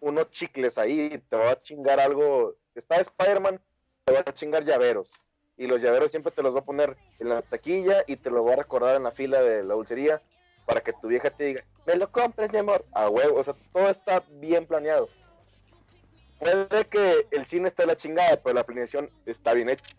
unos 0.00 0.30
chicles 0.30 0.78
ahí 0.78 1.22
te 1.28 1.36
voy 1.36 1.48
a 1.48 1.58
chingar 1.58 2.00
algo. 2.00 2.54
Está 2.74 2.96
Spider-Man, 2.96 3.60
te 4.04 4.12
va 4.12 4.20
a 4.20 4.34
chingar 4.34 4.64
llaveros. 4.64 5.12
Y 5.56 5.66
los 5.66 5.82
llaveros 5.82 6.10
siempre 6.10 6.32
te 6.32 6.42
los 6.42 6.54
va 6.54 6.60
a 6.60 6.64
poner 6.64 6.96
en 7.18 7.30
la 7.30 7.42
taquilla 7.42 8.04
y 8.06 8.16
te 8.16 8.30
lo 8.30 8.44
va 8.44 8.52
a 8.52 8.56
recordar 8.56 8.96
en 8.96 9.02
la 9.02 9.10
fila 9.10 9.42
de 9.42 9.64
la 9.64 9.74
dulcería 9.74 10.22
para 10.66 10.82
que 10.82 10.92
tu 10.92 11.08
vieja 11.08 11.30
te 11.30 11.44
diga, 11.44 11.64
me 11.86 11.96
lo 11.96 12.12
compres, 12.12 12.52
mi 12.52 12.58
amor. 12.58 12.84
A 12.92 13.08
huevo, 13.08 13.38
o 13.38 13.42
sea, 13.42 13.54
todo 13.72 13.88
está 13.88 14.22
bien 14.32 14.66
planeado. 14.66 15.08
Puede 16.38 16.84
que 16.84 17.26
el 17.32 17.46
cine 17.46 17.68
esté 17.68 17.86
la 17.86 17.96
chingada, 17.96 18.36
pero 18.40 18.54
la 18.54 18.64
planeación 18.64 19.10
está 19.26 19.54
bien 19.54 19.70
hecha. 19.70 19.96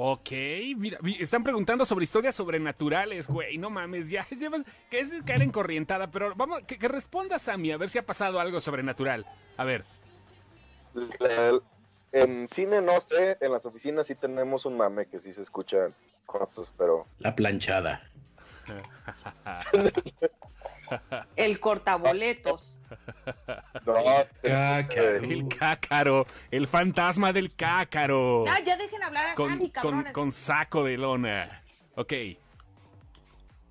Ok, 0.00 0.30
mira, 0.76 0.96
están 1.18 1.42
preguntando 1.42 1.84
sobre 1.84 2.04
historias 2.04 2.36
sobrenaturales, 2.36 3.26
güey, 3.26 3.58
no 3.58 3.68
mames, 3.68 4.08
ya, 4.08 4.24
que 4.90 5.00
es 5.00 5.12
caer 5.24 5.42
en 5.42 5.50
corrientada, 5.50 6.12
pero 6.12 6.36
vamos, 6.36 6.60
que, 6.68 6.78
que 6.78 6.86
responda 6.86 7.40
Sammy, 7.40 7.72
a 7.72 7.76
ver 7.76 7.90
si 7.90 7.98
ha 7.98 8.06
pasado 8.06 8.38
algo 8.38 8.60
sobrenatural. 8.60 9.26
A 9.56 9.64
ver, 9.64 9.84
en 12.12 12.48
cine 12.48 12.80
no 12.80 13.00
sé, 13.00 13.38
en 13.40 13.50
las 13.50 13.66
oficinas 13.66 14.06
sí 14.06 14.14
tenemos 14.14 14.66
un 14.66 14.76
mame 14.76 15.06
que 15.06 15.18
sí 15.18 15.32
se 15.32 15.42
escuchan 15.42 15.92
cosas, 16.26 16.72
pero 16.78 17.08
La 17.18 17.34
planchada. 17.34 18.08
El 21.34 21.58
cortaboletos. 21.58 22.77
No. 23.86 23.94
Cácaro. 24.42 25.16
el 25.16 25.48
cácaro, 25.48 26.26
el 26.50 26.66
fantasma 26.66 27.32
del 27.32 27.54
cácaro, 27.54 28.44
Ah, 28.48 28.60
ya 28.60 28.76
dejen 28.76 29.02
hablar 29.02 29.30
a 29.30 29.34
con, 29.34 29.50
Sammy, 29.50 30.12
con, 30.12 30.32
saco 30.32 30.84
de 30.84 30.96
lona. 30.96 31.62
Ok, 31.96 32.12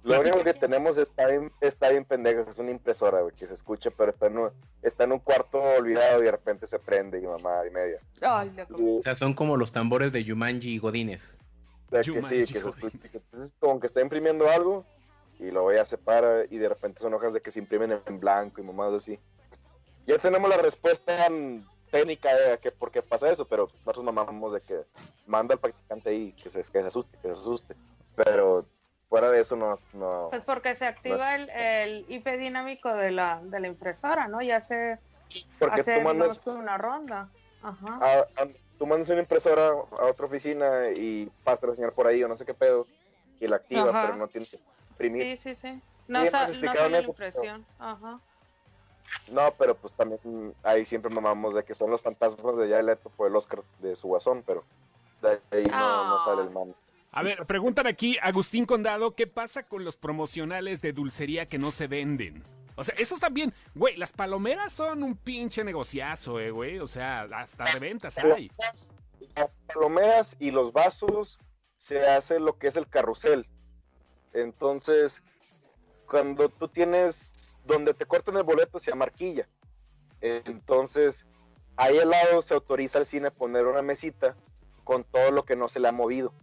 Lo 0.03 0.19
único 0.21 0.43
que 0.43 0.53
tenemos 0.53 0.97
está 0.97 1.27
bien, 1.27 1.51
está 1.61 1.89
bien 1.89 2.05
pendejo, 2.05 2.49
es 2.49 2.57
una 2.59 2.71
impresora, 2.71 3.21
güey, 3.21 3.35
que 3.35 3.47
se 3.47 3.53
escucha, 3.53 3.89
pero 3.97 4.11
está 4.11 4.27
en, 4.27 4.37
un, 4.37 4.49
está 4.81 5.03
en 5.03 5.11
un 5.13 5.19
cuarto 5.19 5.61
olvidado 5.61 6.21
y 6.21 6.25
de 6.25 6.31
repente 6.31 6.67
se 6.67 6.79
prende 6.79 7.19
y 7.19 7.25
mamá 7.25 7.61
y 7.67 7.71
media. 7.71 7.97
Ay, 8.21 8.51
loco. 8.55 8.75
Y 8.79 8.99
O 8.99 9.03
sea, 9.03 9.15
son 9.15 9.33
como 9.33 9.57
los 9.57 9.71
tambores 9.71 10.11
de 10.13 10.23
Yumanji 10.23 10.75
y 10.75 10.77
Godines. 10.77 11.39
de 11.91 11.99
que 11.99 12.03
sí, 12.03 12.53
que 12.53 12.61
se 12.61 12.69
escucha, 12.69 13.09
que 13.09 13.17
entonces 13.17 13.55
como 13.59 13.79
que 13.79 13.87
está 13.87 14.01
imprimiendo 14.01 14.49
algo 14.49 14.85
y 15.39 15.51
lo 15.51 15.63
voy 15.63 15.77
a 15.77 15.85
separar 15.85 16.47
y 16.49 16.57
de 16.57 16.69
repente 16.69 17.01
son 17.01 17.13
hojas 17.13 17.33
de 17.33 17.41
que 17.41 17.51
se 17.51 17.59
imprimen 17.59 18.01
en, 18.05 18.19
blanco 18.19 18.61
y 18.61 18.63
mamadas 18.63 18.95
así. 18.95 19.19
Ya 20.05 20.17
tenemos 20.17 20.49
la 20.49 20.57
respuesta 20.57 21.27
técnica 21.91 22.33
de 22.35 22.57
que 22.59 22.71
por 22.71 22.91
qué 22.91 23.01
pasa 23.01 23.29
eso, 23.29 23.45
pero 23.45 23.69
nosotros 23.85 24.03
mamamos 24.05 24.53
de 24.53 24.61
que 24.61 24.81
manda 25.25 25.53
al 25.53 25.59
practicante 25.59 26.09
ahí 26.09 26.33
que 26.33 26.49
se, 26.49 26.59
que 26.59 26.81
se 26.81 26.87
asuste, 26.87 27.17
que 27.17 27.27
se 27.27 27.31
asuste. 27.33 27.75
Pero 28.15 28.65
fuera 29.09 29.29
de 29.29 29.41
eso 29.41 29.55
no, 29.55 29.79
no. 29.93 30.27
Pues 30.29 30.43
porque 30.43 30.75
se 30.75 30.85
activa 30.85 31.35
el, 31.35 31.49
el 31.49 32.05
IP 32.09 32.27
dinámico 32.37 32.93
de 32.93 33.11
la, 33.11 33.41
de 33.43 33.59
la 33.59 33.67
impresora, 33.67 34.27
¿no? 34.27 34.41
Ya 34.41 34.61
se 34.61 34.97
Porque 35.59 35.81
hace 35.81 35.97
tú 35.97 36.01
mandas, 36.01 36.45
una 36.47 36.77
ronda. 36.77 37.29
Ajá. 37.61 37.99
a- 38.01 38.19
a- 38.43 38.47
tú 38.77 38.85
mandas 38.85 39.09
una 39.09 39.21
impresora 39.21 39.69
a 39.69 40.05
otra 40.05 40.25
oficina 40.27 40.89
y 40.95 41.29
pasa 41.43 41.65
a 41.65 41.69
enseñar 41.71 41.91
por 41.93 42.05
ahí 42.07 42.23
o 42.23 42.27
no 42.27 42.35
sé 42.35 42.45
qué 42.45 42.53
pedo 42.53 42.85
y 43.39 43.47
la 43.47 43.57
activas, 43.57 43.87
Ajá. 43.89 44.01
pero 44.03 44.15
no 44.15 44.27
tienes 44.27 44.55
imprimir. 44.97 45.37
Sí, 45.37 45.55
sí, 45.55 45.55
sí. 45.55 45.81
No, 46.07 46.23
no 46.23 46.29
sale 46.31 46.57
la 46.89 47.01
impresión. 47.01 47.65
Ajá. 47.79 48.19
No, 49.29 49.53
pero 49.57 49.75
pues 49.75 49.93
también 49.93 50.53
ahí 50.63 50.85
siempre 50.85 51.13
mamamos 51.13 51.53
de 51.53 51.63
que 51.63 51.73
son 51.73 51.89
los 51.89 52.01
fantasmas 52.01 52.57
de 52.57 52.69
Jared 52.69 52.85
Leto 52.85 53.09
por 53.09 53.27
el 53.27 53.35
Oscar 53.35 53.61
de 53.79 53.95
su 53.95 54.07
guasón, 54.07 54.43
pero 54.45 54.63
de 55.21 55.39
ahí 55.51 55.65
no, 55.65 56.07
no 56.07 56.15
Ah. 56.17 56.21
sale 56.25 56.41
el 56.43 56.49
mame. 56.49 56.73
a 57.11 57.23
ver, 57.23 57.45
preguntan 57.45 57.87
aquí, 57.87 58.17
Agustín 58.21 58.65
Condado, 58.65 59.15
¿qué 59.15 59.25
pasa 59.27 59.63
con 59.63 59.83
los 59.85 59.95
promocionales 59.97 60.81
de 60.81 60.91
dulcería 60.93 61.45
que 61.47 61.57
no 61.57 61.71
se 61.71 61.87
venden? 61.87 62.43
O 62.75 62.83
sea, 62.83 62.93
esos 62.97 63.19
también, 63.19 63.53
güey, 63.73 63.95
las 63.97 64.13
palomeras 64.13 64.71
son 64.73 65.01
un 65.03 65.15
pinche 65.15 65.63
negociazo, 65.63 66.39
eh, 66.39 66.51
güey, 66.51 66.77
o 66.79 66.85
sea, 66.87 67.23
hasta 67.33 67.65
reventas 67.65 68.17
hay. 68.19 68.51
Las 69.35 69.55
palomeras 69.73 70.35
y 70.39 70.51
los 70.51 70.71
vasos 70.73 71.39
se 71.77 72.05
hace 72.05 72.39
lo 72.39 72.57
que 72.59 72.67
es 72.67 72.75
el 72.75 72.87
carrusel. 72.87 73.47
Entonces, 74.33 75.21
cuando 76.07 76.49
tú 76.49 76.67
tienes 76.67 77.57
donde 77.65 77.93
te 77.93 78.05
cortan 78.05 78.37
el 78.37 78.43
boleto 78.43 78.79
se 78.79 78.93
marquilla. 78.95 79.47
Entonces, 80.21 81.27
ahí 81.75 81.97
al 81.99 82.09
lado 82.09 82.41
se 82.41 82.53
autoriza 82.53 82.99
al 82.99 83.05
cine 83.05 83.29
poner 83.31 83.65
una 83.65 83.81
mesita 83.81 84.35
con 84.83 85.03
todo 85.03 85.31
lo 85.31 85.43
que 85.43 85.55
no 85.55 85.67
se 85.67 85.79
le 85.79 85.87
ha 85.87 85.91
movido. 85.91 86.33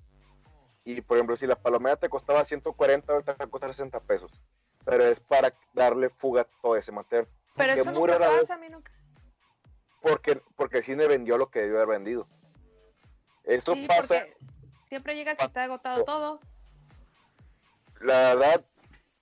Y 0.84 1.00
por 1.00 1.16
ejemplo, 1.16 1.36
si 1.36 1.46
la 1.46 1.56
palomera 1.56 1.96
te 1.96 2.10
costaba 2.10 2.44
140, 2.44 3.10
ahorita 3.12 3.32
te 3.34 3.38
va 3.38 3.44
a 3.46 3.50
costar 3.50 3.70
60 3.72 4.00
pesos. 4.00 4.30
Pero 4.84 5.04
es 5.04 5.18
para 5.18 5.54
darle 5.72 6.10
fuga 6.10 6.42
a 6.42 6.44
todo 6.60 6.76
ese 6.76 6.92
material. 6.92 7.26
Pero 7.56 7.74
Que 7.74 7.80
eso 7.80 7.90
muy 7.90 8.00
nunca 8.00 8.18
rara 8.18 8.28
vez- 8.32 8.40
pasa, 8.40 8.54
a 8.54 8.58
mí 8.58 8.68
nunca. 8.68 8.92
Porque, 10.02 10.42
porque 10.56 10.78
el 10.78 10.84
cine 10.84 11.06
vendió 11.06 11.38
lo 11.38 11.50
que 11.50 11.60
debió 11.60 11.76
haber 11.76 11.88
vendido. 11.88 12.26
Eso 13.44 13.72
Sí, 13.72 13.86
pasa. 13.86 14.24
siempre 14.86 15.14
llegas 15.14 15.38
y 15.42 15.48
te 15.48 15.60
ha 15.60 15.64
agotado 15.64 16.04
todo. 16.04 16.40
La 18.00 18.34
verdad, 18.34 18.64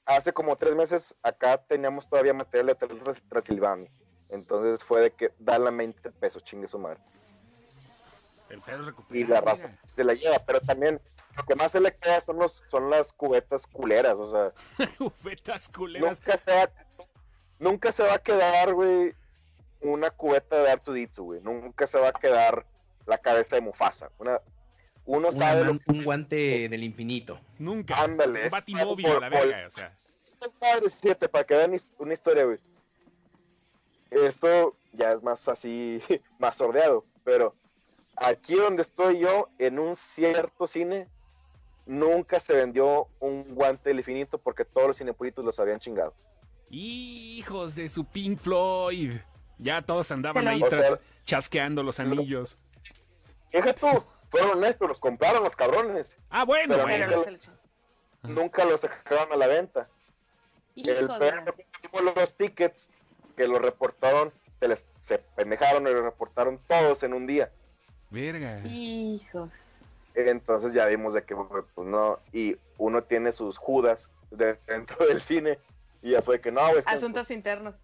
hace 0.07 0.33
como 0.33 0.57
tres 0.57 0.75
meses 0.75 1.15
acá 1.23 1.59
teníamos 1.59 2.09
todavía 2.09 2.35
material 2.35 2.67
de 2.69 2.77
Tras- 2.79 3.23
Transilvania. 3.29 3.91
Entonces 4.29 4.83
fue 4.83 5.03
de 5.03 5.11
que 5.11 5.33
dale 5.39 5.71
20 5.71 6.11
pesos, 6.13 6.43
chingue 6.45 6.67
su 6.67 6.79
madre. 6.79 6.99
El 8.49 8.61
pedo 8.61 8.83
es 8.89 8.95
Y 9.11 9.25
la 9.25 9.41
raza 9.41 9.71
se 9.85 10.05
la 10.05 10.15
lleva, 10.15 10.39
pero 10.41 10.61
también 10.61 11.01
lo 11.37 11.43
que 11.45 11.55
más 11.55 11.73
se 11.73 11.81
le 11.81 11.95
queda 11.97 12.21
son, 12.21 12.39
los, 12.39 12.63
son 12.71 12.91
las 12.91 13.13
cubetas 13.13 13.67
culeras. 13.67 14.19
O 14.19 14.27
sea, 14.27 14.53
Cubetas 14.99 15.69
culeras. 15.69 16.19
nunca 16.19 16.37
se 16.39 16.53
va, 16.55 16.71
nunca 17.59 17.93
se 17.93 18.03
va 18.03 18.15
a 18.15 18.19
quedar, 18.19 18.75
güey, 18.75 19.15
una 19.81 20.11
cubeta 20.11 20.63
de 20.63 20.71
Artuditsu, 20.71 21.25
güey. 21.25 21.41
Nunca 21.41 21.87
se 21.87 21.99
va 21.99 22.09
a 22.09 22.13
quedar 22.13 22.67
la 23.07 23.19
cabeza 23.19 23.57
de 23.57 23.63
Mufasa. 23.63 24.11
Una, 24.19 24.41
uno 25.05 25.29
Una 25.29 25.37
sabe 25.39 25.65
lo 25.65 25.79
un 25.87 26.05
guante 26.05 26.69
del 26.69 26.85
infinito. 26.85 27.41
Nunca. 27.59 28.01
Ándale, 28.03 28.41
Un 28.41 28.47
es- 28.47 28.53
batimóvil 28.53 29.07
por- 29.07 29.25
a 29.25 29.29
la 29.31 29.37
por- 29.37 29.49
verga, 29.49 29.67
o 29.67 29.71
sea. 29.71 29.97
Estas 30.27 30.55
madres, 30.61 30.95
fíjate, 30.95 31.29
para 31.29 31.45
que 31.45 31.55
vean 31.55 31.75
una 31.99 32.15
historia, 32.15 32.45
güey. 32.45 32.59
Esto 34.11 34.77
ya 34.93 35.13
es 35.13 35.23
más 35.23 35.49
así, 35.49 36.01
más 36.39 36.57
sordeado, 36.57 37.05
pero 37.25 37.55
aquí 38.17 38.55
donde 38.55 38.83
estoy 38.83 39.19
yo, 39.21 39.49
en 39.59 39.79
un 39.79 39.97
cierto 39.97 40.67
cine, 40.67 41.09
nunca 41.87 42.39
se 42.39 42.55
vendió 42.55 43.09
un 43.21 43.55
guante 43.55 43.89
del 43.91 43.99
infinito 43.99 44.39
porque 44.39 44.65
todos 44.65 44.89
los 44.89 44.99
cinepulitos 44.99 45.45
los 45.45 45.59
habían 45.59 45.81
chingado. 45.81 46.15
Hijos 46.71 47.75
de 47.75 47.89
su 47.89 48.05
Pink 48.05 48.39
Floyd. 48.39 49.15
Ya 49.59 49.83
todos 49.83 50.11
andaban 50.11 50.47
ahí 50.49 50.61
sea- 50.69 50.99
chasqueando 51.25 51.83
los 51.83 52.01
anillos. 52.01 52.57
Fíjate 53.51 53.75
tú, 53.75 54.05
fueron 54.33 54.53
honestos, 54.59 54.89
los 54.89 54.99
compraron 54.99 55.45
los 55.45 55.55
cabrones. 55.55 56.17
Ah, 56.31 56.45
bueno, 56.45 56.75
Pero 56.75 56.83
bueno. 56.85 57.07
Pero 57.07 57.07
nunca- 57.07 57.17
no 57.19 57.25
se 57.25 57.31
lo 57.31 57.37
echan. 57.37 57.59
Nunca 58.23 58.65
los 58.65 58.81
sacaron 58.81 59.31
a 59.33 59.37
la 59.37 59.47
venta. 59.47 59.89
El 60.75 61.07
la- 61.07 61.55
fue 61.91 62.03
los 62.03 62.35
tickets 62.37 62.91
que 63.37 63.47
los 63.47 63.61
reportaron, 63.61 64.33
se 64.59 64.69
les 64.69 64.85
se 65.03 65.19
pendejaron 65.19 65.87
y 65.87 65.91
los 65.93 66.03
reportaron 66.03 66.59
todos 66.67 67.03
en 67.03 67.13
un 67.13 67.27
día. 67.27 67.51
Verga. 68.11 68.61
Hijo. 68.67 69.51
Entonces 70.15 70.73
ya 70.73 70.87
vimos 70.87 71.13
de 71.15 71.25
que 71.25 71.35
pues 71.37 71.87
no, 71.87 72.19
y 72.33 72.57
uno 72.79 73.03
tiene 73.03 73.33
sus 73.33 73.59
judas 73.59 74.09
de- 74.31 74.59
dentro 74.67 75.05
del 75.07 75.21
cine 75.21 75.59
y 76.01 76.13
ya 76.13 76.23
fue 76.23 76.41
que 76.41 76.51
no, 76.51 76.67
es 76.71 76.87
que 76.87 76.95
Asuntos 76.95 77.31
internos. 77.31 77.75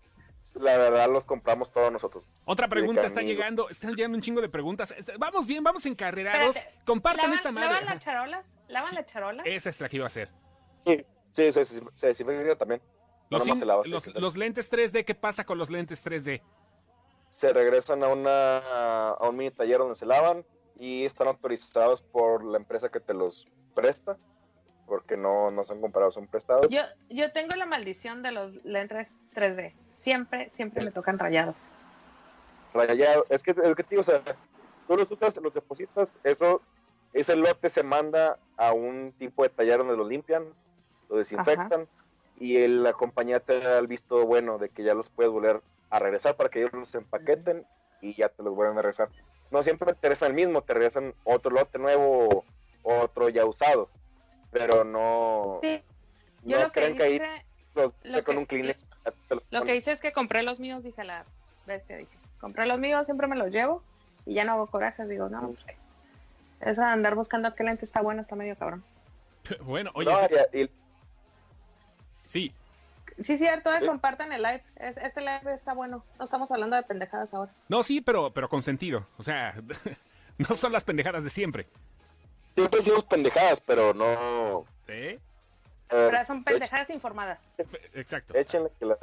La 0.61 0.77
verdad 0.79 1.11
los 1.11 1.25
compramos 1.25 1.71
todos 1.71 1.91
nosotros. 1.93 2.25
Otra 2.45 2.69
pregunta 2.69 3.07
está 3.07 3.23
llegando. 3.23 3.69
Están 3.69 3.95
llegando 3.95 4.17
un 4.17 4.23
chingo 4.23 4.41
de 4.41 4.49
preguntas. 4.49 4.91
Est- 4.97 5.11
Vamos 5.19 5.47
bien, 5.47 5.63
vamos 5.65 5.85
encarrerados. 5.87 6.57
Espérate, 6.57 6.85
Compartan 6.85 7.23
¿Lavan, 7.25 7.37
esta 7.37 7.53
madre. 7.53 7.69
¿Lavan 7.69 7.85
las 7.87 7.99
charolas? 8.05 8.47
¿Lavan 8.69 8.91
Sí. 8.91 8.97
las 8.97 9.07
charolas? 9.07 9.47
Esa 9.47 9.71
es 9.71 9.81
la 9.81 9.89
que 9.89 9.97
iba 9.97 10.05
a 10.07 10.09
hacer. 10.09 10.31
Sí, 10.79 11.05
sí, 11.33 11.53
se, 11.53 11.65
se, 11.65 11.83
se 11.95 12.07
desinfecta 12.09 12.57
también. 12.57 12.81
Los, 13.31 13.47
in- 13.47 13.67
lava, 13.67 13.83
los- 13.83 13.91
desinfecta. 13.91 14.21
los 14.21 14.37
lentes 14.37 14.71
3D, 14.73 15.05
¿qué 15.05 15.15
pasa 15.15 15.45
con 15.45 15.59
los 15.59 15.71
lentes 15.71 16.05
3D? 16.05 16.43
Se 17.29 17.53
regresan 17.53 18.03
a 18.03 18.09
una 18.09 18.59
a 19.13 19.29
un 19.29 19.37
mini 19.37 19.51
taller 19.51 19.79
donde 19.79 19.95
se 19.95 20.07
lavan 20.07 20.45
y 20.79 21.05
están 21.05 21.29
autorizados 21.29 22.03
por 22.03 22.45
la 22.45 22.57
empresa 22.57 22.89
que 22.89 23.01
te 23.01 23.13
los 23.15 23.47
presta, 23.75 24.17
porque 24.89 25.17
no, 25.17 25.51
no 25.51 25.65
son 25.65 25.81
comprados, 25.81 26.15
son 26.15 26.27
prestados. 26.27 26.73
Yo, 26.73 26.81
yo 27.11 27.31
tengo 27.33 27.55
la 27.55 27.67
maldición 27.67 28.23
de 28.23 28.33
los 28.33 28.53
lentes 28.65 29.15
3D. 29.35 29.75
Siempre, 29.93 30.49
siempre 30.51 30.85
me 30.85 30.91
tocan 30.91 31.19
rayados. 31.19 31.57
rayado. 32.73 33.27
Es 33.29 33.43
que, 33.43 33.51
es 33.51 33.75
que 33.75 33.85
tío, 33.85 34.01
o 34.01 34.05
sea, 34.05 34.23
tú 34.87 34.97
los 34.97 35.11
usas, 35.11 35.37
los 35.39 35.53
depositas, 35.55 36.17
eso, 36.25 36.63
ese 37.13 37.37
lote 37.37 37.69
se 37.71 37.83
manda 37.83 38.39
a 38.57 38.73
un 38.73 39.13
tipo 39.19 39.43
de 39.43 39.49
taller 39.51 39.79
donde 39.79 39.97
lo 39.97 40.09
limpian, 40.09 40.45
lo 41.09 41.17
desinfectan 41.19 41.87
y 42.41 42.57
el- 42.57 42.83
la 42.83 42.93
compañía 42.93 43.41
te 43.41 43.61
da 43.61 43.79
el 43.79 43.87
visto 43.87 44.25
bueno 44.27 44.59
de 44.59 44.69
que 44.69 44.83
ya 44.85 44.95
los 44.95 45.09
puedes 45.11 45.33
volver 45.33 45.61
a 45.91 45.99
regresar 45.99 46.37
para 46.37 46.49
que 46.51 46.61
ellos 46.61 46.73
los 46.73 46.95
empaqueten 46.95 47.65
y 48.01 48.15
ya 48.15 48.29
te 48.29 48.43
los 48.43 48.55
vuelven 48.55 48.79
a 48.79 48.83
regresar. 48.83 49.09
No 49.51 49.63
siempre 49.63 49.93
te 49.95 50.01
regresan 50.09 50.29
el 50.29 50.35
mismo, 50.35 50.63
te 50.63 50.75
regresan 50.75 51.15
otro 51.25 51.51
lote 51.51 51.79
nuevo 51.79 52.45
otro 52.83 53.29
ya 53.29 53.45
usado, 53.45 53.89
pero 54.51 54.85
no, 54.85 55.59
Sí, 55.63 55.83
yo 56.45 56.57
no 56.59 56.65
lo 56.65 56.73
que 56.73 56.81
creen 56.81 56.97
que 56.97 57.03
ahí 57.03 57.15
hice, 57.17 57.45
los- 57.75 57.93
lo 58.05 58.25
con 58.25 58.35
que- 58.35 58.39
un 58.39 58.47
Kleenex 58.47 58.89
lo 59.51 59.63
que 59.63 59.77
hice 59.77 59.93
es 59.93 60.01
que 60.01 60.13
compré 60.13 60.43
los 60.43 60.61
míos, 60.61 60.83
dije 60.83 61.01
a 61.01 61.05
la 61.05 61.25
bestia, 61.67 61.97
dije, 61.97 62.17
compré 62.41 62.67
los 62.67 62.79
míos, 62.79 63.07
siempre 63.07 63.27
me 63.27 63.37
los 63.37 63.51
llevo 63.51 63.83
y 64.27 64.35
ya 64.35 64.45
no 64.45 64.53
hago 64.53 64.67
corajes, 64.67 65.09
digo, 65.09 65.29
no, 65.29 65.53
pues, 65.53 65.77
eso 66.61 66.81
de 66.83 66.87
andar 66.89 67.15
buscando 67.15 67.55
qué 67.55 67.65
lente 67.65 67.85
está 67.85 68.01
bueno 68.03 68.21
está 68.21 68.37
medio 68.37 68.57
cabrón. 68.57 68.85
Bueno, 69.63 69.91
oye, 69.95 70.11
No, 70.11 70.19
y- 70.53 70.71
sí, 72.27 72.53
Sí, 73.21 73.37
cierto, 73.37 73.73
eh, 73.75 73.79
Sí. 73.81 73.87
compartan 73.87 74.33
el 74.33 74.43
live, 74.43 74.63
es- 74.77 74.97
este 74.99 75.21
live 75.23 75.53
está 75.53 75.73
bueno, 75.75 76.05
no 76.19 76.25
estamos 76.25 76.53
hablando 76.53 76.77
de 76.77 76.85
pendejadas 76.85 77.35
ahora. 77.35 77.51
no, 77.69 77.83
sí, 77.83 78.01
pero, 78.01 78.31
pero 78.33 78.49
con 78.49 78.63
sentido. 78.63 79.07
O 79.17 79.25
sea, 79.25 79.55
no 80.39 80.55
son 80.55 80.73
las 80.73 80.85
pendejadas 80.85 81.25
de 81.25 81.31
siempre. 81.31 81.67
Siempre 82.63 82.79
decimos 82.81 83.05
pendejadas, 83.05 83.61
pero 83.61 83.95
no. 83.95 84.65
¿Eh? 84.89 85.19
Pero 85.89 86.25
son 86.25 86.45
pendejadas 86.45 86.91
informadas. 86.91 87.51
Exacto. 87.95 88.35
éch- 88.35 88.41
Échenle 88.41 88.71
que 88.79 88.87
la. 88.87 88.99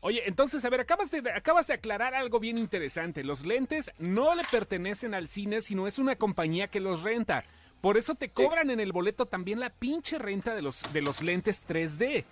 Oye, 0.00 0.22
entonces, 0.28 0.64
a 0.64 0.70
ver, 0.70 0.80
acabas 0.80 1.10
de, 1.10 1.28
acabas 1.32 1.66
de 1.66 1.74
aclarar 1.74 2.14
algo 2.14 2.38
bien 2.38 2.58
interesante. 2.58 3.24
Los 3.24 3.44
lentes 3.44 3.90
no 3.98 4.34
le 4.36 4.44
pertenecen 4.44 5.14
al 5.14 5.28
cine, 5.28 5.60
sino 5.62 5.86
es 5.88 5.98
una 5.98 6.14
compañía 6.16 6.68
que 6.68 6.78
los 6.78 7.02
renta. 7.02 7.44
Por 7.80 7.96
eso 7.96 8.14
te 8.14 8.30
cobran 8.30 8.70
en 8.70 8.78
el 8.80 8.92
boleto 8.92 9.26
también 9.26 9.58
la 9.58 9.70
pinche 9.70 10.18
renta 10.18 10.54
de 10.54 10.62
los, 10.62 10.92
de 10.92 11.02
los 11.02 11.22
lentes 11.22 11.66
3D. 11.66 12.24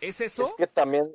¿Es 0.00 0.20
eso? 0.20 0.44
Es 0.46 0.52
que 0.56 0.66
también 0.66 1.08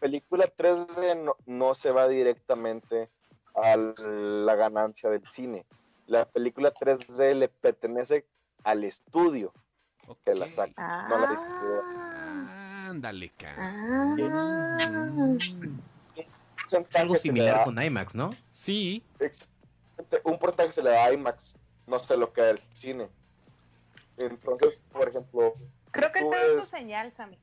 película 0.00 0.46
3D 0.54 1.16
no, 1.16 1.36
no 1.46 1.74
se 1.74 1.90
va 1.90 2.08
directamente 2.08 3.08
a 3.54 3.76
la 3.76 4.54
ganancia 4.54 5.08
del 5.08 5.26
cine. 5.30 5.64
La 6.06 6.28
película 6.28 6.72
3D 6.72 7.34
le 7.34 7.48
pertenece 7.48 8.26
al 8.64 8.84
estudio 8.84 9.52
que 10.24 10.34
la 10.34 10.48
saca, 10.48 11.06
no 11.08 11.18
la 11.18 11.26
distribuye. 11.26 11.80
Ah, 11.84 12.86
Ándale, 12.90 13.32
ah. 13.44 14.14
Es 16.66 16.96
algo 16.96 17.16
similar 17.16 17.64
con 17.64 17.80
IMAX, 17.82 18.14
¿no? 18.14 18.30
Sí, 18.50 19.02
Exactamente, 19.18 20.20
Un 20.24 20.38
porcentaje 20.38 20.72
se 20.72 20.82
le 20.82 20.90
da 20.90 21.04
a 21.06 21.12
IMAX, 21.12 21.56
no 21.86 21.98
se 21.98 22.16
lo 22.16 22.32
queda 22.32 22.50
el 22.50 22.60
cine. 22.72 23.08
Entonces, 24.16 24.82
por 24.92 25.08
ejemplo, 25.08 25.54
Creo 25.90 26.12
que 26.12 26.20
el 26.20 26.26
es 26.32 26.60
tu 26.60 26.66
señal, 26.66 27.12
Sammy. 27.12 27.38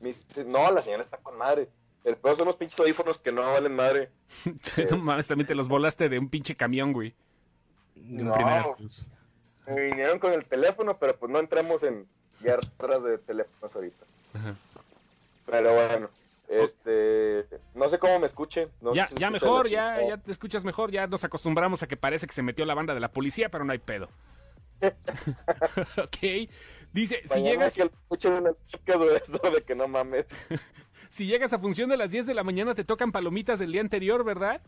mis- 0.00 0.26
no, 0.46 0.70
la 0.70 0.82
señora 0.82 1.02
está 1.02 1.16
con 1.18 1.36
madre. 1.36 1.68
El 2.04 2.16
peor 2.16 2.36
son 2.36 2.46
los 2.46 2.56
pinches 2.56 2.78
audífonos 2.80 3.18
que 3.18 3.30
no 3.32 3.42
valen 3.42 3.74
madre. 3.74 4.10
no 4.90 4.96
mames, 4.98 5.26
también 5.26 5.46
te 5.46 5.54
los 5.54 5.68
volaste 5.68 6.08
de 6.08 6.18
un 6.18 6.28
pinche 6.30 6.56
camión, 6.56 6.92
güey. 6.92 7.14
De 8.00 8.22
No. 8.22 8.76
Me 9.66 9.80
vinieron 9.82 10.18
con 10.18 10.32
el 10.32 10.44
teléfono, 10.44 10.98
pero 10.98 11.16
pues 11.16 11.30
no 11.30 11.38
entremos 11.38 11.82
en 11.82 12.06
guerras 12.40 13.04
de 13.04 13.18
teléfonos 13.18 13.74
ahorita. 13.74 14.04
Ajá. 14.34 14.54
Pero 15.46 15.74
bueno, 15.74 16.08
este, 16.48 17.46
no 17.74 17.88
sé 17.88 17.98
cómo 17.98 18.18
me 18.18 18.26
escuche. 18.26 18.68
no 18.80 18.94
ya, 18.94 19.06
sé 19.06 19.14
si 19.14 19.20
ya 19.20 19.30
mejor, 19.30 19.68
ya, 19.68 20.04
ya 20.06 20.16
te 20.16 20.30
escuchas 20.30 20.64
mejor, 20.64 20.90
ya 20.90 21.06
nos 21.06 21.24
acostumbramos 21.24 21.82
a 21.82 21.88
que 21.88 21.96
parece 21.96 22.26
que 22.26 22.32
se 22.32 22.42
metió 22.42 22.64
la 22.66 22.74
banda 22.74 22.94
de 22.94 23.00
la 23.00 23.12
policía, 23.12 23.50
pero 23.50 23.64
no 23.64 23.72
hay 23.72 23.78
pedo. 23.78 24.08
ok. 24.82 26.50
Dice, 26.92 27.22
si 27.32 27.40
llegas, 27.40 27.74
que 27.74 27.82
escuchen 27.82 28.32
unas 28.32 28.54
chicas 28.66 28.98
de 28.98 29.16
eso 29.16 29.50
de 29.50 29.62
que 29.62 29.74
no 29.74 29.86
mames. 29.86 30.26
si 31.08 31.26
llegas 31.26 31.52
a 31.52 31.58
función 31.58 31.88
de 31.88 31.96
las 31.96 32.10
10 32.10 32.26
de 32.26 32.34
la 32.34 32.42
mañana 32.42 32.74
te 32.74 32.84
tocan 32.84 33.12
palomitas 33.12 33.58
del 33.58 33.72
día 33.72 33.80
anterior, 33.80 34.24
¿verdad? 34.24 34.60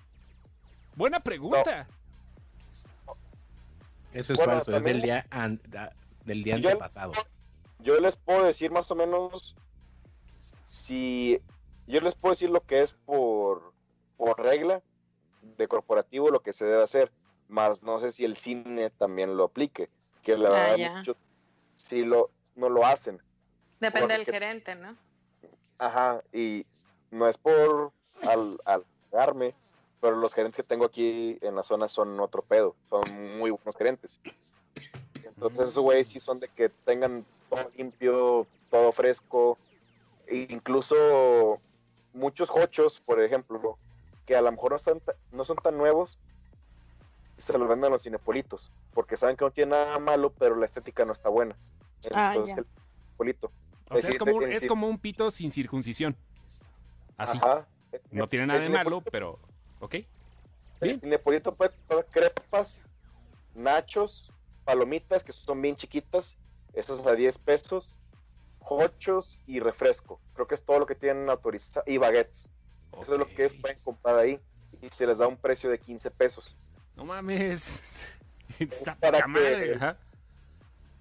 Buena 0.95 1.21
pregunta. 1.21 1.89
Eso 4.13 4.33
es 4.33 4.39
Bueno, 4.39 4.53
falso, 4.55 4.77
es 4.77 4.85
del 4.85 5.01
día, 5.03 5.27
an- 5.31 5.61
da- 5.69 5.93
del 6.25 6.45
día 6.45 6.57
Yo- 6.59 6.69
antepasado. 6.71 7.13
Yo 7.79 7.99
les 8.01 8.15
puedo 8.17 8.45
decir 8.45 8.71
más 8.71 8.91
o 8.91 8.95
menos 8.95 9.55
si 10.67 11.41
yo 11.87 12.01
les 12.01 12.15
puedo 12.15 12.33
decir 12.33 12.51
lo 12.51 12.61
que 12.65 12.83
es 12.83 12.93
por, 12.93 13.73
por 14.17 14.41
regla 14.41 14.83
de 15.43 15.67
corporativo 15.67 16.31
lo 16.31 16.41
que 16.41 16.53
se 16.53 16.65
debe 16.65 16.83
hacer, 16.83 17.11
más 17.49 17.83
no 17.83 17.99
sé 17.99 18.13
si 18.13 18.25
el 18.25 18.37
cine 18.37 18.91
también 18.91 19.37
lo 19.37 19.45
aplique, 19.45 19.91
que 20.23 20.37
la 20.37 20.51
Ah, 20.51 20.53
verdad 20.53 20.77
ya. 20.77 20.97
muchos 20.97 21.17
sí 21.75 22.05
lo 22.05 22.31
no 22.55 22.69
lo 22.69 22.87
hacen. 22.87 23.21
Depende 23.81 24.15
del 24.15 24.25
gerente, 24.27 24.75
¿no? 24.77 24.97
Ajá, 25.79 26.23
y 26.33 26.65
no 27.11 27.27
es 27.29 27.37
por 27.39 27.93
al, 28.29 28.57
alegarme, 28.65 29.55
pero 30.03 30.17
los 30.17 30.35
gerentes 30.35 30.57
que 30.57 30.63
tengo 30.65 30.85
aquí 30.85 31.39
en 31.43 31.55
la 31.55 31.63
zona 31.63 31.87
son 31.87 32.19
otro 32.19 32.43
pedo, 32.43 32.75
son 32.91 33.39
muy 33.39 33.53
buenos 33.53 33.77
gerentes. 33.77 34.21
Entonces, 35.23 35.61
esos 35.61 35.79
güeyes 35.79 36.09
sí 36.09 36.19
son 36.19 36.41
de 36.41 36.49
que 36.49 36.71
tengan 36.71 37.25
todo 37.49 37.71
limpio, 37.77 38.49
todo 38.69 38.91
fresco, 38.91 39.57
e 40.27 40.49
incluso 40.51 41.61
muchos 42.15 42.51
hochos, 42.51 42.99
por 42.99 43.23
ejemplo, 43.23 43.79
que 44.27 44.35
a 44.35 44.43
lo 44.43 44.51
mejor 44.51 44.73
no, 44.73 44.77
están 44.77 45.01
no 45.31 45.45
son 45.45 45.57
tan 45.59 45.79
nuevos, 45.79 46.19
se 47.37 47.57
los 47.57 47.69
venden 47.69 47.87
a 47.87 47.91
los 47.91 48.03
cinepolitos, 48.03 48.73
porque 48.95 49.17
saben 49.17 49.37
que 49.37 49.45
no 49.45 49.53
tiene 49.53 49.71
nada 49.71 50.01
malo, 50.01 50.33
pero 50.37 50.57
la 50.57 50.67
estética 50.67 51.05
no 51.05 51.13
está 51.13 51.29
buena. 51.29 51.55
Ah, 52.13 52.33
Entonces, 52.35 52.57
ya. 52.57 52.63
el 52.63 52.67
cinepolito. 52.67 53.53
O 53.89 53.99
sea, 53.99 54.11
es 54.11 54.19
como, 54.19 54.35
un, 54.35 54.51
es 54.51 54.67
como 54.67 54.89
un 54.89 54.99
pito 54.99 55.31
sin 55.31 55.53
circuncisión. 55.53 56.17
Así. 57.17 57.39
Ajá. 57.39 57.69
No 58.11 58.27
tiene 58.27 58.47
nada 58.49 58.59
de 58.59 58.69
malo, 58.69 59.01
pero. 59.01 59.39
¿Ok? 59.83 59.97
El 60.81 61.01
cinepolito 61.01 61.55
puede 61.55 61.73
comprar 61.73 62.07
crepas, 62.07 62.85
nachos, 63.55 64.33
palomitas, 64.65 65.25
que 65.25 65.33
son 65.33 65.61
bien 65.61 65.75
chiquitas, 65.75 66.37
esas 66.73 67.05
a 67.05 67.15
10 67.15 67.39
pesos, 67.39 67.99
hochos 68.61 69.41
y 69.45 69.59
refresco. 69.59 70.21
Creo 70.35 70.47
que 70.47 70.55
es 70.55 70.63
todo 70.63 70.79
lo 70.79 70.87
que 70.87 70.95
tienen 70.95 71.29
autorizado. 71.29 71.85
Y 71.89 71.99
baguettes. 71.99 72.49
Eso 73.01 73.15
es 73.15 73.19
lo 73.19 73.27
que 73.27 73.51
pueden 73.51 73.79
comprar 73.81 74.19
ahí. 74.19 74.41
Y 74.81 74.89
se 74.89 75.05
les 75.05 75.19
da 75.19 75.27
un 75.27 75.37
precio 75.37 75.69
de 75.69 75.79
15 75.79 76.11
pesos. 76.13 76.57
No 76.97 77.05
mames. 77.05 78.05
Está 78.59 78.95
Para 78.95 79.27
madre, 79.27 79.79
que-. 79.79 79.97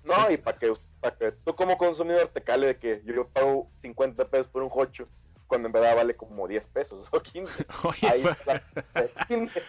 No, 0.04 0.32
y 0.32 0.38
para 0.38 0.58
que, 0.58 0.74
para 1.00 1.16
que 1.16 1.32
tú 1.32 1.56
como 1.56 1.78
consumidor 1.78 2.28
te 2.30 2.42
cale 2.42 2.68
de 2.68 2.78
que 2.78 3.02
yo 3.06 3.28
pago 3.28 3.70
50 3.82 4.28
pesos 4.30 4.48
por 4.48 4.64
un 4.64 4.70
hocho, 4.72 5.08
cuando 5.48 5.68
en 5.68 5.74
verdad 5.74 5.96
vale 5.96 6.16
como 6.16 6.48
10 6.48 6.68
pesos 6.70 7.08
o 7.12 7.22
15. 7.22 7.66
Oye, 7.84 8.08
Ahí 8.08 8.22
pues, 8.22 8.40
está. 8.40 8.62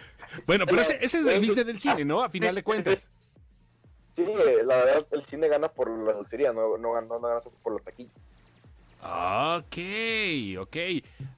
bueno, 0.47 0.65
pero 0.65 0.81
ese, 0.81 0.97
ese 1.01 1.19
es 1.19 1.25
el 1.25 1.39
business 1.39 1.65
del 1.67 1.79
cine, 1.79 2.05
¿no? 2.05 2.23
A 2.23 2.29
final 2.29 2.55
de 2.55 2.63
cuentas. 2.63 3.09
Sí, 4.15 4.25
la 4.63 4.75
verdad, 4.77 5.07
el 5.11 5.23
cine 5.25 5.47
gana 5.47 5.69
por 5.69 5.89
la 5.89 6.13
dulcería, 6.13 6.53
no, 6.53 6.77
no, 6.77 6.93
gana- 6.93 7.07
no 7.07 7.19
gana 7.19 7.39
por 7.61 7.73
los 7.73 7.83
taquillos. 7.83 8.13
Ok, 9.01 9.77
ok. 10.59 10.77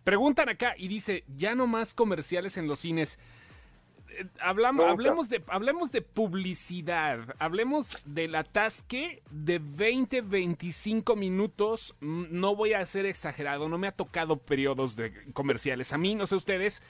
Preguntan 0.04 0.50
acá 0.50 0.76
y 0.78 0.88
dice, 0.88 1.24
ya 1.36 1.56
no 1.56 1.68
más 1.68 1.94
comerciales 1.94 2.58
en 2.58 2.68
los 2.68 2.80
cines. 2.80 3.18
Hablamos, 4.40 4.86
hablemos, 4.86 5.30
de, 5.30 5.44
hablemos 5.48 5.92
de 5.92 6.02
publicidad, 6.02 7.36
hablemos 7.40 7.98
del 8.06 8.36
atasque 8.36 9.22
de 9.32 9.60
20, 9.60 10.22
25 10.22 11.16
minutos. 11.16 11.96
No 12.00 12.56
voy 12.56 12.74
a 12.74 12.86
ser 12.86 13.06
exagerado, 13.06 13.68
no 13.68 13.78
me 13.78 13.88
ha 13.88 13.92
tocado 13.92 14.38
periodos 14.38 14.96
de 14.96 15.32
comerciales. 15.34 15.92
A 15.94 15.98
mí, 15.98 16.16
no 16.16 16.26
sé 16.28 16.36
ustedes, 16.36 16.82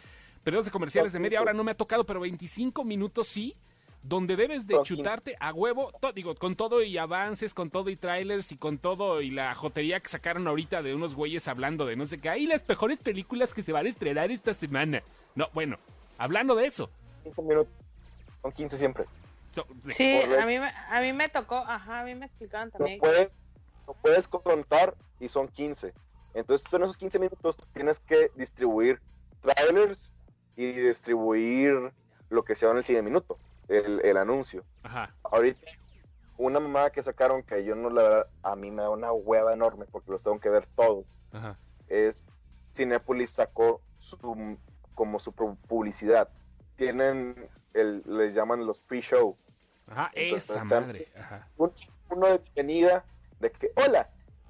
periodos 0.43 0.65
de 0.65 0.71
comerciales 0.71 1.13
de 1.13 1.19
media 1.19 1.41
hora 1.41 1.53
no 1.53 1.63
me 1.63 1.71
ha 1.71 1.75
tocado, 1.77 2.05
pero 2.05 2.19
25 2.19 2.83
minutos 2.83 3.27
sí, 3.27 3.55
donde 4.03 4.35
debes 4.35 4.67
de 4.67 4.75
Son 4.75 4.83
15. 4.83 4.95
chutarte 4.95 5.35
a 5.39 5.51
huevo, 5.51 5.91
to- 5.99 6.11
digo, 6.13 6.35
con 6.35 6.55
todo 6.55 6.83
y 6.83 6.97
avances, 6.97 7.53
con 7.55 7.71
todo 7.71 7.89
y 7.89 7.95
trailers 7.95 8.51
y 8.51 8.57
con 8.57 8.77
todo 8.77 9.21
y 9.21 9.31
la 9.31 9.55
jotería 9.55 9.99
que 9.99 10.09
sacaron 10.09 10.47
ahorita 10.47 10.83
de 10.83 10.93
unos 10.93 11.15
güeyes 11.15 11.47
hablando 11.47 11.85
de 11.88 11.95
no 11.95 12.05
sé 12.05 12.19
qué, 12.19 12.38
y 12.38 12.45
las 12.45 12.67
mejores 12.67 12.99
películas 12.99 13.53
que 13.55 13.63
se 13.63 13.71
van 13.71 13.88
a 13.88 13.89
estrenar 13.89 14.29
esta 14.29 14.53
semana. 14.53 15.01
No, 15.33 15.49
bueno, 15.53 15.77
hablando 16.19 16.53
de 16.55 16.67
eso. 16.67 16.91
15 17.25 17.41
minutos. 17.41 17.73
Son 18.41 18.51
15 18.51 18.77
siempre. 18.77 19.05
Sí, 19.89 20.21
a 20.21 20.45
mí, 20.45 20.59
me- 20.59 20.73
a 20.89 21.01
mí 21.01 21.13
me 21.13 21.29
tocó, 21.29 21.55
ajá, 21.55 22.01
a 22.01 22.03
mí 22.03 22.13
me 22.13 22.25
explicaban 22.25 22.67
No 22.73 22.77
también. 22.77 22.99
puedes, 22.99 23.39
no 23.88 23.93
puedes 23.95 24.27
contar 24.27 24.93
y 25.19 25.29
son 25.29 25.47
15. 25.47 25.93
Entonces 26.33 26.67
tú 26.69 26.75
en 26.75 26.83
esos 26.83 26.97
15 26.97 27.17
minutos 27.19 27.57
tienes 27.73 27.99
que 27.99 28.31
distribuir 28.35 29.01
trailers 29.41 30.11
y 30.57 30.71
distribuir 30.73 31.91
lo 32.29 32.43
que 32.43 32.55
sea 32.55 32.71
en 32.71 32.77
el 32.77 32.83
cine 32.83 33.01
minuto, 33.01 33.38
el, 33.69 34.01
el 34.03 34.17
anuncio. 34.17 34.63
Ajá. 34.83 35.15
Ahorita, 35.23 35.67
una 36.38 36.59
mamada 36.59 36.89
que 36.91 37.01
sacaron 37.01 37.41
que 37.41 37.63
yo 37.63 37.75
no 37.75 37.89
la 37.89 38.01
verdad, 38.03 38.27
a 38.43 38.55
mí 38.57 38.69
me 38.71 38.81
da 38.83 38.89
una 38.89 39.13
hueva 39.13 39.53
enorme 39.53 39.85
porque 39.89 40.11
los 40.11 40.21
tengo 40.23 40.39
que 40.39 40.49
ver 40.49 40.65
todos. 40.75 41.05
Ajá. 41.31 41.57
es 41.88 42.25
Cinepolis 42.75 43.29
sacó 43.31 43.79
su, 43.99 44.17
como 44.93 45.17
su 45.19 45.31
pu- 45.31 45.57
publicidad. 45.67 46.27
Tienen, 46.75 47.49
el, 47.73 48.03
les 48.05 48.33
llaman 48.33 48.65
los 48.65 48.79
pre-show. 48.79 49.38
Ajá, 49.88 50.11
Entonces, 50.13 50.55
esa 50.55 50.63
madre. 50.63 51.07
Ajá. 51.17 51.47
Un, 51.57 51.71
uno 52.09 52.27
de 52.27 52.38
bienvenida 52.39 53.05
de 53.39 53.51
que, 53.51 53.71
hola, 53.75 54.09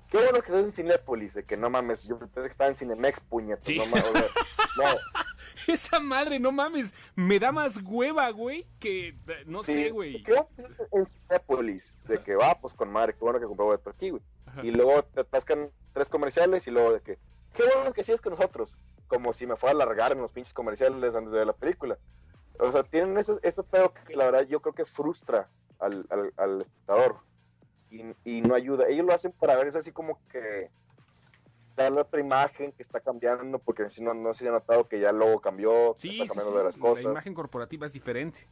qué 0.09 0.17
bueno 0.17 0.41
que 0.41 0.47
estás 0.47 0.65
en 0.65 0.71
Cinépolis. 0.71 1.33
De 1.33 1.43
que 1.43 1.57
no 1.57 1.69
mames, 1.69 2.03
yo 2.03 2.17
pensé 2.17 2.41
que 2.41 2.47
estaba 2.47 2.69
en 2.69 2.75
Cinemex, 2.75 3.19
puñetas. 3.19 3.65
Sí. 3.65 3.77
No, 3.77 3.85
mames, 3.85 4.33
no, 4.77 5.73
Esa 5.73 5.99
madre, 5.99 6.39
no 6.39 6.51
mames, 6.51 6.93
me 7.15 7.39
da 7.39 7.51
más 7.51 7.79
hueva, 7.83 8.29
güey, 8.29 8.67
que 8.79 9.09
eh, 9.09 9.43
no 9.45 9.63
sí, 9.63 9.73
sé, 9.73 9.89
güey. 9.89 10.23
Qué 10.23 10.31
bueno 10.31 10.49
que 10.55 10.61
estás 10.61 10.88
en 10.91 11.05
Cinépolis. 11.05 11.95
De 12.07 12.21
que 12.23 12.35
va, 12.35 12.59
pues 12.59 12.73
con 12.73 12.91
madre, 12.91 13.13
qué 13.13 13.19
bueno 13.19 13.39
que 13.39 13.45
compré 13.45 13.65
boleto 13.65 13.89
aquí, 13.89 14.11
güey. 14.11 14.23
Ajá. 14.45 14.61
Y 14.63 14.71
luego 14.71 15.03
te 15.03 15.21
atascan 15.21 15.69
tres 15.93 16.09
comerciales 16.09 16.67
y 16.67 16.71
luego 16.71 16.93
de 16.93 17.01
que, 17.01 17.17
qué 17.55 17.63
bueno 17.73 17.93
que 17.93 18.03
sigues 18.03 18.21
con 18.21 18.31
nosotros. 18.31 18.77
Como 19.07 19.33
si 19.33 19.47
me 19.47 19.55
fuera 19.55 19.71
a 19.77 19.83
alargar 19.83 20.11
en 20.11 20.21
los 20.21 20.31
pinches 20.31 20.53
comerciales 20.53 21.15
antes 21.15 21.31
de 21.31 21.39
ver 21.39 21.47
la 21.47 21.53
película. 21.53 21.97
O 22.59 22.71
sea, 22.71 22.83
tienen 22.83 23.17
ese, 23.17 23.33
ese 23.41 23.63
pedo 23.63 23.93
que 23.93 24.15
la 24.15 24.25
verdad 24.25 24.47
yo 24.47 24.61
creo 24.61 24.73
que 24.73 24.85
frustra 24.85 25.49
al, 25.79 26.05
al, 26.09 26.33
al 26.37 26.61
espectador 26.61 27.17
y, 27.89 28.03
y 28.23 28.41
no 28.41 28.55
ayuda. 28.55 28.87
Ellos 28.87 29.05
lo 29.05 29.13
hacen 29.13 29.31
para 29.33 29.55
ver, 29.57 29.67
es 29.67 29.75
así 29.75 29.91
como 29.91 30.19
que 30.29 30.69
darle 31.75 32.01
otra 32.01 32.19
imagen 32.21 32.71
que 32.71 32.81
está 32.81 32.99
cambiando, 33.01 33.59
porque 33.59 33.89
si 33.89 34.01
no, 34.01 34.13
no 34.13 34.33
se 34.33 34.47
ha 34.47 34.51
notado 34.51 34.87
que 34.87 34.99
ya 34.99 35.09
el 35.09 35.17
logo 35.17 35.41
cambió, 35.41 35.93
Sí, 35.97 36.21
está 36.21 36.23
sí, 36.23 36.27
cambiando 36.29 36.51
sí, 36.51 36.57
de 36.57 36.63
las 36.63 36.77
La 36.77 36.81
cosas, 36.81 37.03
imagen 37.05 37.33
corporativa 37.33 37.85
es 37.85 37.93
diferente. 37.93 38.47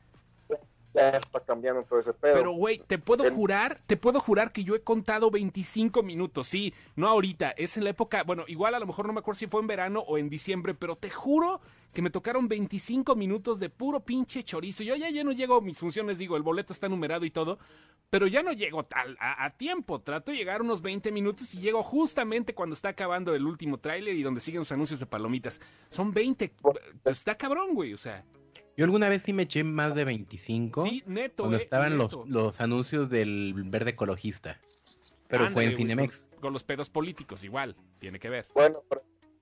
Ya 0.93 1.09
está 1.09 1.39
cambiando 1.39 1.83
todo 1.83 1.99
ese 1.99 2.13
pedo. 2.13 2.33
Pero, 2.35 2.51
güey, 2.51 2.79
te 2.79 2.97
puedo 2.97 3.29
jurar, 3.31 3.81
te 3.87 3.97
puedo 3.97 4.19
jurar 4.19 4.51
que 4.51 4.63
yo 4.63 4.75
he 4.75 4.81
contado 4.81 5.31
25 5.31 6.03
minutos. 6.03 6.47
Sí, 6.47 6.73
no 6.95 7.07
ahorita, 7.07 7.51
es 7.51 7.77
en 7.77 7.83
la 7.83 7.89
época, 7.91 8.23
bueno, 8.23 8.43
igual 8.47 8.75
a 8.75 8.79
lo 8.79 8.85
mejor 8.85 9.07
no 9.07 9.13
me 9.13 9.19
acuerdo 9.19 9.39
si 9.39 9.47
fue 9.47 9.61
en 9.61 9.67
verano 9.67 10.01
o 10.01 10.17
en 10.17 10.29
diciembre, 10.29 10.73
pero 10.73 10.95
te 10.95 11.09
juro 11.09 11.61
que 11.93 12.01
me 12.01 12.09
tocaron 12.09 12.47
25 12.47 13.15
minutos 13.15 13.59
de 13.59 13.69
puro 13.69 14.01
pinche 14.01 14.43
chorizo. 14.43 14.83
Yo 14.83 14.95
ya, 14.95 15.09
ya 15.09 15.23
no 15.23 15.31
llego 15.31 15.61
mis 15.61 15.77
funciones, 15.77 16.17
digo, 16.17 16.37
el 16.37 16.43
boleto 16.43 16.73
está 16.73 16.89
numerado 16.89 17.25
y 17.25 17.31
todo, 17.31 17.59
pero 18.09 18.27
ya 18.27 18.43
no 18.43 18.51
llego 18.51 18.83
tal, 18.83 19.17
a, 19.19 19.45
a 19.45 19.57
tiempo. 19.57 20.01
Trato 20.01 20.31
de 20.31 20.37
llegar 20.37 20.61
unos 20.61 20.81
20 20.81 21.11
minutos 21.11 21.53
y 21.55 21.59
llego 21.59 21.83
justamente 21.83 22.53
cuando 22.53 22.73
está 22.73 22.89
acabando 22.89 23.33
el 23.33 23.45
último 23.45 23.79
tráiler 23.79 24.15
y 24.15 24.23
donde 24.23 24.39
siguen 24.39 24.59
los 24.59 24.71
anuncios 24.71 24.99
de 24.99 25.05
palomitas. 25.05 25.61
Son 25.89 26.13
20. 26.13 26.53
Pues 26.61 27.17
está 27.17 27.35
cabrón, 27.35 27.73
güey, 27.73 27.93
o 27.93 27.97
sea. 27.97 28.23
Yo 28.75 28.85
alguna 28.85 29.07
vez 29.09 29.23
sí 29.23 29.33
me 29.33 29.43
eché 29.43 29.63
más 29.63 29.93
de 29.95 30.03
25 30.03 30.83
Sí, 30.83 31.03
neto. 31.05 31.43
cuando 31.43 31.57
eh, 31.57 31.61
estaban 31.61 31.97
los, 31.97 32.11
neto. 32.11 32.25
los 32.27 32.59
anuncios 32.61 33.09
del 33.09 33.53
verde 33.65 33.91
ecologista. 33.91 34.59
Pero 35.27 35.49
fue 35.49 35.65
en 35.65 35.75
Cinemex. 35.75 36.27
Con, 36.31 36.41
con 36.41 36.53
los 36.53 36.63
pedos 36.63 36.89
políticos, 36.89 37.43
igual, 37.43 37.75
tiene 37.99 38.19
que 38.19 38.29
ver. 38.29 38.47
Bueno, 38.53 38.79
pero 38.89 39.01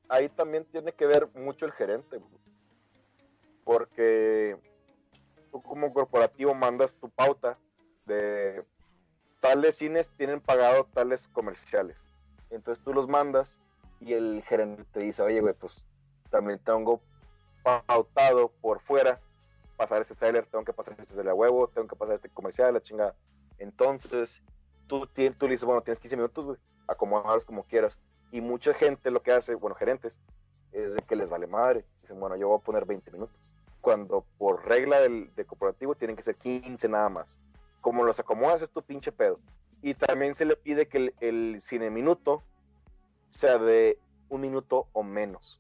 ahí 0.10 0.30
también 0.30 0.66
tiene 0.66 0.92
que 0.94 1.06
ver 1.06 1.30
mucho 1.36 1.66
el 1.66 1.72
gerente, 1.72 2.20
porque 3.64 4.58
tú 5.52 5.62
como 5.62 5.94
corporativo 5.94 6.54
mandas 6.54 6.96
tu 6.96 7.10
pauta 7.10 7.58
de 8.06 8.64
tales 9.40 9.78
cines 9.78 10.10
tienen 10.18 10.42
pagado 10.42 10.86
tales 10.94 11.28
comerciales. 11.28 12.06
Entonces 12.50 12.84
tú 12.84 12.94
los 12.94 13.08
mandas 13.08 13.60
y 14.00 14.14
el 14.14 14.44
gerente 14.44 14.84
te 14.92 15.00
dice, 15.06 15.22
oye, 15.24 15.42
güey, 15.42 15.54
pues 15.54 15.86
también 16.30 16.60
tengo 16.60 17.02
pautado 17.64 18.52
por 18.62 18.80
fuera 18.80 19.20
pasar 19.78 20.02
este 20.02 20.16
trailer, 20.16 20.46
tengo 20.46 20.64
que 20.64 20.74
pasar 20.74 20.96
este 21.00 21.16
de 21.16 21.24
la 21.24 21.34
huevo, 21.34 21.68
tengo 21.68 21.88
que 21.88 21.96
pasar 21.96 22.16
este 22.16 22.30
comercial, 22.30 22.74
la 22.74 22.82
chingada. 22.82 23.16
Entonces 23.58 24.44
tú, 24.88 25.08
tú 25.08 25.48
le 25.48 25.52
dices, 25.54 25.66
bueno, 25.66 25.82
tienes 25.82 26.00
15 26.00 26.18
minutos, 26.18 26.46
güey, 26.46 26.58
acomodarlos 26.88 27.46
como 27.46 27.64
quieras. 27.64 27.98
Y 28.32 28.42
mucha 28.42 28.74
gente 28.74 29.10
lo 29.10 29.22
que 29.22 29.32
hace, 29.32 29.56
bueno, 29.56 29.76
gerentes, 29.76 30.22
es 30.72 30.96
que 31.08 31.16
les 31.16 31.30
vale 31.30 31.48
madre. 31.48 31.86
Dicen, 32.02 32.20
bueno, 32.20 32.36
yo 32.36 32.50
voy 32.50 32.60
a 32.60 32.64
poner 32.64 32.86
20 32.86 33.12
minutos. 33.12 33.50
Cuando 33.82 34.26
por 34.38 34.66
regla 34.68 35.00
del, 35.00 35.34
de 35.36 35.46
corporativo 35.46 35.96
tienen 35.96 36.16
que 36.16 36.24
ser 36.24 36.36
15 36.36 36.88
nada 36.88 37.10
más. 37.10 37.40
Como 37.82 38.04
los 38.04 38.20
acomodas 38.20 38.62
es 38.62 38.70
tu 38.70 38.82
pinche 38.84 39.12
pedo. 39.12 39.40
Y 39.82 39.96
también 39.96 40.36
se 40.36 40.46
le 40.46 40.56
pide 40.56 40.88
que 40.88 41.14
el 41.20 41.60
cine 41.60 41.90
minuto 41.90 42.44
sea 43.32 43.58
de 43.58 43.98
un 44.30 44.42
minuto 44.42 44.88
o 44.94 45.04
menos. 45.04 45.60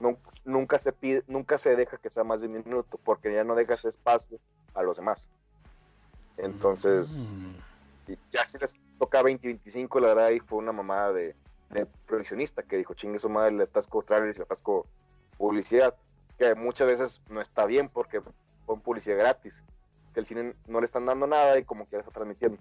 Nun- 0.00 0.18
Nunca 0.44 0.78
se 0.78 0.92
pide, 0.92 1.22
nunca 1.28 1.58
se 1.58 1.76
deja 1.76 1.98
que 1.98 2.08
sea 2.10 2.24
más 2.24 2.40
de 2.40 2.46
un 2.48 2.54
minuto, 2.64 2.98
porque 3.04 3.32
ya 3.32 3.44
no 3.44 3.54
dejas 3.54 3.84
espacio 3.84 4.38
a 4.74 4.82
los 4.82 4.96
demás. 4.96 5.28
Entonces, 6.38 7.46
Mm. 8.08 8.12
y 8.12 8.18
ya 8.32 8.44
si 8.46 8.58
les 8.58 8.80
toca 8.98 9.22
20 9.22 9.46
y 9.46 9.52
25, 9.52 10.00
la 10.00 10.08
verdad 10.08 10.26
ahí 10.26 10.40
fue 10.40 10.58
una 10.58 10.72
mamada 10.72 11.12
de, 11.12 11.34
de 11.70 11.86
proyeccionista 12.06 12.62
que 12.62 12.76
dijo, 12.78 12.94
chingue 12.94 13.18
su 13.18 13.28
madre, 13.28 13.52
le 13.52 13.64
atasco 13.64 14.02
trailers 14.02 14.36
y 14.36 14.40
le 14.40 14.44
atasco 14.44 14.86
publicidad, 15.36 15.94
que 16.38 16.54
muchas 16.54 16.86
veces 16.86 17.20
no 17.28 17.40
está 17.40 17.66
bien 17.66 17.88
porque 17.88 18.22
fue 18.66 18.78
publicidad 18.80 19.18
gratis, 19.18 19.62
que 20.14 20.20
el 20.20 20.26
cine 20.26 20.54
no 20.66 20.80
le 20.80 20.86
están 20.86 21.06
dando 21.06 21.26
nada 21.26 21.58
y 21.58 21.64
como 21.64 21.84
que 21.84 21.92
ya 21.92 21.98
está 21.98 22.10
transmitiendo. 22.10 22.60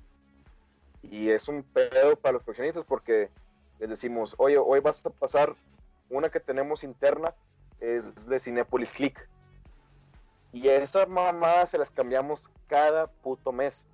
Y 1.02 1.30
es 1.30 1.48
un 1.48 1.64
pedo 1.64 2.16
para 2.18 2.34
los 2.34 2.44
proyeccionistas 2.44 2.84
porque 2.84 3.30
les 3.80 3.90
decimos, 3.90 4.36
oye, 4.38 4.58
hoy 4.58 4.82
vas 4.82 5.06
a 5.06 5.10
pasar 5.10 5.56
una 6.10 6.30
que 6.30 6.40
tenemos 6.40 6.84
interna, 6.84 7.34
es 7.80 8.28
de 8.28 8.40
Cinepolis 8.40 8.92
Click. 8.92 9.28
Y 10.52 10.68
esas 10.68 11.08
mamadas 11.08 11.70
se 11.70 11.78
las 11.78 11.92
cambiamos 11.92 12.50
cada 12.68 13.08
puto 13.08 13.52
mes 13.52 13.86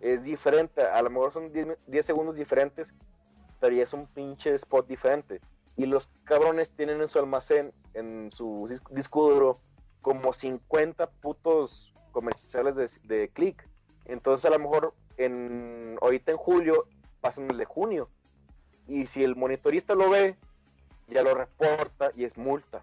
es 0.00 0.24
diferente. 0.24 0.82
A 0.82 1.00
lo 1.02 1.10
mejor 1.10 1.32
son 1.32 1.52
10, 1.52 1.76
10 1.86 2.06
segundos 2.06 2.36
diferentes, 2.36 2.94
pero 3.60 3.76
es 3.76 3.92
un 3.92 4.06
pinche 4.06 4.54
spot 4.54 4.86
diferente. 4.86 5.40
Y 5.76 5.86
los 5.86 6.08
cabrones 6.24 6.72
tienen 6.72 7.00
en 7.00 7.08
su 7.08 7.18
almacén, 7.18 7.72
en 7.94 8.30
su 8.30 8.66
dis- 8.68 8.82
disco 8.90 9.30
duro, 9.30 9.58
como 10.00 10.32
50 10.32 11.08
putos 11.10 11.94
comerciales 12.12 12.76
de, 12.76 12.90
de 13.14 13.28
click. 13.28 13.66
Entonces 14.06 14.46
a 14.46 14.50
lo 14.50 14.58
mejor 14.58 14.94
en, 15.16 15.96
ahorita 16.00 16.32
en 16.32 16.38
julio 16.38 16.86
pasan 17.20 17.50
el 17.50 17.58
de 17.58 17.64
junio. 17.66 18.08
Y 18.88 19.06
si 19.06 19.22
el 19.22 19.36
monitorista 19.36 19.94
lo 19.94 20.10
ve, 20.10 20.36
ya 21.10 21.22
lo 21.22 21.34
reporta 21.34 22.10
y 22.16 22.24
es 22.24 22.36
multa. 22.36 22.82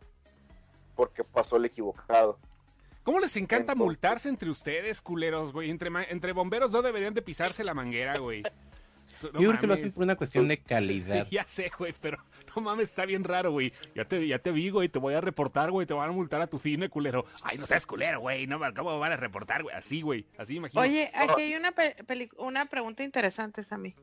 Porque 0.96 1.24
pasó 1.24 1.58
el 1.58 1.66
equivocado. 1.66 2.40
¿Cómo 3.04 3.20
les 3.20 3.36
encanta 3.38 3.72
Entonces- 3.74 3.86
multarse 3.86 4.30
entre 4.30 4.50
ustedes, 4.50 5.02
culeros, 5.02 5.54
güey? 5.54 5.70
Entre, 5.70 5.90
entre 6.12 6.34
bomberos 6.34 6.72
no 6.72 6.82
deberían 6.82 7.14
de 7.14 7.22
pisarse 7.22 7.64
la 7.64 7.74
manguera, 7.74 8.18
güey. 8.18 8.44
No 9.34 9.40
Yo 9.40 9.50
creo 9.50 9.60
que 9.60 9.68
lo 9.68 9.74
hacen 9.74 9.92
por 9.92 10.04
una 10.04 10.16
cuestión 10.16 10.48
de 10.48 10.58
calidad. 10.60 11.26
Ya 11.32 11.44
sé, 11.44 11.72
güey, 11.78 11.94
pero 12.02 12.18
no 12.56 12.62
mames, 12.62 12.90
está 12.90 13.06
bien 13.06 13.24
raro, 13.24 13.52
güey. 13.52 13.74
Ya 13.96 14.06
te, 14.06 14.28
ya 14.28 14.38
te 14.40 14.52
vi, 14.52 14.70
güey, 14.70 14.90
te 14.90 15.00
voy 15.00 15.14
a 15.16 15.22
reportar, 15.22 15.72
güey, 15.72 15.88
te 15.88 15.94
van 15.94 16.10
a 16.10 16.12
multar 16.12 16.42
a 16.42 16.48
tu 16.48 16.60
cine, 16.60 16.90
culero. 16.90 17.26
Ay, 17.44 17.58
no 17.58 17.66
seas 17.66 17.86
culero, 17.88 18.20
güey, 18.20 18.46
no, 18.46 18.60
¿cómo 18.76 19.00
van 19.00 19.14
a 19.14 19.18
reportar, 19.18 19.64
güey? 19.64 19.76
Así, 19.76 20.02
güey, 20.02 20.26
así 20.38 20.56
imagino. 20.58 20.82
Oye, 20.82 21.10
aquí 21.16 21.42
hay 21.42 21.56
una, 21.56 21.74
una 22.38 22.66
pregunta 22.66 23.04
interesante, 23.04 23.64
Sammy. 23.64 23.96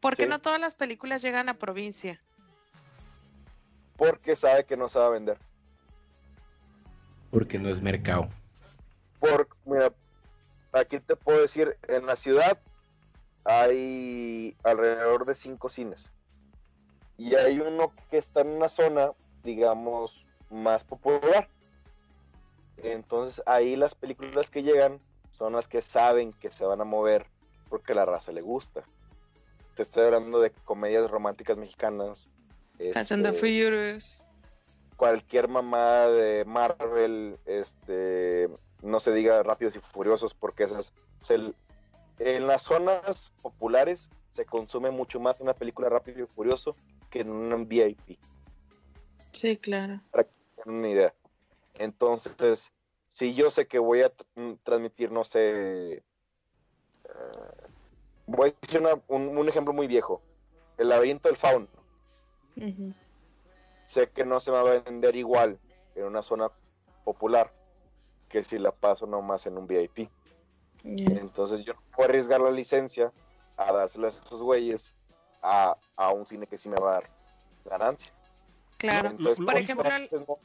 ¿Por 0.00 0.16
qué 0.16 0.22
Sí. 0.24 0.28
no 0.28 0.40
todas 0.40 0.60
las 0.60 0.74
películas 0.74 1.20
llegan 1.22 1.48
a 1.50 1.54
provincia? 1.54 2.22
Porque 3.96 4.36
sabe 4.36 4.64
que 4.64 4.76
no 4.76 4.88
se 4.88 4.98
va 4.98 5.06
a 5.06 5.10
vender. 5.10 5.38
Porque 7.30 7.58
no 7.58 7.68
es 7.68 7.82
mercado. 7.82 8.28
Por, 9.18 9.48
mira, 9.64 9.92
aquí 10.72 11.00
te 11.00 11.16
puedo 11.16 11.40
decir, 11.40 11.76
en 11.88 12.06
la 12.06 12.16
ciudad 12.16 12.58
hay 13.44 14.56
alrededor 14.62 15.24
de 15.24 15.34
cinco 15.34 15.68
cines. 15.68 16.12
Y 17.16 17.34
hay 17.34 17.60
uno 17.60 17.92
que 18.10 18.18
está 18.18 18.40
en 18.42 18.48
una 18.48 18.68
zona, 18.68 19.12
digamos, 19.42 20.26
más 20.50 20.84
popular. 20.84 21.48
Entonces 22.78 23.42
ahí 23.46 23.76
las 23.76 23.94
películas 23.94 24.50
que 24.50 24.62
llegan 24.62 25.00
son 25.30 25.54
las 25.54 25.68
que 25.68 25.82
saben 25.82 26.32
que 26.32 26.50
se 26.50 26.64
van 26.64 26.80
a 26.80 26.84
mover 26.84 27.26
porque 27.68 27.94
la 27.94 28.04
raza 28.04 28.32
le 28.32 28.42
gusta. 28.42 28.84
Te 29.74 29.82
estoy 29.82 30.04
hablando 30.04 30.40
de 30.40 30.50
comedias 30.50 31.10
románticas 31.10 31.56
mexicanas. 31.56 32.30
Fast 32.92 33.12
and 33.12 33.22
the 33.24 33.30
este, 33.30 33.40
Furious. 33.40 34.24
cualquier 34.96 35.48
mamada 35.48 36.10
de 36.10 36.44
Marvel, 36.44 37.38
este, 37.46 38.48
no 38.82 39.00
se 39.00 39.12
diga 39.12 39.42
Rápidos 39.42 39.76
y 39.76 39.80
Furiosos, 39.80 40.34
porque 40.34 40.64
esas, 40.64 40.92
se- 41.20 41.52
en 42.18 42.46
las 42.46 42.62
zonas 42.62 43.30
populares 43.42 44.10
se 44.30 44.44
consume 44.46 44.90
mucho 44.90 45.20
más 45.20 45.40
una 45.40 45.54
película 45.54 45.88
Rápido 45.88 46.24
y 46.24 46.26
Furioso 46.26 46.76
que 47.10 47.20
en 47.20 47.30
un 47.30 47.68
VIP, 47.68 48.18
Sí, 49.32 49.56
claro. 49.58 50.00
tienen 50.62 50.78
una 50.80 50.88
idea. 50.88 51.14
Entonces, 51.74 52.72
si 53.08 53.34
yo 53.34 53.50
sé 53.50 53.66
que 53.66 53.78
voy 53.78 54.00
a 54.02 54.10
tr- 54.14 54.58
transmitir, 54.64 55.12
no 55.12 55.24
sé, 55.24 55.96
eh, 55.98 56.02
voy 58.26 58.48
a 58.50 58.54
decir 58.62 58.80
una- 58.80 59.00
un, 59.08 59.36
un 59.36 59.48
ejemplo 59.48 59.72
muy 59.74 59.86
viejo, 59.86 60.22
El 60.78 60.88
laberinto 60.90 61.28
del 61.28 61.36
fauno. 61.36 61.68
Sé 63.86 64.08
que 64.10 64.24
no 64.24 64.40
se 64.40 64.50
me 64.50 64.60
va 64.60 64.70
a 64.72 64.80
vender 64.80 65.14
igual 65.16 65.58
en 65.94 66.04
una 66.04 66.22
zona 66.22 66.50
popular 67.04 67.52
que 68.28 68.42
si 68.42 68.58
la 68.58 68.72
paso 68.72 69.06
nomás 69.06 69.46
en 69.46 69.56
un 69.58 69.66
VIP. 69.66 70.08
Entonces 70.84 71.64
yo 71.64 71.74
no 71.74 71.80
puedo 71.94 72.08
arriesgar 72.08 72.40
la 72.40 72.50
licencia 72.50 73.12
a 73.56 73.72
dárselas 73.72 74.16
a 74.20 74.24
esos 74.24 74.42
güeyes 74.42 74.94
a, 75.42 75.76
a 75.96 76.12
un 76.12 76.26
cine 76.26 76.46
que 76.46 76.58
sí 76.58 76.68
me 76.68 76.76
va 76.80 76.90
a 76.90 76.92
dar 76.94 77.10
ganancia. 77.64 78.12
Claro. 78.78 79.10
Entonces, 79.10 79.44
Por 79.44 79.56
ejemplo, 79.56 79.88
no- 80.28 80.38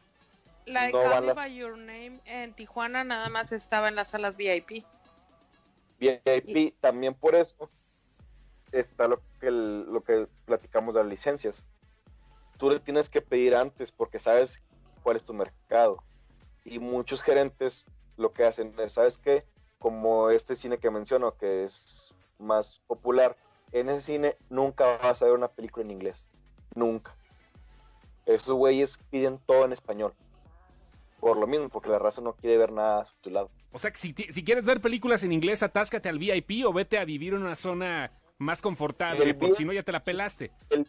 La 0.65 0.85
de 0.85 0.91
no 0.93 0.99
Call 1.01 1.25
las- 1.27 1.35
By 1.35 1.55
Your 1.55 1.77
Name 1.77 2.19
en 2.25 2.53
Tijuana 2.53 3.03
nada 3.03 3.29
más 3.29 3.51
estaba 3.51 3.87
en 3.89 3.95
las 3.95 4.09
salas 4.09 4.37
VIP. 4.37 4.85
VIP 5.99 6.75
también 6.79 7.13
por 7.13 7.35
eso 7.35 7.69
está 8.71 9.07
lo 9.07 9.21
que, 9.39 9.47
el- 9.47 9.91
lo 9.91 10.01
que 10.03 10.27
platicamos 10.45 10.93
de 10.95 11.01
las 11.01 11.09
licencias. 11.09 11.65
Tú 12.61 12.69
le 12.69 12.79
tienes 12.79 13.09
que 13.09 13.23
pedir 13.23 13.55
antes 13.55 13.91
porque 13.91 14.19
sabes 14.19 14.61
cuál 15.01 15.15
es 15.15 15.23
tu 15.23 15.33
mercado. 15.33 15.97
Y 16.63 16.77
muchos 16.77 17.23
gerentes 17.23 17.87
lo 18.17 18.33
que 18.33 18.43
hacen 18.43 18.71
es, 18.77 18.91
¿sabes 18.91 19.17
qué? 19.17 19.39
Como 19.79 20.29
este 20.29 20.55
cine 20.55 20.77
que 20.77 20.91
menciono, 20.91 21.35
que 21.35 21.63
es 21.63 22.13
más 22.37 22.79
popular, 22.85 23.35
en 23.71 23.89
ese 23.89 24.01
cine 24.01 24.37
nunca 24.51 24.97
vas 24.97 25.23
a 25.23 25.25
ver 25.25 25.33
una 25.33 25.47
película 25.47 25.83
en 25.83 25.89
inglés. 25.89 26.29
Nunca. 26.75 27.15
Esos 28.27 28.53
güeyes 28.53 28.99
piden 29.09 29.39
todo 29.47 29.65
en 29.65 29.71
español. 29.71 30.13
por 31.19 31.37
lo 31.37 31.47
mismo, 31.47 31.67
porque 31.67 31.89
la 31.89 31.97
raza 31.97 32.21
no 32.21 32.33
quiere 32.33 32.59
ver 32.59 32.71
nada 32.71 33.05
subtitulado. 33.05 33.49
O 33.71 33.79
sea, 33.79 33.89
que 33.89 33.97
si, 33.97 34.13
si 34.13 34.43
quieres 34.43 34.65
ver 34.65 34.81
películas 34.81 35.23
en 35.23 35.31
inglés, 35.31 35.63
atáscate 35.63 36.09
al 36.09 36.19
VIP 36.19 36.63
o 36.67 36.73
vete 36.73 36.99
a 36.99 37.05
vivir 37.05 37.33
en 37.33 37.41
una 37.41 37.55
zona 37.55 38.11
más 38.37 38.61
confortable, 38.61 39.33
porque 39.33 39.55
si 39.55 39.65
no 39.65 39.73
ya 39.73 39.83
te 39.83 39.91
la 39.91 40.03
pelaste. 40.03 40.51
El 40.69 40.87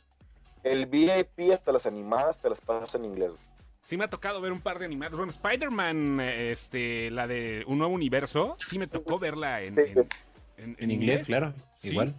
VIP 0.65 1.53
hasta 1.53 1.73
las 1.73 1.87
animadas 1.87 2.39
te 2.39 2.49
las 2.51 2.61
pasas 2.61 2.95
en 2.95 3.05
inglés. 3.05 3.33
güey. 3.33 3.45
Sí 3.85 3.97
me 3.97 4.05
ha 4.05 4.11
tocado 4.11 4.41
ver 4.41 4.53
un 4.53 4.61
par 4.61 4.79
de 4.79 4.85
animados. 4.85 5.17
Bueno, 5.17 5.31
Spider-Man, 5.31 6.21
este, 6.21 7.11
la 7.11 7.27
de 7.27 7.65
Un 7.67 7.79
Nuevo 7.79 7.93
Universo, 7.95 8.55
sí 8.59 8.79
me 8.79 8.87
tocó 8.87 9.19
verla 9.19 9.61
en, 9.63 9.75
Sí, 9.75 9.93
en, 9.93 10.09
en- 10.57 10.77
En 10.79 10.91
inglés, 10.91 11.27
claro. 11.27 11.53
Sí. 11.81 11.91
Igual. 11.91 12.15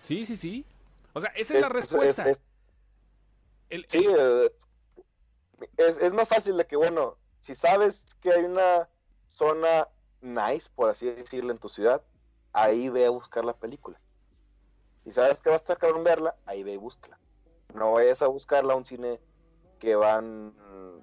Sí, 0.00 0.26
sí, 0.26 0.36
sí. 0.36 0.64
O 1.12 1.20
sea, 1.20 1.30
esa 1.36 1.54
es 1.54 1.60
la 1.60 1.66
Es- 1.68 1.72
respuesta. 1.72 2.28
es- 2.28 2.38
es- 2.38 2.44
El- 3.70 3.84
sí, 3.88 4.04
es, 5.76 5.98
es 5.98 6.12
más 6.12 6.28
fácil 6.28 6.56
de 6.56 6.66
que, 6.66 6.76
bueno, 6.76 7.16
si 7.40 7.54
sabes 7.54 8.04
que 8.20 8.30
hay 8.32 8.44
una 8.44 8.88
zona 9.28 9.88
nice, 10.20 10.68
por 10.74 10.90
así 10.90 11.06
decirlo, 11.06 11.52
en 11.52 11.58
tu 11.58 11.68
ciudad, 11.68 12.02
ahí 12.52 12.88
ve 12.88 13.06
a 13.06 13.10
buscar 13.10 13.44
la 13.44 13.54
película. 13.56 14.00
Si 15.04 15.10
sabes 15.10 15.40
que 15.40 15.50
va 15.50 15.56
a 15.56 15.58
estar 15.58 15.76
cabrón 15.78 16.02
verla, 16.02 16.34
ahí 16.46 16.62
ve 16.62 16.72
y 16.72 16.76
búscala. 16.76 17.18
No 17.74 17.92
vayas 17.92 18.22
a 18.22 18.26
buscarla 18.26 18.72
a 18.72 18.76
un 18.76 18.84
cine 18.84 19.20
que 19.78 19.96
van 19.96 20.48
mm, 20.48 21.00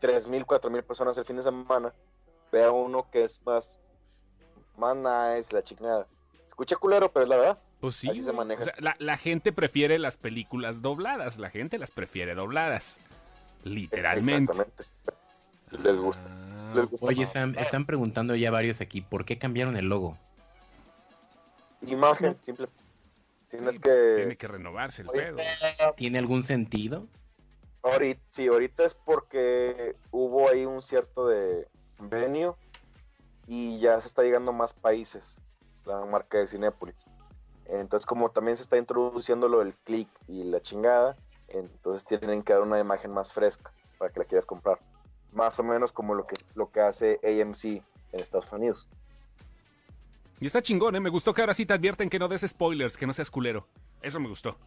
3.000, 0.00 0.46
4.000 0.46 0.82
personas 0.82 1.18
el 1.18 1.24
fin 1.24 1.36
de 1.36 1.42
semana. 1.42 1.92
Ve 2.50 2.64
a 2.64 2.70
uno 2.70 3.10
que 3.10 3.24
es 3.24 3.44
más, 3.44 3.78
más 4.76 4.96
nice, 4.96 5.52
la 5.52 5.62
chingada. 5.62 6.06
Escucha 6.46 6.76
culero, 6.76 7.12
pero 7.12 7.24
es 7.24 7.28
la 7.28 7.36
verdad. 7.36 7.58
Pues 7.80 7.96
sí. 7.96 8.08
Así 8.08 8.22
se 8.22 8.32
maneja. 8.32 8.62
O 8.62 8.64
sea, 8.64 8.74
la, 8.78 8.96
la 8.98 9.16
gente 9.16 9.52
prefiere 9.52 9.98
las 9.98 10.16
películas 10.16 10.80
dobladas. 10.80 11.38
La 11.38 11.50
gente 11.50 11.78
las 11.78 11.90
prefiere 11.90 12.34
dobladas. 12.34 13.00
Literalmente. 13.64 14.52
Exactamente. 14.52 15.82
Les 15.82 15.98
gusta. 15.98 16.22
Ah, 16.24 16.72
Les 16.76 16.86
gusta. 16.86 17.06
Oye, 17.06 17.26
Sam, 17.26 17.54
están 17.58 17.84
preguntando 17.84 18.34
ya 18.36 18.50
varios 18.50 18.80
aquí, 18.80 19.00
¿por 19.00 19.24
qué 19.24 19.38
cambiaron 19.38 19.76
el 19.76 19.88
logo? 19.88 20.16
Imagen, 21.82 22.38
simple. 22.42 22.68
Tienes 23.56 23.76
sí, 23.76 23.80
que. 23.80 24.14
Tiene 24.16 24.36
que 24.36 24.48
renovarse 24.48 25.02
el 25.02 25.08
pedo. 25.08 25.38
ahorita, 25.38 25.92
¿Tiene 25.96 26.18
algún 26.18 26.42
sentido? 26.42 27.06
ahorita- 27.82 28.20
sí, 28.30 28.48
ahorita 28.48 28.84
es 28.84 28.94
porque 28.94 29.94
hubo 30.10 30.48
ahí 30.48 30.64
un 30.64 30.82
cierto 30.82 31.28
de 31.28 31.68
venio 31.98 32.56
y 33.46 33.78
ya 33.78 34.00
se 34.00 34.08
está 34.08 34.22
llegando 34.22 34.50
a 34.50 34.54
más 34.54 34.72
países 34.72 35.40
la 35.84 36.04
marca 36.04 36.38
de 36.38 36.46
Cinépolis. 36.46 37.06
Entonces, 37.66 38.06
como 38.06 38.30
también 38.30 38.56
se 38.56 38.62
está 38.62 38.76
introduciendo 38.76 39.48
lo 39.48 39.60
del 39.60 39.74
click 39.74 40.08
y 40.28 40.44
la 40.44 40.60
chingada, 40.60 41.16
entonces 41.48 42.04
tienen 42.04 42.42
que 42.42 42.52
dar 42.52 42.62
una 42.62 42.78
imagen 42.78 43.10
más 43.10 43.32
fresca 43.32 43.72
para 43.98 44.12
que 44.12 44.20
la 44.20 44.24
quieras 44.24 44.46
comprar. 44.46 44.78
Más 45.32 45.58
o 45.58 45.62
menos 45.62 45.92
como 45.92 46.14
lo 46.14 46.26
que, 46.26 46.36
lo 46.54 46.70
que 46.70 46.80
hace 46.80 47.20
AMC 47.22 47.82
en 48.12 48.20
Estados 48.20 48.50
Unidos. 48.52 48.88
Y 50.40 50.46
está 50.46 50.60
chingón, 50.60 50.96
¿eh? 50.96 51.00
Me 51.00 51.10
gustó 51.10 51.32
que 51.32 51.42
ahora 51.42 51.54
sí 51.54 51.64
te 51.64 51.74
advierten 51.74 52.10
que 52.10 52.18
no 52.18 52.28
des 52.28 52.42
spoilers, 52.42 52.96
que 52.96 53.06
no 53.06 53.12
seas 53.12 53.30
culero. 53.30 53.66
Eso 54.02 54.20
me 54.20 54.28
gustó. 54.28 54.58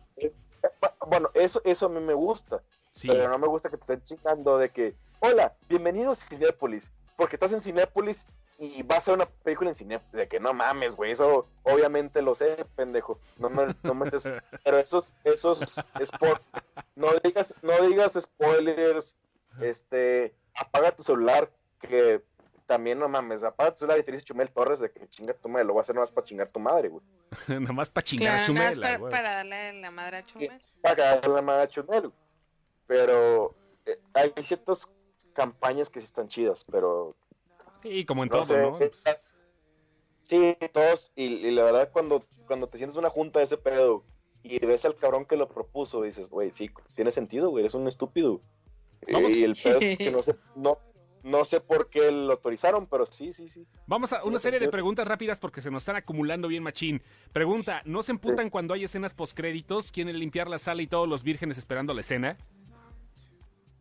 Bueno, 1.07 1.30
eso, 1.34 1.61
eso 1.63 1.86
a 1.86 1.89
mí 1.89 1.99
me 1.99 2.13
gusta. 2.13 2.61
Sí. 2.91 3.07
Pero 3.09 3.30
no 3.30 3.38
me 3.38 3.47
gusta 3.47 3.70
que 3.70 3.78
te 3.78 3.93
estén 3.93 4.03
chingando 4.03 4.57
de 4.57 4.70
que, 4.70 4.95
hola, 5.20 5.53
bienvenidos 5.70 6.24
a 6.24 6.28
Cinépolis, 6.28 6.91
porque 7.15 7.36
estás 7.36 7.53
en 7.53 7.61
Cinépolis 7.61 8.26
y 8.57 8.82
va 8.82 8.97
a 8.97 9.01
ser 9.01 9.13
una 9.13 9.28
película 9.28 9.70
en 9.70 9.76
Cinépolis. 9.76 10.11
De 10.13 10.28
que 10.28 10.39
no 10.39 10.53
mames, 10.53 10.95
güey, 10.95 11.11
eso 11.11 11.47
obviamente 11.63 12.22
lo 12.22 12.34
sé, 12.34 12.65
pendejo. 12.76 13.20
No 13.38 13.49
me, 13.49 13.68
no 13.84 13.93
me 13.93 14.05
estés. 14.07 14.34
Pero 14.63 14.78
esos, 14.80 15.15
esos 15.24 15.59
spots, 16.03 16.49
no 16.95 17.09
digas, 17.24 17.53
no 17.61 17.80
digas 17.86 18.13
spoilers, 18.20 19.15
este, 19.61 20.34
apaga 20.55 20.91
tu 20.91 21.03
celular, 21.03 21.51
que 21.80 22.24
también 22.68 22.99
no 22.99 23.07
mames, 23.09 23.43
apaga 23.43 23.72
tu 23.72 23.80
celular 23.80 23.97
y 23.99 24.03
te 24.03 24.11
dice 24.11 24.26
Chumel 24.26 24.51
Torres 24.51 24.80
de 24.80 24.91
que 24.91 25.07
chinga 25.07 25.34
tu 25.34 25.49
madre, 25.49 25.65
lo 25.65 25.74
voy 25.74 25.80
a 25.80 25.82
hacer 25.84 25.95
nomás 25.95 26.11
para 26.11 26.26
chingar 26.26 26.49
tu 26.49 26.59
madre, 26.59 26.89
güey. 26.89 27.03
Nada 27.47 27.74
más 27.74 27.89
para 27.89 28.03
chingar 28.03 28.39
a 28.41 28.45
Claro, 28.45 28.80
para, 28.82 28.97
güey. 28.97 29.11
para 29.11 29.32
darle 29.36 29.82
la 29.82 29.89
madre 29.91 30.18
a 30.18 30.26
Chumel. 30.26 30.61
para 30.82 30.95
cagarle 30.95 31.34
la 31.36 31.41
madre 31.41 31.63
a 31.63 31.68
Chumel, 31.68 32.01
güey. 32.01 32.13
Pero 32.86 33.55
eh, 33.86 33.99
hay 34.13 34.32
ciertas 34.43 34.88
campañas 35.34 35.89
que 35.89 35.99
sí 35.99 36.05
están 36.05 36.28
chidas, 36.28 36.63
pero 36.72 37.09
Sí, 37.84 38.05
como 38.05 38.24
en 38.24 38.30
No 38.30 38.36
todo, 38.36 38.45
sé, 38.45 38.57
¿no? 38.61 38.80
es- 38.80 39.03
Sí, 40.24 40.57
todos, 40.74 41.11
y, 41.15 41.24
y 41.26 41.51
la 41.51 41.63
verdad 41.63 41.89
cuando, 41.93 42.26
cuando 42.47 42.68
te 42.68 42.78
sientes 42.78 42.95
en 42.95 42.99
una 42.99 43.09
junta 43.09 43.39
de 43.39 43.45
ese 43.45 43.57
pedo 43.57 44.03
y 44.43 44.59
ves 44.65 44.84
al 44.84 44.95
cabrón 44.97 45.26
que 45.26 45.38
lo 45.38 45.47
propuso, 45.47 46.01
dices, 46.01 46.30
güey, 46.30 46.51
sí, 46.51 46.70
tiene 46.95 47.11
sentido, 47.11 47.49
güey, 47.49 47.63
eres 47.63 47.74
un 47.76 47.88
estúpido. 47.88 48.41
Vamos. 49.09 49.32
Y 49.32 49.43
el 49.45 49.55
pedo 49.55 49.80
es 49.80 49.97
que 49.97 50.11
no 50.11 50.22
sé, 50.22 50.36
no, 50.55 50.80
no 51.28 51.43
sé 51.43 51.59
por 51.59 51.89
qué 51.89 52.09
lo 52.09 52.32
autorizaron, 52.34 52.88
pero 52.88 53.05
sí, 53.05 53.34
sí, 53.34 53.49
sí. 53.49 53.67
Vamos 53.86 54.13
a 54.13 54.23
una 54.23 54.39
serie 54.39 54.59
de 54.59 54.69
preguntas 54.69 55.05
rápidas 55.05 55.39
porque 55.39 55.61
se 55.61 55.69
nos 55.69 55.84
están 55.84 55.97
acumulando 55.97 56.47
bien 56.47 56.63
machín. 56.63 57.03
Pregunta, 57.34 57.82
¿no 57.84 58.01
se 58.01 58.13
emputan 58.13 58.49
cuando 58.49 58.73
hay 58.73 58.86
escenas 58.86 59.13
postcréditos? 59.13 59.91
¿Quieren 59.91 60.17
limpiar 60.17 60.49
la 60.49 60.57
sala 60.57 60.82
y 60.82 60.88
todos 60.88 61.07
los 61.07 61.23
vírgenes 61.23 61.57
esperando 61.57 61.93
la 61.93 62.01
escena? 62.01 62.38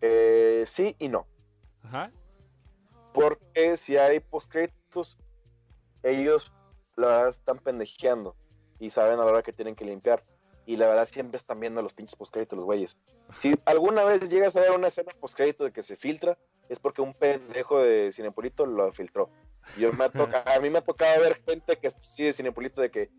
Eh, 0.01 0.65
sí 0.67 0.97
y 0.99 1.09
no. 1.09 1.27
Ajá. 1.85 2.11
Porque 3.15 3.77
si 3.77 3.97
hay 3.97 4.19
postcréditos, 4.19 5.17
ellos 6.03 6.53
la 6.97 7.29
están 7.29 7.59
pendejeando 7.59 8.35
y 8.81 8.91
saben 8.91 9.15
a 9.21 9.25
la 9.25 9.27
hora 9.27 9.43
que 9.43 9.53
tienen 9.53 9.77
que 9.77 9.85
limpiar. 9.85 10.25
Y 10.67 10.77
la 10.77 10.87
verdad 10.89 11.09
siempre 11.09 11.37
están 11.37 11.61
viendo 11.61 11.81
los 11.81 11.93
pinches 11.93 12.17
postcréditos 12.17 12.57
los 12.57 12.65
güeyes. 12.65 12.97
Si 13.39 13.55
alguna 13.65 14.05
vez 14.05 14.29
llegas 14.29 14.57
a 14.57 14.61
ver 14.61 14.73
una 14.73 14.89
escena 14.89 15.13
postcrédito 15.21 15.65
de 15.65 15.73
que 15.73 15.83
se 15.83 15.97
filtra, 15.97 16.37
es 16.69 16.81
porque 16.81 17.03
un 17.03 17.15
pendejo 17.15 17.79
de 17.81 18.11
Cinepolito 18.13 18.67
lo 18.67 18.93
filtró. 18.93 19.31
Yo 19.79 19.93
me 19.93 20.09
toca- 20.11 20.43
a 20.53 20.59
mí 20.61 20.69
me 20.69 20.79
ha 20.79 20.83
tocado 20.85 21.21
ver 21.21 21.41
gente 21.47 21.77
que 21.77 21.91
sí 22.01 22.25
de 22.25 22.33
Cinepolito 22.33 22.81
de 22.81 22.91
que 22.91 23.11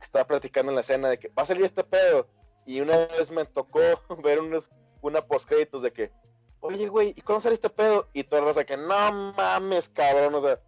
está 0.00 0.26
platicando 0.26 0.72
en 0.72 0.76
la 0.76 0.80
escena 0.80 1.08
de 1.10 1.18
que 1.18 1.28
va 1.28 1.42
a 1.42 1.46
salir 1.46 1.64
este 1.64 1.84
pedo. 1.84 2.26
Y 2.66 2.80
una 2.80 2.96
vez 2.96 3.30
me 3.30 3.44
tocó 3.44 3.80
ver 4.22 4.40
unos, 4.40 4.70
una 5.02 5.20
postcréditos 5.26 5.82
de 5.82 5.92
que, 5.92 6.10
oye, 6.60 6.88
güey, 6.88 7.12
¿y 7.14 7.20
cuándo 7.20 7.40
sale 7.42 7.54
este 7.54 7.68
pedo? 7.68 8.08
Y 8.14 8.24
toda 8.24 8.40
la 8.40 8.48
raza 8.48 8.64
que, 8.64 8.78
no 8.78 9.12
mames, 9.36 9.90
cabrón, 9.90 10.34
o 10.36 10.40
sea, 10.40 10.58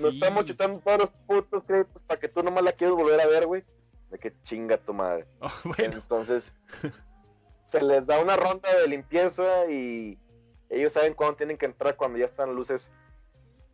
nos 0.00 0.14
estamos 0.14 0.44
chutando 0.46 0.80
todos 0.80 0.98
los 1.00 1.10
putos 1.26 1.62
créditos 1.64 2.02
para 2.02 2.18
que 2.18 2.28
tú 2.28 2.42
nomás 2.42 2.64
la 2.64 2.72
quieras 2.72 2.96
volver 2.96 3.20
a 3.20 3.26
ver, 3.26 3.46
güey. 3.46 3.62
De 4.14 4.20
que 4.20 4.32
chinga 4.44 4.78
tu 4.78 4.94
madre. 4.94 5.26
Oh, 5.40 5.50
bueno, 5.64 5.96
Entonces, 5.96 6.54
se 7.64 7.82
les 7.82 8.06
da 8.06 8.20
una 8.20 8.36
ronda 8.36 8.72
de 8.78 8.86
limpieza 8.86 9.66
y 9.68 10.16
ellos 10.70 10.92
saben 10.92 11.14
cuándo 11.14 11.34
tienen 11.34 11.58
que 11.58 11.66
entrar 11.66 11.96
cuando 11.96 12.16
ya 12.16 12.26
están 12.26 12.54
luces 12.54 12.92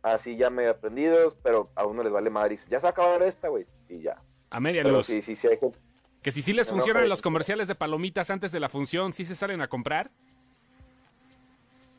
así 0.01 0.35
ya 0.37 0.49
medio 0.49 0.75
prendidos, 0.79 1.35
pero 1.43 1.69
a 1.75 1.85
uno 1.85 2.01
les 2.01 2.11
vale 2.11 2.31
madre 2.31 2.55
ya 2.57 2.79
se 2.79 2.83
va 2.85 2.87
a 2.87 2.91
acabar 2.91 3.21
esta, 3.21 3.49
güey. 3.49 3.67
Y 3.87 4.01
ya. 4.01 4.19
a 4.49 4.59
media 4.59 4.81
Pero 4.81 4.95
luz. 4.97 5.05
sí, 5.05 5.21
sí, 5.21 5.35
sí 5.35 5.47
hay 5.47 5.57
gente. 5.59 5.77
Que 6.23 6.31
si 6.31 6.41
sí 6.41 6.53
les 6.53 6.67
No, 6.69 6.73
funcionan 6.73 7.07
los 7.07 7.21
comerciales 7.21 7.67
de 7.67 7.75
palomitas 7.75 8.31
antes 8.31 8.51
de 8.51 8.59
la 8.59 8.67
función, 8.69 9.13
¿sí 9.13 9.25
se 9.25 9.35
salen 9.35 9.61
a 9.61 9.67
comprar? 9.67 10.09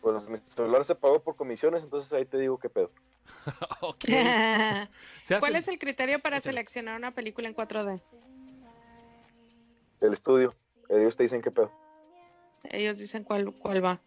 Pues 0.00 0.28
mi 0.28 0.36
celular 0.48 0.84
se 0.84 0.96
pagó 0.96 1.22
por 1.22 1.36
comisiones, 1.36 1.84
entonces 1.84 2.12
ahí 2.12 2.24
te 2.24 2.38
digo 2.38 2.58
qué 2.58 2.68
pedo. 2.68 2.90
¿Cuál 5.38 5.54
es 5.56 5.68
el 5.68 5.78
criterio 5.78 6.18
para 6.18 6.38
Échale. 6.38 6.54
seleccionar 6.54 6.96
una 6.98 7.12
película 7.12 7.46
en 7.48 7.54
4D? 7.54 8.02
El 10.02 10.12
estudio, 10.12 10.52
ellos 10.88 11.16
te 11.16 11.22
dicen 11.22 11.40
qué 11.40 11.50
pedo. 11.50 11.70
Ellos 12.64 12.98
dicen 12.98 13.24
cuál, 13.24 13.54
cuál 13.58 13.84
va. 13.84 14.00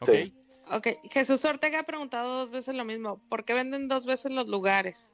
Ok. 0.00 0.10
Sí. 0.10 0.34
Ok, 0.72 0.86
Jesús 1.10 1.44
Ortega 1.44 1.80
ha 1.80 1.82
preguntado 1.84 2.38
dos 2.40 2.50
veces 2.50 2.74
lo 2.74 2.84
mismo. 2.84 3.20
¿Por 3.28 3.44
qué 3.44 3.54
venden 3.54 3.88
dos 3.88 4.06
veces 4.06 4.32
los 4.32 4.46
lugares? 4.48 5.12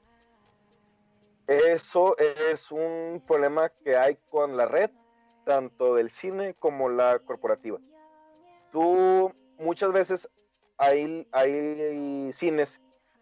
Eso 1.47 2.17
es 2.19 2.71
un 2.71 3.23
problema 3.27 3.69
que 3.85 3.97
hay 3.97 4.17
con 4.31 4.57
la 4.57 4.67
red, 4.67 4.91
tanto 5.45 5.95
del 5.95 6.11
cine 6.11 6.55
como 6.55 6.89
la 6.89 7.21
corporativa. 7.21 7.79
Tú 8.73 9.33
muchas 9.59 9.93
veces 9.93 10.29
hay, 10.77 11.27
hay 11.33 12.33
cines 12.33 12.81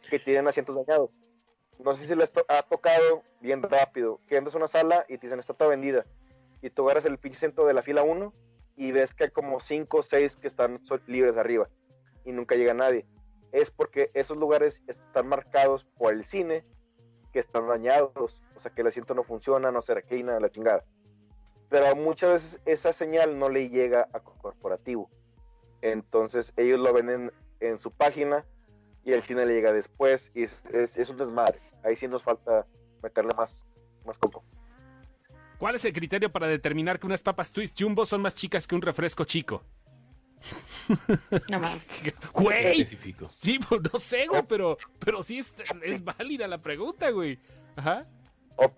que 0.09 0.19
tienen 0.19 0.49
asientos 0.49 0.75
dañados. 0.75 1.21
No 1.79 1.95
sé 1.95 2.07
si 2.07 2.15
les 2.15 2.33
to- 2.33 2.45
ha 2.49 2.63
tocado 2.63 3.23
bien 3.41 3.63
rápido, 3.63 4.21
que 4.27 4.37
entras 4.37 4.55
a 4.55 4.59
una 4.59 4.69
sala 4.69 5.05
y 5.09 5.19
te 5.19 5.27
dicen 5.27 5.39
está 5.39 5.55
toda 5.55 5.71
vendida. 5.71 6.07
Y 6.65 6.71
tú 6.71 6.85
agarras 6.85 7.05
el 7.05 7.19
pinche 7.19 7.39
centro 7.39 7.67
de 7.67 7.75
la 7.75 7.83
fila 7.83 8.03
1 8.03 8.33
y 8.77 8.91
ves 8.91 9.15
que 9.15 9.25
hay 9.25 9.31
como 9.31 9.61
5 9.61 9.99
o 9.99 10.03
6 10.03 10.37
que 10.39 10.47
están 10.47 10.81
libres 11.07 11.37
arriba 11.37 11.69
y 12.25 12.33
nunca 12.33 12.55
llega 12.55 12.73
nadie. 12.73 13.05
Es 13.53 13.71
porque 13.71 14.11
esos 14.15 14.39
lugares 14.39 14.83
están 14.87 15.29
marcados 15.29 15.85
por 15.99 16.15
el 16.15 16.25
cine 16.25 16.65
que 17.35 17.39
están 17.39 17.69
dañados, 17.69 18.43
o 18.57 18.61
sea 18.61 18.73
que 18.73 18.81
el 18.81 18.87
asiento 18.87 19.15
no 19.15 19.23
funciona, 19.25 19.71
no 19.71 19.83
se 19.83 19.93
reclina, 19.93 20.41
la 20.41 20.49
chingada. 20.49 20.87
Pero 21.69 21.95
muchas 21.97 22.33
veces 22.33 22.61
esa 22.65 22.95
señal 22.95 23.39
no 23.39 23.51
le 23.51 23.69
llega 23.69 24.09
a 24.15 24.21
corporativo. 24.21 25.11
Entonces 25.83 26.55
ellos 26.57 26.81
lo 26.81 26.95
venden 26.95 27.31
en 27.61 27.79
su 27.79 27.91
página 27.91 28.47
y 29.05 29.13
el 29.13 29.21
cine 29.21 29.45
le 29.45 29.53
llega 29.53 29.71
después 29.75 30.33
y 30.35 30.45
es 30.45 31.11
un 31.11 31.19
desmadre. 31.19 31.61
Ahí 31.83 31.95
sí 31.95 32.09
nos 32.09 32.23
falta 32.23 32.67
meterle 33.03 33.35
más, 33.35 33.67
más 34.07 34.17
coco. 34.19 34.43
¿Cuál 35.59 35.77
es 35.77 35.85
el 35.85 35.93
criterio 35.93 36.31
para 36.31 36.47
determinar 36.47 36.99
que 36.99 37.07
unas 37.07 37.23
papas 37.23 37.53
twist 37.53 37.81
jumbo 37.81 38.05
son 38.07 38.21
más 38.23 38.35
chicas 38.35 38.67
que 38.67 38.75
un 38.75 38.83
refresco 38.83 39.25
chico? 39.25 39.63
No 41.51 41.59
mames. 41.61 41.83
Güey, 42.35 42.85
sí, 42.85 43.59
pues, 43.59 43.81
no 43.93 43.99
sé, 43.99 44.27
güey, 44.27 44.43
pero, 44.43 44.77
pero 44.99 45.23
sí 45.23 45.39
es, 45.39 45.55
es 45.83 46.05
válida 46.05 46.47
la 46.49 46.59
pregunta, 46.59 47.11
güey. 47.11 47.39
Ajá. 47.77 48.07
Op- 48.57 48.77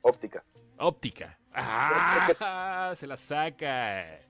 óptica. 0.00 0.42
Óptica. 0.78 1.38
Ah, 1.52 2.94
se 2.96 3.06
la 3.06 3.16
saca. 3.16 4.20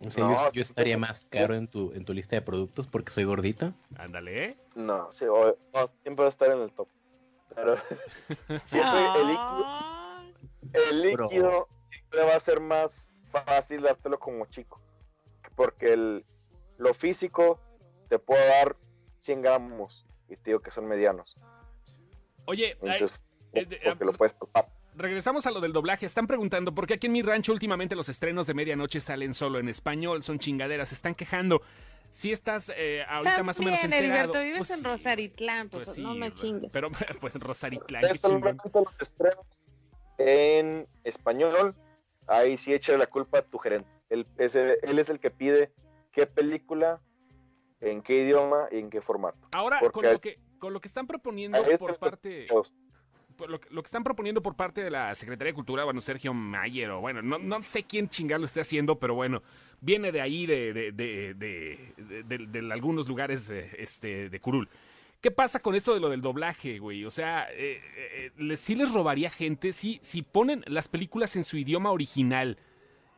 O 0.00 0.10
sea, 0.10 0.24
No, 0.24 0.52
yo, 0.52 0.62
estaría 0.62 0.96
más 0.98 1.26
caro 1.26 1.54
en 1.54 1.68
tu, 1.68 1.92
en 1.92 2.04
tu 2.04 2.12
lista 2.14 2.36
de 2.36 2.42
productos 2.42 2.86
porque 2.86 3.12
soy 3.12 3.24
gordita. 3.24 3.72
Ándale. 3.96 4.56
No, 4.74 5.12
sí, 5.12 5.26
o- 5.26 5.56
no, 5.74 5.90
siempre 6.02 6.22
va 6.22 6.26
a 6.26 6.28
estar 6.30 6.50
en 6.50 6.60
el 6.60 6.72
top. 6.72 6.88
Pero 7.54 7.76
siempre 8.64 9.00
el 10.72 11.02
líquido, 11.02 11.68
Ah, 11.70 11.86
siempre 11.90 12.22
va 12.24 12.34
a 12.36 12.40
ser 12.40 12.60
más 12.60 13.12
fácil 13.30 13.82
dártelo 13.82 14.18
como 14.18 14.46
chico. 14.46 14.80
Porque 15.56 15.92
el, 15.92 16.24
lo 16.78 16.94
físico 16.94 17.60
te 18.08 18.18
puedo 18.18 18.44
dar 18.46 18.76
100 19.20 19.42
gramos 19.42 20.06
y 20.28 20.36
te 20.36 20.50
digo 20.50 20.60
que 20.60 20.70
son 20.70 20.86
medianos. 20.86 21.36
Oye, 22.46 22.76
ay, 22.82 23.04
eh, 23.52 23.64
de- 23.66 23.80
porque 23.84 24.04
lo 24.04 24.12
puedes 24.12 24.36
topar. 24.38 24.68
regresamos 24.96 25.46
a 25.46 25.50
lo 25.50 25.60
del 25.60 25.72
doblaje. 25.72 26.06
Están 26.06 26.26
preguntando, 26.26 26.74
porque 26.74 26.94
aquí 26.94 27.06
en 27.06 27.12
mi 27.12 27.22
rancho 27.22 27.52
últimamente 27.52 27.94
los 27.96 28.08
estrenos 28.08 28.46
de 28.46 28.54
medianoche 28.54 29.00
salen 29.00 29.32
solo 29.34 29.58
en 29.58 29.68
español, 29.68 30.22
son 30.22 30.38
chingaderas, 30.38 30.88
se 30.88 30.94
están 30.96 31.14
quejando. 31.14 31.62
Si 32.10 32.30
estás 32.30 32.70
eh, 32.76 33.04
ahorita 33.08 33.42
más 33.42 33.58
o 33.58 33.62
menos 33.64 33.82
enterado. 33.82 34.04
Heriberto, 34.06 34.40
vives 34.40 34.58
Pues 34.58 34.70
en 34.70 34.78
sí, 34.78 34.84
Rosaritlán, 34.84 35.68
pues, 35.68 35.86
pues 35.86 35.98
no 35.98 36.12
sí, 36.12 36.18
me 36.18 36.32
chingues. 36.32 36.72
Pero 36.72 36.90
pues 37.20 37.34
Rosaritlán, 37.34 38.02
qué 38.02 38.80
los 38.84 39.00
estrenos 39.00 39.46
en 40.18 40.86
español. 41.04 41.74
Ahí 42.26 42.56
sí 42.56 42.72
echa 42.72 42.96
la 42.96 43.06
culpa 43.06 43.38
a 43.38 43.42
tu 43.42 43.58
gerente. 43.58 43.88
Él 44.08 44.26
es 44.38 44.54
el, 44.54 44.76
él 44.82 44.98
es 44.98 45.10
el 45.10 45.20
que 45.20 45.30
pide 45.30 45.72
qué 46.12 46.26
película, 46.26 47.00
en 47.80 48.00
qué 48.02 48.22
idioma 48.24 48.68
y 48.70 48.78
en 48.78 48.88
qué 48.90 49.00
formato. 49.02 49.38
Ahora, 49.52 49.78
Porque 49.80 49.92
con 49.92 50.12
lo, 50.12 50.18
que, 50.18 50.38
con 50.58 50.72
lo 50.72 50.80
que 50.80 50.88
están 50.88 51.06
proponiendo 51.06 51.58
por 51.78 51.98
parte... 51.98 52.46
por 53.36 53.50
lo, 53.50 53.60
que- 53.60 53.68
lo 53.70 53.82
que 53.82 53.86
están 53.86 54.04
proponiendo 54.04 54.40
por 54.42 54.54
parte 54.54 54.82
de 54.82 54.90
la 54.90 55.14
Secretaría 55.14 55.50
de 55.50 55.54
Cultura, 55.54 55.84
bueno, 55.84 56.00
Sergio 56.00 56.32
Mayer, 56.32 56.90
o 56.92 57.00
bueno, 57.00 57.20
no, 57.20 57.38
no 57.38 57.60
sé 57.62 57.82
quién 57.82 58.08
chingar 58.08 58.38
lo 58.40 58.46
esté 58.46 58.60
haciendo, 58.60 58.98
pero 58.98 59.14
bueno, 59.14 59.42
viene 59.80 60.12
de 60.12 60.20
ahí, 60.20 60.46
de, 60.46 60.72
de, 60.72 60.92
de, 60.92 61.34
de- 61.34 61.94
de- 61.98 62.22
de- 62.22 62.46
de 62.46 62.72
algunos 62.72 63.08
lugares 63.08 63.50
eh, 63.50 63.70
este, 63.78 64.30
de 64.30 64.40
Curul. 64.40 64.68
¿Qué 65.24 65.30
pasa 65.30 65.58
con 65.58 65.74
eso 65.74 65.94
de 65.94 66.00
lo 66.00 66.10
del 66.10 66.20
doblaje, 66.20 66.78
güey? 66.78 67.06
O 67.06 67.10
sea, 67.10 67.48
eh, 67.50 67.80
eh, 67.96 68.30
les- 68.36 68.60
sí 68.60 68.74
les 68.74 68.92
robaría 68.92 69.30
gente 69.30 69.72
si, 69.72 69.98
si 70.02 70.20
ponen 70.20 70.62
las 70.66 70.86
películas 70.86 71.34
en 71.34 71.44
su 71.44 71.56
idioma 71.56 71.92
original. 71.92 72.58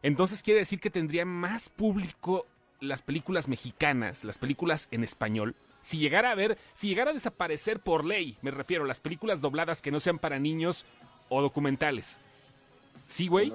Entonces 0.04 0.40
quiere 0.40 0.60
decir 0.60 0.78
que 0.78 0.88
tendría 0.88 1.24
más 1.24 1.68
público 1.68 2.46
las 2.78 3.02
películas 3.02 3.48
mexicanas, 3.48 4.22
las 4.22 4.38
películas 4.38 4.86
en 4.92 5.02
español. 5.02 5.56
Si 5.82 5.98
llegara 5.98 6.30
a 6.30 6.36
ver, 6.36 6.58
si 6.74 6.86
llegara 6.86 7.10
a 7.10 7.14
desaparecer 7.14 7.80
por 7.80 8.04
ley, 8.04 8.38
me 8.40 8.52
refiero 8.52 8.84
las 8.84 9.00
películas 9.00 9.40
dobladas 9.40 9.82
que 9.82 9.90
no 9.90 9.98
sean 9.98 10.20
para 10.20 10.38
niños 10.38 10.86
o 11.28 11.42
documentales. 11.42 12.20
¿Sí, 13.04 13.26
güey? 13.26 13.52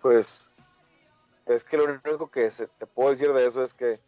Pues 0.00 0.52
es 1.46 1.64
que 1.64 1.76
lo 1.76 1.86
único 1.86 2.30
que 2.30 2.48
te 2.50 2.86
puedo 2.86 3.10
decir 3.10 3.32
de 3.32 3.44
eso 3.44 3.64
es 3.64 3.74
que 3.74 3.98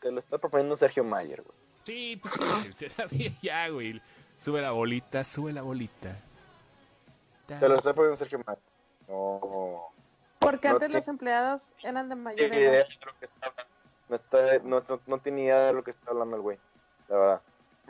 te 0.00 0.10
lo 0.10 0.18
está 0.20 0.38
proponiendo 0.38 0.76
Sergio 0.76 1.04
Mayer, 1.04 1.42
güey. 1.42 1.56
Sí, 1.84 2.16
pues 2.22 2.34
sí, 2.34 2.84
está 2.84 3.06
bien, 3.06 3.36
ya, 3.42 3.68
güey. 3.68 4.00
Sube 4.38 4.60
la 4.60 4.70
bolita, 4.70 5.24
sube 5.24 5.52
la 5.52 5.62
bolita. 5.62 6.16
Te 7.46 7.68
lo 7.68 7.74
está 7.76 7.90
proponiendo 7.92 8.16
Sergio 8.16 8.38
Mayer. 8.46 8.62
No. 9.08 9.86
Porque 10.38 10.68
no 10.68 10.74
antes 10.74 10.88
te- 10.88 10.94
los 10.94 11.08
empleados 11.08 11.72
eran 11.82 12.08
de 12.08 12.14
mayor 12.16 12.48
idea 12.54 12.58
edad. 12.80 12.88
de 12.88 13.06
lo 13.06 13.18
que 13.18 13.24
está 13.26 13.46
hablando. 13.46 13.70
No, 14.08 14.16
está, 14.16 14.58
no, 14.64 14.80
no, 14.88 15.00
no 15.06 15.18
tiene 15.18 15.42
idea 15.44 15.58
de 15.66 15.72
lo 15.72 15.84
que 15.84 15.90
está 15.90 16.10
hablando 16.10 16.36
el 16.36 16.42
güey. 16.42 16.58
La 17.08 17.16
verdad. 17.16 17.40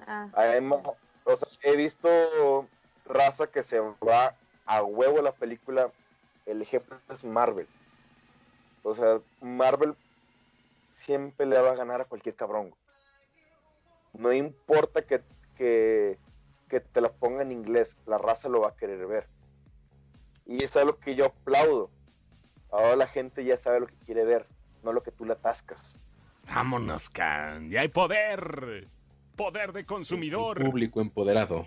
Ah, 0.07 0.29
Además, 0.35 0.81
o 1.25 1.37
sea, 1.37 1.49
he 1.63 1.77
visto 1.77 2.67
raza 3.07 3.47
que 3.47 3.63
se 3.63 3.79
va 3.81 4.35
a 4.67 4.83
huevo 4.83 5.19
a 5.19 5.23
la 5.23 5.33
película. 5.33 5.91
El 6.47 6.63
ejemplo 6.63 6.99
es 7.11 7.23
Marvel. 7.25 7.69
O 8.83 8.95
sea, 8.95 9.21
Marvel 9.41 9.95
siempre 11.01 11.47
le 11.47 11.59
va 11.59 11.71
a 11.71 11.77
ganar 11.77 12.03
a 12.03 12.05
cualquier 12.05 12.37
cabrón. 12.37 12.75
No 14.13 14.33
importa 14.33 15.03
que, 15.03 15.23
que, 15.57 16.19
que 16.69 16.81
te 16.81 17.01
la 17.01 17.11
ponga 17.11 17.43
en 17.43 17.53
inglés, 17.53 17.97
la 18.07 18.19
raza 18.19 18.49
lo 18.49 18.61
va 18.61 18.69
a 18.69 18.77
querer 18.77 19.07
ver. 19.07 19.27
Y 20.47 20.63
eso 20.63 20.81
es 20.81 20.87
lo 20.87 20.99
que 20.99 21.15
yo 21.15 21.27
aplaudo. 21.27 21.91
Ahora 22.71 22.97
la 22.97 23.07
gente 23.07 23.45
ya 23.45 23.57
sabe 23.57 23.81
lo 23.81 23.87
que 23.87 23.97
quiere 24.05 24.25
ver, 24.25 24.47
no 24.83 24.93
lo 24.93 25.03
que 25.03 25.11
tú 25.11 25.25
le 25.25 25.33
atascas. 25.33 25.99
Vámonos, 26.47 27.09
Can. 27.09 27.71
Ya 27.71 27.81
hay 27.81 27.89
poder. 27.89 28.87
Poder 29.37 29.73
de 29.73 29.87
consumidor. 29.87 30.63
Público 30.63 31.01
empoderado. 31.01 31.67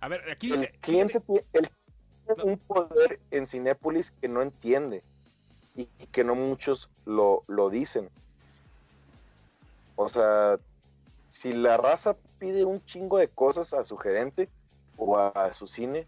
A 0.00 0.08
ver, 0.08 0.30
aquí 0.30 0.52
El 0.52 0.70
cliente 0.80 1.20
tiene 1.20 2.42
un 2.44 2.58
poder 2.58 3.20
en 3.32 3.46
Cinépolis 3.46 4.12
que 4.12 4.28
no 4.28 4.42
entiende 4.42 5.02
y, 5.74 5.88
y 5.98 6.06
que 6.06 6.22
no 6.22 6.34
muchos 6.36 6.88
lo, 7.04 7.42
lo 7.48 7.68
dicen. 7.68 8.10
O 10.02 10.08
sea, 10.08 10.58
si 11.28 11.52
la 11.52 11.76
raza 11.76 12.16
pide 12.38 12.64
un 12.64 12.82
chingo 12.86 13.18
de 13.18 13.28
cosas 13.28 13.74
a 13.74 13.84
su 13.84 13.98
gerente 13.98 14.48
o 14.96 15.18
a, 15.18 15.52
su 15.52 15.66
cine, 15.66 16.06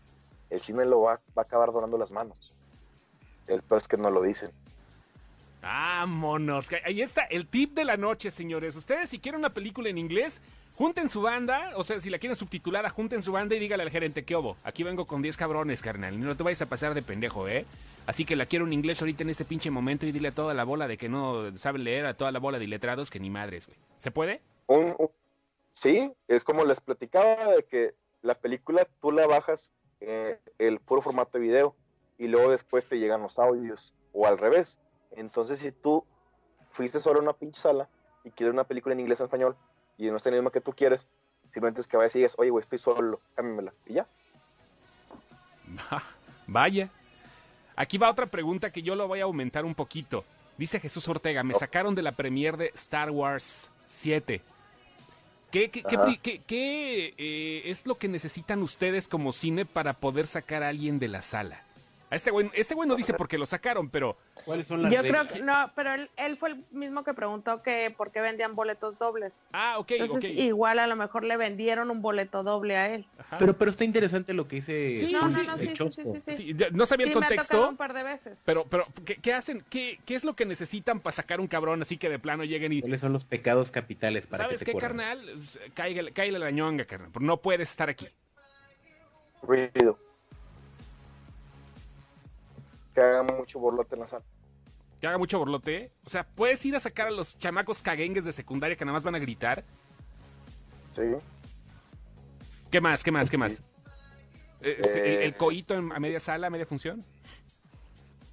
el 0.49 0.62
cine 0.62 0.86
lo 0.86 1.03
va, 1.03 1.20
a 1.36 1.40
acabar 1.43 1.72
donando 1.72 1.99
las 1.99 2.11
manos. 2.11 2.55
El 3.47 3.61
peor 3.61 3.82
es 3.82 3.88
que 3.88 3.99
no 3.99 4.11
lo 4.11 4.22
dicen. 4.22 4.51
Vámonos. 5.61 6.70
Ahí 6.86 7.03
está 7.03 7.24
el 7.24 7.47
tip 7.47 7.74
de 7.74 7.84
la 7.84 7.99
noche, 7.99 8.30
señores. 8.30 8.76
Ustedes 8.76 9.11
si 9.11 9.18
quieren 9.18 9.40
una 9.40 9.53
película 9.53 9.90
en 9.90 9.99
inglés, 9.99 10.40
junten 10.77 11.09
su 11.09 11.23
banda, 11.23 11.73
o 11.77 11.85
sea, 11.85 12.01
si 12.01 12.11
la 12.11 12.18
quieren 12.18 12.37
subtitulada, 12.37 12.89
junten 12.91 13.23
su 13.23 13.33
banda 13.33 13.55
y 13.55 13.59
dígale 13.59 13.83
al 13.83 13.91
gerente, 13.91 14.25
¿qué 14.25 14.35
obo? 14.35 14.57
Aquí 14.64 14.83
vengo 14.83 15.07
con 15.07 15.23
10 15.23 15.37
cabrones, 15.37 15.83
carnal. 15.83 16.18
No 16.20 16.37
te 16.37 16.43
vayas 16.43 16.62
a 16.62 16.66
pasar 16.66 16.95
de 16.95 17.03
pendejo, 17.03 17.49
¿eh? 17.49 17.66
Así 18.07 18.25
que 18.25 18.35
la 18.37 18.47
quiero 18.47 18.66
en 18.66 18.73
inglés 18.73 19.01
ahorita 19.01 19.23
en 19.23 19.31
este 19.31 19.45
pinche 19.45 19.70
momento 19.70 20.07
y 20.07 20.12
dile 20.12 20.29
a 20.29 20.35
toda 20.35 20.55
la 20.55 20.64
bola 20.64 20.89
de 20.89 20.99
que 20.99 21.09
no 21.09 21.57
saben 21.57 21.85
leer, 21.85 22.07
a 22.07 22.14
toda 22.16 22.33
la 22.33 22.41
bola 22.41 22.59
de 22.59 22.64
iletrados 22.64 23.11
que 23.11 23.20
ni 23.20 23.31
madres, 23.31 23.66
güey. 23.66 23.79
¿Se 23.99 24.11
puede? 24.11 24.41
Un, 24.66 24.95
un- 24.99 25.11
sí, 25.70 26.12
es 26.27 26.43
como 26.43 26.64
les 26.64 26.81
platicaba 26.81 27.53
de 27.55 27.64
que 27.64 27.95
la 28.23 28.35
película 28.35 28.87
tú 29.01 29.12
la 29.12 29.27
bajas 29.27 29.73
eh, 30.01 30.41
el 30.59 30.81
puro 30.81 31.01
formato 31.01 31.39
de 31.39 31.45
video 31.45 31.77
y 32.18 32.27
luego 32.27 32.51
después 32.51 32.87
te 32.87 32.99
llegan 32.99 33.23
los 33.23 33.39
audios 33.39 33.95
o 34.12 34.27
al 34.27 34.37
revés. 34.39 34.81
Entonces 35.12 35.61
si 35.61 35.70
tú 35.70 36.05
fuiste 36.70 36.99
solo 36.99 37.20
a 37.20 37.23
una 37.23 37.33
pinche 37.35 37.61
sala 37.61 37.89
y 38.25 38.31
quieres 38.31 38.53
una 38.53 38.64
película 38.64 38.95
en 38.95 39.01
inglés 39.01 39.20
o 39.20 39.25
en 39.25 39.27
español 39.27 39.57
y 40.07 40.11
no 40.11 40.17
está 40.17 40.29
en 40.29 40.35
el 40.35 40.39
idioma 40.39 40.51
que 40.51 40.61
tú 40.61 40.73
quieres, 40.73 41.07
simplemente 41.51 41.81
es 41.81 41.87
que 41.87 41.97
vayas 41.97 42.15
y 42.17 42.19
digas, 42.21 42.35
oye, 42.39 42.51
güey, 42.51 42.63
estoy 42.63 42.79
solo, 42.79 43.21
cámbiamela. 43.35 43.73
Y 43.87 43.95
ya. 43.95 44.07
Vaya. 46.47 46.89
Aquí 47.77 47.99
va 47.99 48.11
otra 48.11 48.27
pregunta 48.27 48.71
que 48.71 48.83
yo 48.83 48.95
lo 48.95 49.09
voy 49.09 49.21
a 49.21 49.25
aumentar 49.25 49.65
un 49.65 49.75
poquito. 49.75 50.25
Dice 50.59 50.81
Jesús 50.81 51.09
Ortega, 51.09 51.43
me 51.43 51.55
sacaron 51.55 51.95
de 51.95 52.03
la 52.03 52.13
premier 52.13 52.57
de 52.57 52.71
Star 52.75 53.11
Wars 53.11 53.71
7. 53.87 54.43
¿Qué, 55.51 55.71
qué- 55.71 55.83
qué, 56.47 57.15
eh, 57.19 57.63
es 57.67 57.87
lo 57.87 57.97
que 57.97 58.09
necesitan 58.09 58.63
ustedes 58.63 59.09
como 59.09 59.33
cine 59.33 59.65
para 59.67 59.93
poder 59.95 60.27
sacar 60.27 60.63
a 60.63 60.69
alguien 60.69 60.99
de 60.99 61.09
la 61.09 61.23
sala? 61.23 61.61
A 62.13 62.17
este 62.17 62.31
güey, 62.31 62.51
este 62.53 62.75
güey 62.75 62.87
no 62.87 62.95
dice 62.95 63.15
por 63.15 63.27
qué 63.27 63.39
lo 63.39 63.47
sacaron, 63.47 63.89
pero 63.89 64.19
¿Cuáles 64.45 64.67
son 64.67 64.83
las 64.83 64.93
Yo 64.93 65.01
creo 65.01 65.27
que 65.27 65.41
no, 65.41 65.73
pero 65.75 65.95
él, 65.95 66.11
él 66.19 66.37
fue 66.37 66.51
el 66.51 66.65
mismo 66.71 67.05
que 67.05 67.15
preguntó 67.15 67.63
que 67.63 67.91
por 67.97 68.11
qué 68.13 68.21
vendían 68.21 68.55
boletos 68.55 68.99
dobles. 68.99 69.43
Ah, 69.55 69.79
ok, 69.79 69.93
Entonces, 69.93 70.31
ok. 70.33 70.37
igual 70.41 70.79
a 70.79 70.87
lo 70.87 70.95
mejor 70.95 71.25
le 71.25 71.39
vendieron 71.39 71.91
un 71.91 72.03
boleto 72.03 72.43
doble 72.43 72.77
a 72.77 72.93
él. 72.95 73.07
Ajá. 73.19 73.39
Pero, 73.39 73.57
pero 73.57 73.71
está 73.71 73.85
interesante 73.85 74.35
lo 74.35 74.47
que 74.47 74.57
dice 74.57 74.99
Sí, 75.01 75.11
No, 75.11 75.21
sí, 75.21 75.25
no, 75.27 75.41
sí. 75.41 75.47
no, 75.47 75.53
el 75.55 75.59
sí, 75.61 75.65
sí, 75.65 75.71
sí, 75.71 75.75
Chosco. 75.75 76.03
sí, 76.13 76.21
sí. 76.21 76.37
Sí, 76.37 76.55
ya- 76.55 76.69
no 76.71 76.85
sabía 76.85 77.07
Sí, 77.07 77.13
el 77.15 77.19
me 77.19 77.25
ha 77.25 77.29
tocado 77.31 77.39
contexto, 77.49 77.69
un 77.71 77.77
par 77.79 77.95
de 77.95 78.03
veces. 78.03 78.43
pero, 78.45 78.65
pero 78.67 78.87
¿qué, 79.07 79.17
qué 79.17 79.33
hacen? 79.33 79.65
¿Qué, 79.71 79.99
¿Qué 80.05 80.15
es 80.15 80.23
lo 80.23 80.37
que 80.37 80.45
necesitan 80.45 81.01
para 81.01 81.17
sacar 81.17 81.41
un 81.41 81.47
cabrón 81.49 81.81
así 81.81 81.97
que 81.97 82.11
de 82.11 82.19
plano 82.19 82.45
lleguen 82.45 82.75
y... 82.75 82.83
¿Cuáles 82.83 83.01
son 83.01 83.15
los 83.15 83.25
pecados 83.25 83.71
capitales 83.71 84.27
para 84.27 84.45
¿Sabes 84.45 84.59
que 84.59 84.67
te 84.67 84.71
qué, 84.71 84.73
corran? 84.75 84.99
carnal? 84.99 85.31
Pues, 85.37 85.59
Cáigale, 85.73 86.13
cáigale 86.13 86.39
la 86.45 86.51
ñonga, 86.51 86.85
carnal. 86.85 87.11
No 87.21 87.39
puedes 87.39 87.71
estar 87.71 87.89
aquí. 87.89 88.07
Ruido. 89.43 89.99
Que 92.95 93.01
haga 93.01 93.22
mucho 93.22 93.59
borlote 93.59 93.95
en 93.95 94.01
la 94.01 94.07
sala. 94.07 94.24
Que 95.01 95.07
haga 95.07 95.18
mucho 95.18 95.38
borlote. 95.38 95.90
O 96.05 96.09
sea, 96.11 96.24
puedes 96.24 96.64
ir 96.64 96.76
a 96.76 96.80
sacar 96.80 97.09
a 97.09 97.11
los 97.11 97.36
chamacos 97.38 97.82
caguengues 97.82 98.24
de 98.24 98.32
secundaria 98.32 98.76
que 98.76 98.84
nada 98.84 98.95
más 98.95 99.05
van 99.05 99.14
a 99.14 99.18
gritar. 99.18 99.64
Sí. 100.93 101.03
¿Qué 102.70 102.80
más? 102.80 103.03
¿Qué 103.03 103.11
más? 103.11 103.30
¿Qué 103.30 103.38
más? 103.38 103.62
Eh, 104.61 104.76
¿El, 104.78 104.84
Eh. 104.97 105.24
el 105.24 105.36
coito 105.36 105.74
en- 105.74 105.93
a 105.93 105.99
media 105.99 106.20
sala, 106.20 106.47
a 106.47 106.51
media 106.51 106.66
función? 106.66 107.05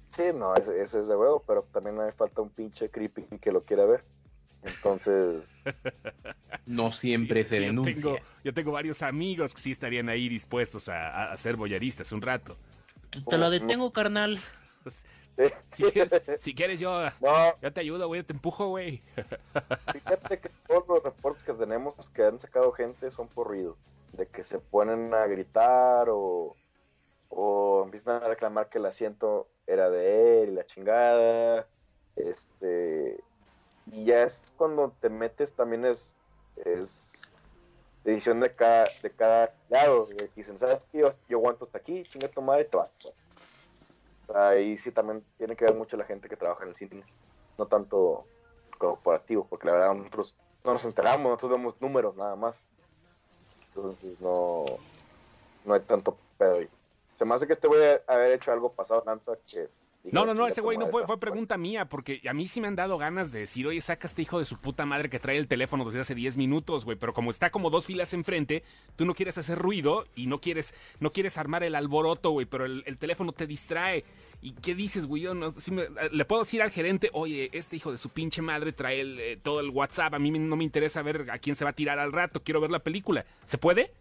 Sí, 0.08 0.24
no, 0.34 0.54
eso, 0.54 0.72
eso 0.72 0.98
es 1.00 1.08
de 1.08 1.16
huevo, 1.16 1.42
pero 1.46 1.62
también 1.72 1.96
me 1.96 2.12
falta 2.12 2.40
un 2.42 2.50
pinche 2.50 2.88
creepy 2.90 3.22
que 3.40 3.52
lo 3.52 3.64
quiera 3.64 3.84
ver. 3.84 4.04
Entonces, 4.62 5.42
No 6.66 6.92
siempre 6.92 7.44
se 7.44 7.56
Yo 7.56 7.62
denuncia. 7.62 7.94
tengo, 7.94 8.16
yo 8.44 8.54
tengo 8.54 8.72
varios 8.72 9.02
amigos 9.02 9.54
que 9.54 9.60
sí 9.60 9.70
estarían 9.72 10.08
ahí 10.08 10.28
dispuestos 10.28 10.88
a, 10.88 11.08
a- 11.08 11.32
a 11.32 11.36
ser 11.36 11.56
boyaristas 11.56 12.12
un 12.12 12.22
rato. 12.22 12.56
Te 13.28 13.38
la 13.38 13.50
detengo, 13.50 13.92
carnal. 13.92 14.40
Si 15.72 15.84
quieres, 15.84 16.22
si 16.40 16.54
quieres 16.54 16.80
yo, 16.80 17.02
No, 17.20 17.58
yo 17.62 17.72
te 17.72 17.80
ayudo, 17.80 18.08
güey, 18.08 18.22
te 18.22 18.34
empujo, 18.34 18.68
güey. 18.68 19.02
fíjate 19.92 20.38
que 20.38 20.50
todos 20.68 20.86
los 20.86 21.02
reportes 21.02 21.42
que 21.44 21.54
tenemos 21.54 22.10
que 22.10 22.24
han 22.24 22.38
sacado 22.38 22.72
gente 22.72 23.10
son 23.10 23.28
por 23.28 23.46
ruido. 23.46 23.78
De 24.12 24.26
que 24.26 24.44
se 24.44 24.58
ponen 24.58 25.14
a 25.14 25.26
gritar 25.26 26.08
o, 26.10 26.56
o 27.30 27.82
empiezan 27.84 28.22
a 28.22 28.28
reclamar 28.28 28.68
que 28.68 28.78
el 28.78 28.86
asiento 28.86 29.48
era 29.66 29.88
de 29.88 30.42
él 30.42 30.50
y 30.50 30.54
la 30.56 30.66
chingada. 30.66 31.66
Este. 32.16 33.18
Y 33.90 34.04
ya 34.04 34.24
es 34.24 34.42
cuando 34.56 34.94
te 35.00 35.08
metes 35.08 35.54
también 35.54 35.86
es. 35.86 36.16
es 36.64 37.29
decisión 38.04 38.40
de 38.40 38.50
cada, 38.50 38.86
de 39.02 39.10
cada 39.10 39.54
lado. 39.68 40.06
que 40.08 40.30
Dicen, 40.34 40.58
¿sabes 40.58 40.86
qué? 40.90 40.98
Yo, 41.28 41.38
aguanto 41.38 41.64
hasta 41.64 41.78
aquí, 41.78 42.04
chinga 42.04 42.28
tu 42.28 42.42
madre 42.42 42.62
y 42.62 42.66
te 42.66 42.76
vas. 42.76 42.90
Ahí 44.34 44.76
sí 44.76 44.92
también 44.92 45.24
tiene 45.38 45.56
que 45.56 45.64
ver 45.64 45.74
mucho 45.74 45.96
la 45.96 46.04
gente 46.04 46.28
que 46.28 46.36
trabaja 46.36 46.62
en 46.62 46.70
el 46.70 46.76
cine. 46.76 47.04
No 47.58 47.66
tanto 47.66 48.24
corporativo, 48.78 49.46
porque 49.48 49.66
la 49.66 49.72
verdad 49.72 49.94
nosotros 49.94 50.36
no 50.64 50.72
nos 50.72 50.84
enteramos, 50.84 51.24
nosotros 51.24 51.52
vemos 51.52 51.80
números 51.80 52.16
nada 52.16 52.36
más. 52.36 52.62
Entonces 53.68 54.20
no, 54.20 54.64
no 55.64 55.74
hay 55.74 55.80
tanto 55.80 56.16
pedo 56.38 56.56
ahí. 56.56 56.68
Se 57.14 57.24
me 57.24 57.34
hace 57.34 57.46
que 57.46 57.52
este 57.52 57.68
güey 57.68 58.00
haber 58.06 58.32
hecho 58.32 58.52
algo 58.52 58.72
pasado 58.72 59.02
lanza 59.04 59.32
que... 59.46 59.68
No, 60.02 60.24
no, 60.24 60.28
no, 60.28 60.32
"Chinga 60.34 60.48
ese 60.48 60.60
güey 60.62 60.78
no 60.78 60.86
fue, 60.88 61.06
fue 61.06 61.20
pregunta 61.20 61.58
mía, 61.58 61.84
porque 61.84 62.22
a 62.28 62.32
mí 62.32 62.48
sí 62.48 62.60
me 62.60 62.68
han 62.68 62.74
dado 62.74 62.96
ganas 62.96 63.32
de 63.32 63.40
decir, 63.40 63.66
oye, 63.66 63.80
saca 63.82 64.06
a 64.06 64.10
este 64.10 64.22
hijo 64.22 64.38
de 64.38 64.46
su 64.46 64.58
puta 64.58 64.86
madre 64.86 65.10
que 65.10 65.18
trae 65.18 65.36
el 65.36 65.46
teléfono 65.46 65.84
desde 65.84 66.00
hace 66.00 66.14
10 66.14 66.38
minutos, 66.38 66.86
güey, 66.86 66.96
pero 66.96 67.12
como 67.12 67.30
está 67.30 67.50
como 67.50 67.68
dos 67.68 67.84
filas 67.84 68.14
enfrente, 68.14 68.62
tú 68.96 69.04
no 69.04 69.14
quieres 69.14 69.36
hacer 69.36 69.58
ruido 69.58 70.06
y 70.14 70.26
no 70.26 70.40
quieres, 70.40 70.74
no 71.00 71.12
quieres 71.12 71.36
armar 71.36 71.62
el 71.64 71.74
alboroto, 71.74 72.30
güey, 72.30 72.46
pero 72.46 72.64
el, 72.64 72.82
el 72.86 72.96
teléfono 72.96 73.32
te 73.32 73.46
distrae. 73.46 74.04
¿Y 74.42 74.52
qué 74.52 74.74
dices, 74.74 75.06
güey? 75.06 75.20
Yo 75.22 75.34
no, 75.34 75.52
sí 75.52 75.70
me- 75.70 75.86
le 76.10 76.24
puedo 76.24 76.40
decir 76.42 76.62
al 76.62 76.70
gerente, 76.70 77.10
oye, 77.12 77.50
este 77.52 77.76
hijo 77.76 77.92
de 77.92 77.98
su 77.98 78.08
pinche 78.08 78.40
madre 78.40 78.72
trae 78.72 79.02
el, 79.02 79.20
eh, 79.20 79.36
todo 79.42 79.60
el 79.60 79.68
WhatsApp, 79.68 80.14
a 80.14 80.18
mí 80.18 80.30
no 80.30 80.56
me 80.56 80.64
interesa 80.64 81.02
ver 81.02 81.30
a 81.30 81.38
quién 81.38 81.54
se 81.54 81.64
va 81.64 81.70
a 81.70 81.74
tirar 81.74 81.98
al 81.98 82.10
rato, 82.12 82.42
quiero 82.42 82.58
ver 82.62 82.70
la 82.70 82.78
película. 82.78 83.26
¿Se 83.44 83.58
puede? 83.58 83.92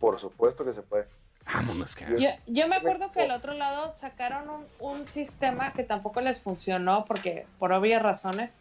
Por 0.00 0.18
supuesto 0.18 0.64
que 0.64 0.72
se 0.72 0.82
puede. 0.82 1.06
Vámonos, 1.52 1.94
cara. 1.96 2.16
Yo, 2.18 2.28
yo 2.46 2.68
me 2.68 2.76
acuerdo 2.76 3.10
que 3.10 3.22
al 3.22 3.30
otro 3.30 3.54
lado 3.54 3.90
sacaron 3.92 4.48
un, 4.50 4.66
un 4.80 5.06
sistema 5.06 5.72
que 5.72 5.82
tampoco 5.82 6.20
les 6.20 6.40
funcionó 6.40 7.04
porque 7.06 7.46
por 7.58 7.72
obvias 7.72 8.02
razones, 8.02 8.54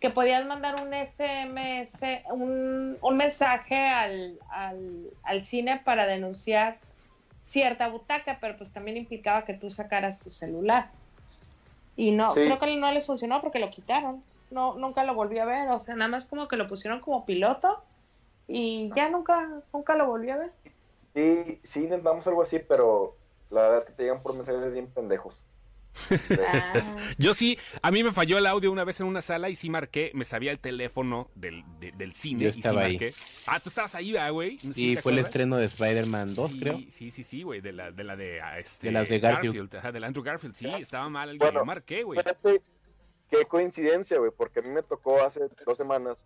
que 0.00 0.10
podías 0.10 0.46
mandar 0.46 0.76
un 0.80 0.92
SMS, 0.94 2.22
un, 2.30 2.96
un 3.00 3.16
mensaje 3.16 3.88
al, 3.88 4.38
al, 4.50 5.10
al 5.24 5.44
cine 5.44 5.80
para 5.84 6.06
denunciar 6.06 6.78
cierta 7.42 7.88
butaca, 7.88 8.38
pero 8.40 8.56
pues 8.56 8.72
también 8.72 8.96
implicaba 8.96 9.44
que 9.44 9.54
tú 9.54 9.70
sacaras 9.70 10.20
tu 10.20 10.30
celular. 10.30 10.90
Y 11.96 12.12
no, 12.12 12.30
Sí. 12.32 12.40
creo 12.44 12.58
que 12.60 12.76
no 12.76 12.92
les 12.92 13.06
funcionó 13.06 13.40
porque 13.40 13.58
lo 13.58 13.70
quitaron. 13.70 14.22
No, 14.50 14.74
nunca 14.74 15.02
lo 15.02 15.14
volví 15.14 15.38
a 15.40 15.44
ver, 15.44 15.68
o 15.70 15.80
sea, 15.80 15.96
nada 15.96 16.08
más 16.08 16.24
como 16.26 16.46
que 16.46 16.56
lo 16.56 16.66
pusieron 16.68 17.00
como 17.00 17.26
piloto 17.26 17.82
y 18.46 18.90
ya 18.94 19.10
nunca, 19.10 19.48
nunca 19.72 19.94
lo 19.96 20.06
volví 20.06 20.30
a 20.30 20.36
ver. 20.36 20.52
Sí, 21.18 21.60
sí 21.64 21.80
intentamos 21.84 22.24
algo 22.28 22.42
así, 22.42 22.60
pero 22.60 23.16
la 23.50 23.62
verdad 23.62 23.78
es 23.78 23.84
que 23.86 23.92
te 23.92 24.02
llegan 24.04 24.22
por 24.22 24.34
mensajes 24.34 24.72
bien 24.72 24.86
pendejos. 24.86 25.44
Yo 27.18 27.34
sí, 27.34 27.58
a 27.82 27.90
mí 27.90 28.04
me 28.04 28.12
falló 28.12 28.38
el 28.38 28.46
audio 28.46 28.70
una 28.70 28.84
vez 28.84 29.00
en 29.00 29.06
una 29.06 29.20
sala 29.20 29.48
y 29.48 29.56
sí 29.56 29.68
marqué, 29.68 30.12
me 30.14 30.24
sabía 30.24 30.52
el 30.52 30.60
teléfono 30.60 31.28
del, 31.34 31.64
de- 31.80 31.90
del 31.92 32.12
cine 32.14 32.44
Yo 32.44 32.48
y 32.50 32.52
sí 32.52 32.60
estaba 32.60 32.82
ahí. 32.82 32.92
marqué. 32.92 33.14
Ah, 33.46 33.58
tú 33.58 33.68
estabas 33.68 33.96
ahí, 33.96 34.12
¿verdad, 34.12 34.30
güey? 34.30 34.58
¿Sí 34.58 34.94
te 34.94 35.02
fue 35.02 35.10
el 35.10 35.18
acuerdas? 35.18 35.24
estreno 35.26 35.56
de 35.56 35.64
Spider-Man 35.64 36.34
2, 36.36 36.52
sí, 36.52 36.60
creo. 36.60 36.78
Sí, 36.90 37.10
sí, 37.10 37.22
sí, 37.24 37.42
güey, 37.42 37.60
de 37.62 37.72
la 37.72 37.90
de 37.90 38.04
la 38.04 38.14
de, 38.14 38.40
ah, 38.40 38.58
este, 38.60 38.86
De 38.86 38.92
las 38.92 39.08
de 39.08 39.18
Garfield. 39.18 39.74
ajá, 39.74 39.90
del 39.90 40.04
Andrew 40.04 40.22
Garfield, 40.22 40.54
sí, 40.54 40.66
estaba 40.78 41.08
mal, 41.08 41.30
el 41.30 41.38
Bueno, 41.38 41.60
yo 41.60 41.64
marqué, 41.64 42.04
güey. 42.04 42.20
Fíjate 42.20 42.62
qué 43.28 43.44
coincidencia, 43.46 44.18
güey, 44.18 44.30
porque 44.30 44.60
a 44.60 44.62
mí 44.62 44.68
me 44.68 44.82
tocó 44.84 45.20
hace 45.22 45.48
dos 45.66 45.76
semanas 45.76 46.24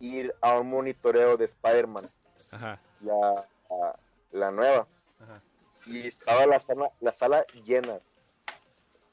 ir 0.00 0.34
a 0.40 0.58
un 0.58 0.68
monitoreo 0.68 1.36
de 1.36 1.44
Spider-Man, 1.44 2.04
Ajá, 2.52 2.78
la, 3.02 3.46
la 4.30 4.50
nueva, 4.50 4.86
ajá. 5.20 5.42
y 5.86 6.06
estaba 6.06 6.46
la 6.46 6.60
sala, 6.60 6.90
la 7.00 7.12
sala 7.12 7.46
llena. 7.64 8.00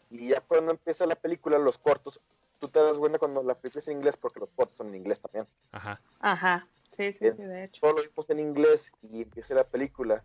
Y 0.09 0.29
ya 0.29 0.41
cuando 0.41 0.71
empieza 0.71 1.05
la 1.05 1.15
película, 1.15 1.57
los 1.57 1.77
cortos, 1.77 2.19
tú 2.59 2.69
te 2.69 2.79
das 2.79 2.97
cuenta 2.97 3.19
cuando 3.19 3.41
la 3.43 3.55
película 3.55 3.79
es 3.79 3.87
en 3.87 3.97
inglés, 3.97 4.17
porque 4.17 4.39
los 4.39 4.49
cortos 4.51 4.77
son 4.77 4.87
en 4.89 4.95
inglés 4.95 5.21
también. 5.21 5.47
Ajá. 5.71 5.99
Ajá, 6.19 6.67
sí, 6.91 7.11
sí, 7.11 7.31
sí, 7.31 7.43
de 7.43 7.63
hecho. 7.65 7.81
Todo 7.81 7.93
lo 7.93 8.03
vimos 8.03 8.29
en 8.29 8.39
inglés 8.39 8.91
y 9.01 9.23
empieza 9.23 9.55
la 9.55 9.63
película. 9.63 10.23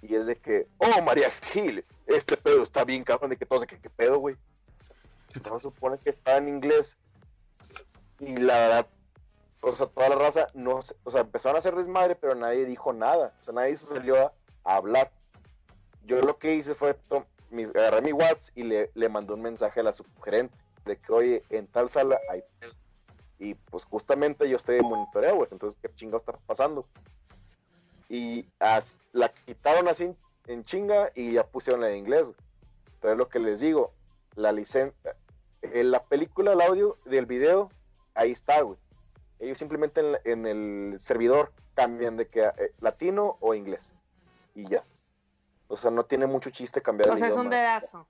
Y 0.00 0.14
es 0.14 0.26
de 0.26 0.36
que, 0.36 0.66
oh, 0.78 1.02
María 1.02 1.30
Gil, 1.52 1.84
este 2.06 2.36
pedo 2.36 2.62
está 2.62 2.84
bien 2.84 3.04
cabrón, 3.04 3.30
de 3.30 3.36
que 3.36 3.46
todos, 3.46 3.62
de 3.62 3.66
que, 3.66 3.78
¿qué 3.80 3.90
pedo, 3.90 4.18
güey? 4.18 4.36
No 5.48 5.58
se 5.58 5.62
supone 5.62 5.98
que 5.98 6.10
está 6.10 6.36
en 6.36 6.48
inglés. 6.48 6.96
Y 8.18 8.36
la 8.36 8.54
verdad, 8.54 8.86
o 9.62 9.72
sea, 9.72 9.86
toda 9.86 10.08
la 10.08 10.16
raza, 10.16 10.48
no 10.54 10.80
o 11.04 11.10
sea, 11.10 11.20
empezaron 11.20 11.56
a 11.56 11.60
hacer 11.60 11.76
desmadre, 11.76 12.16
pero 12.16 12.34
nadie 12.34 12.64
dijo 12.64 12.92
nada. 12.92 13.34
O 13.40 13.44
sea, 13.44 13.54
nadie 13.54 13.76
se 13.76 13.86
salió 13.86 14.16
a, 14.16 14.32
hablar. 14.64 15.12
Yo 16.04 16.20
lo 16.20 16.36
que 16.38 16.54
hice 16.54 16.74
fue, 16.74 16.96
mis, 17.50 17.70
agarré 17.70 18.02
mi 18.02 18.12
WhatsApp 18.12 18.56
y 18.56 18.64
le, 18.64 18.90
le 18.94 19.08
mandé 19.08 19.32
un 19.34 19.42
mensaje 19.42 19.80
a 19.80 19.84
la 19.84 19.92
subgerente 19.92 20.56
de 20.84 20.96
que, 20.96 21.12
oye, 21.12 21.44
en 21.50 21.68
tal 21.68 21.90
sala 21.90 22.18
hay. 22.28 22.42
Y 23.38 23.54
pues 23.54 23.84
justamente 23.84 24.48
yo 24.48 24.56
estoy 24.56 24.76
de 24.76 24.82
monitoreo, 24.82 25.36
pues, 25.36 25.52
entonces, 25.52 25.78
¿qué 25.80 25.92
chingado 25.94 26.18
está 26.18 26.32
pasando? 26.46 26.86
Y 28.08 28.46
la 29.12 29.32
quitaron 29.46 29.88
así 29.88 30.14
en, 30.46 30.64
chinga 30.64 31.10
y 31.14 31.32
ya 31.32 31.44
pusieron 31.44 31.80
la 31.80 31.88
de 31.88 31.96
inglés, 31.96 32.28
güey. 32.28 32.36
Entonces, 32.94 33.18
lo 33.18 33.28
que 33.28 33.38
les 33.38 33.60
digo, 33.60 33.92
la 34.34 34.52
licencia, 34.52 35.16
en 35.62 35.90
la 35.90 36.02
película, 36.04 36.52
el 36.52 36.60
audio 36.60 36.98
del 37.04 37.26
video, 37.26 37.70
ahí 38.14 38.32
está, 38.32 38.60
güey. 38.62 38.78
Ellos 39.42 39.58
simplemente 39.58 40.00
en, 40.00 40.12
la- 40.12 40.20
en 40.24 40.46
el 40.46 41.00
servidor 41.00 41.52
cambian 41.74 42.16
de 42.16 42.28
que 42.28 42.42
eh, 42.44 42.72
latino 42.80 43.36
o 43.40 43.54
inglés. 43.54 43.94
Y 44.54 44.66
ya. 44.68 44.84
O 45.66 45.76
sea, 45.76 45.90
no 45.90 46.04
tiene 46.04 46.26
mucho 46.26 46.50
chiste 46.50 46.80
cambiar 46.80 47.10
O 47.10 47.16
sea, 47.16 47.26
es 47.28 47.34
un 47.36 47.50
dedazo. 47.50 48.06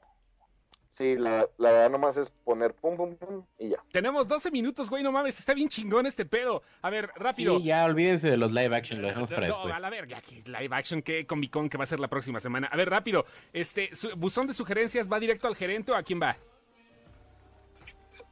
Sí, 0.91 1.17
la, 1.17 1.49
la 1.57 1.71
verdad 1.73 1.89
nomás 1.91 2.19
es 2.19 2.29
poner 2.29 2.75
pum, 2.75 2.99
pum, 2.99 3.15
pum 3.17 3.47
y 3.59 3.71
ya. 3.71 3.79
Tenemos 3.93 4.29
12 4.29 4.51
minutos, 4.51 4.91
güey, 4.91 5.03
no 5.03 5.11
mames, 5.11 5.39
está 5.39 5.55
bien 5.55 5.71
chingón 5.71 6.05
este 6.05 6.27
pedo. 6.27 6.63
A 6.83 6.91
ver, 6.91 7.11
rápido. 7.17 7.57
Sí, 7.57 7.65
ya 7.65 7.87
olvídense 7.87 8.29
de 8.29 8.37
los 8.37 8.53
live 8.53 8.77
action, 8.77 9.01
lo 9.01 9.09
dejamos 9.09 9.31
para 9.31 9.49
No, 9.49 9.55
después. 9.55 9.75
a 9.75 9.81
la 9.81 9.89
verga, 9.89 10.21
que 10.21 10.43
live 10.45 10.69
action, 10.77 11.01
que 11.01 11.27
Comic 11.27 11.51
Con 11.51 11.71
que 11.71 11.79
va 11.79 11.85
a 11.85 11.87
ser 11.87 11.99
la 11.99 12.09
próxima 12.09 12.41
semana. 12.41 12.67
A 12.67 12.77
ver, 12.77 12.91
rápido. 12.91 13.25
Este, 13.55 13.95
su- 13.97 14.15
buzón 14.17 14.47
de 14.47 14.53
sugerencias, 14.53 15.11
¿va 15.11 15.19
directo 15.19 15.49
al 15.49 15.57
gerente 15.57 15.93
o 15.93 15.95
a 15.97 16.03
quién 16.03 16.21
va? 16.21 16.37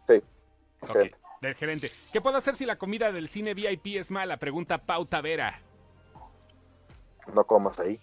Sí. 0.06 0.22
Ok, 0.82 0.92
Gerente. 0.92 1.16
Del 1.40 1.54
gerente. 1.54 1.90
¿Qué 2.12 2.20
puedo 2.20 2.36
hacer 2.36 2.54
si 2.54 2.66
la 2.66 2.76
comida 2.76 3.12
del 3.12 3.26
cine 3.28 3.54
VIP 3.54 3.96
es 3.96 4.10
mala? 4.10 4.36
Pregunta 4.36 4.78
Pauta 4.78 5.20
Vera. 5.22 5.60
No 7.34 7.44
comas 7.44 7.80
ahí. 7.80 7.98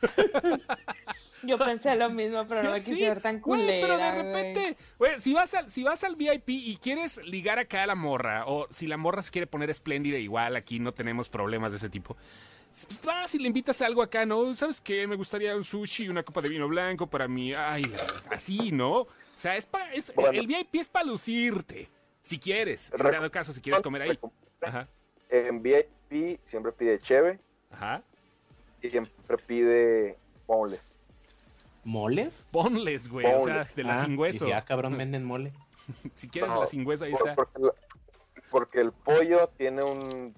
Yo 1.42 1.58
pensé 1.58 1.94
lo 1.96 2.08
mismo, 2.10 2.46
pero 2.46 2.62
no 2.62 2.70
me 2.72 2.80
Sí, 2.80 2.92
quise 2.94 3.08
ver 3.08 3.20
tan 3.20 3.40
güey, 3.40 3.60
culera. 3.60 3.86
pero 3.86 3.98
de 3.98 4.10
repente, 4.22 4.76
güey, 4.98 5.20
si 5.20 5.34
vas 5.34 5.52
al, 5.54 5.70
si 5.70 5.82
vas 5.82 6.02
al 6.04 6.16
VIP 6.16 6.48
y 6.48 6.76
quieres 6.78 7.18
ligar 7.24 7.58
acá 7.58 7.82
a 7.82 7.86
la 7.86 7.94
morra, 7.94 8.46
o 8.46 8.66
si 8.70 8.86
la 8.86 8.96
morra 8.96 9.22
se 9.22 9.30
quiere 9.30 9.46
poner 9.46 9.68
espléndida, 9.68 10.16
igual 10.18 10.56
aquí 10.56 10.78
no 10.78 10.92
tenemos 10.92 11.28
problemas 11.28 11.72
de 11.72 11.78
ese 11.78 11.90
tipo. 11.90 12.16
Pues 12.70 13.02
vas 13.02 13.34
y 13.34 13.38
le 13.40 13.46
invitas 13.46 13.80
algo 13.82 14.02
acá, 14.02 14.24
¿no? 14.24 14.54
¿Sabes 14.54 14.80
qué? 14.80 15.06
Me 15.06 15.16
gustaría 15.16 15.54
un 15.54 15.64
sushi 15.64 16.04
y 16.04 16.08
una 16.08 16.22
copa 16.22 16.40
de 16.40 16.48
vino 16.48 16.66
blanco 16.66 17.06
para 17.08 17.28
mí. 17.28 17.52
Ay, 17.54 17.82
así, 18.30 18.72
¿no? 18.72 19.00
O 19.02 19.08
sea, 19.34 19.54
es 19.56 19.66
pa- 19.66 19.92
es- 19.92 20.14
Bueno. 20.14 20.30
el 20.38 20.46
VIP 20.46 20.76
es 20.76 20.88
para 20.88 21.04
lucirte. 21.04 21.90
Si 22.24 22.38
quieres, 22.38 22.90
en 22.92 23.02
dado 23.02 23.30
caso, 23.30 23.52
si 23.52 23.60
quieres 23.60 23.82
comer 23.82 24.02
ahí. 24.02 24.18
Ajá, 24.62 24.88
En 25.28 25.62
VIP 25.62 26.40
siempre 26.46 26.72
pide 26.72 26.98
cheve 26.98 27.38
ajá. 27.70 28.02
y 28.80 28.88
siempre 28.88 29.36
pide 29.46 30.16
boneless. 30.46 30.98
¿Moles? 31.84 32.46
Ponles, 32.50 33.08
güey, 33.08 33.26
o 33.26 33.40
sea, 33.42 33.64
de 33.76 33.82
la 33.84 34.00
Ah, 34.00 34.04
sin 34.06 34.18
hueso. 34.18 34.46
dije, 34.46 34.56
ah, 34.56 34.64
cabrón, 34.64 34.96
venden 34.96 35.22
mole. 35.22 35.52
Si 36.14 36.28
quieres 36.28 36.48
No, 36.50 36.60
la 36.60 36.66
sin 36.66 36.86
hueso, 36.86 37.04
ahí 37.04 37.12
Por- 37.12 37.20
está. 37.28 37.34
Porque, 37.34 37.58
la- 37.60 37.74
porque 38.50 38.80
el 38.80 38.92
pollo 38.92 39.50
tiene 39.58 39.82
un, 39.82 40.34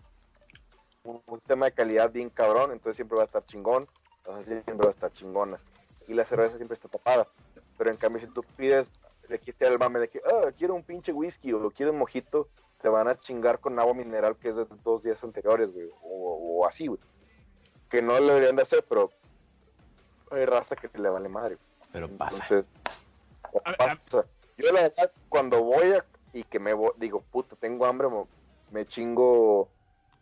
un, 1.04 1.22
un 1.24 1.38
sistema 1.38 1.66
de 1.66 1.72
calidad 1.72 2.10
bien 2.10 2.30
cabrón, 2.30 2.72
entonces 2.72 2.96
siempre 2.96 3.16
va 3.16 3.22
a 3.22 3.26
estar 3.26 3.44
chingón, 3.44 3.86
entonces 4.18 4.64
siempre 4.64 4.86
va 4.86 4.88
a 4.88 4.90
estar 4.90 5.12
chingona. 5.12 5.56
Y 6.08 6.14
la 6.14 6.24
cerveza 6.24 6.56
siempre 6.56 6.74
está 6.74 6.88
tapada. 6.88 7.28
Pero 7.78 7.90
en 7.92 7.96
cambio, 7.96 8.20
si 8.20 8.26
tú 8.26 8.42
pides, 8.56 8.90
le 9.28 9.38
quites 9.38 9.68
el 9.68 9.78
mame 9.78 10.00
de 10.00 10.08
que, 10.08 10.20
ah, 10.24 10.50
quiero 10.56 10.74
un 10.74 10.82
pinche 10.82 11.12
whisky 11.12 11.52
o 11.52 11.70
quiero 11.70 11.92
un 11.92 11.98
mojito, 11.98 12.48
te 12.80 12.88
van 12.88 13.08
a 13.08 13.18
chingar 13.18 13.58
con 13.60 13.78
agua 13.78 13.94
mineral 13.94 14.36
que 14.36 14.48
es 14.50 14.56
de 14.56 14.66
dos 14.84 15.02
días 15.02 15.22
anteriores, 15.24 15.72
güey, 15.72 15.88
o, 16.02 16.58
o 16.60 16.66
así, 16.66 16.86
güey. 16.86 17.00
Que 17.88 18.02
no 18.02 18.18
lo 18.18 18.26
deberían 18.34 18.56
de 18.56 18.62
hacer, 18.62 18.84
pero 18.88 19.10
hay 20.30 20.44
raza 20.44 20.76
que 20.76 20.90
le 20.98 21.08
vale 21.08 21.28
madre. 21.28 21.56
Pero 21.92 22.08
pasa. 22.08 22.34
Entonces, 22.42 22.70
ver, 23.64 23.76
pasa. 23.76 24.26
Yo 24.58 24.72
la 24.72 24.82
verdad, 24.82 25.10
cuando 25.28 25.62
voy 25.62 25.92
a, 25.92 26.04
y 26.32 26.42
que 26.44 26.58
me 26.58 26.72
voy, 26.72 26.90
digo, 26.96 27.20
puta, 27.30 27.56
tengo 27.56 27.86
hambre, 27.86 28.08
mo- 28.08 28.28
me 28.70 28.86
chingo, 28.86 29.68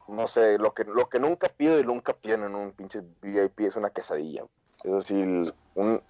no 0.09 0.29
sé, 0.29 0.59
lo 0.59 0.75
que, 0.75 0.85
lo 0.85 1.09
que 1.09 1.19
nunca 1.19 1.49
pido 1.49 1.79
y 1.81 1.85
nunca 1.85 2.13
piden 2.13 2.45
en 2.45 2.55
un 2.55 2.73
pinche 2.73 3.03
VIP 3.23 3.61
es 3.61 3.77
una 3.77 3.91
quesadilla. 3.91 4.45
Eso 4.85 5.01
sí, 5.01 5.20
el- 5.20 5.53
un 5.74 6.01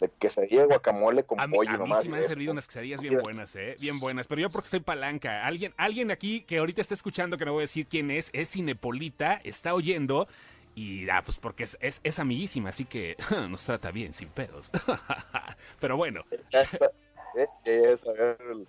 de 0.00 0.08
quesadilla 0.10 0.62
de 0.62 0.66
guacamole 0.66 1.22
con 1.24 1.40
A 1.40 1.46
mí, 1.46 1.56
pollo 1.56 1.70
a 1.70 1.72
mí 1.74 1.78
nomás. 1.78 2.04
sí 2.04 2.10
me 2.10 2.18
han 2.18 2.24
servido 2.24 2.52
unas 2.52 2.66
quesadillas 2.66 3.00
bien 3.00 3.18
buenas, 3.22 3.54
¿eh? 3.56 3.76
Bien 3.80 3.98
buenas. 4.00 4.26
Pero 4.28 4.40
yo 4.42 4.50
porque 4.50 4.66
estoy 4.66 4.80
palanca. 4.80 5.46
Alguien, 5.46 5.72
alguien 5.78 6.10
aquí 6.10 6.42
que 6.42 6.58
ahorita 6.58 6.80
está 6.82 6.94
escuchando, 6.94 7.38
que 7.38 7.44
no 7.46 7.52
voy 7.52 7.60
a 7.60 7.62
decir 7.62 7.86
quién 7.86 8.10
es, 8.10 8.30
es 8.34 8.50
Cinepolita, 8.50 9.40
está 9.44 9.72
oyendo. 9.74 10.28
Y, 10.74 11.08
ah, 11.08 11.22
pues 11.24 11.38
porque 11.38 11.64
es, 11.64 11.78
es, 11.80 12.00
es 12.04 12.18
amiguísima, 12.18 12.68
así 12.70 12.84
que 12.84 13.16
nos 13.48 13.64
trata 13.64 13.90
bien, 13.90 14.12
sin 14.12 14.28
pedos. 14.28 14.70
Pero 15.80 15.96
bueno, 15.96 16.20
es 16.50 17.48
que 17.64 17.92
es, 17.92 18.06
a 18.06 18.12
ver, 18.12 18.36
el, 18.50 18.68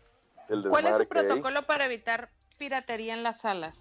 el 0.49 0.69
¿Cuál 0.69 0.85
es 0.87 0.95
su 0.95 1.01
hay. 1.01 1.07
protocolo 1.07 1.65
para 1.65 1.85
evitar 1.85 2.29
piratería 2.57 3.13
en 3.13 3.23
las 3.23 3.41
salas? 3.41 3.75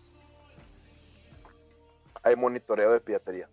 Hay 2.24 2.34
monitoreo 2.34 2.92
de 2.92 3.00
piratería. 3.00 3.48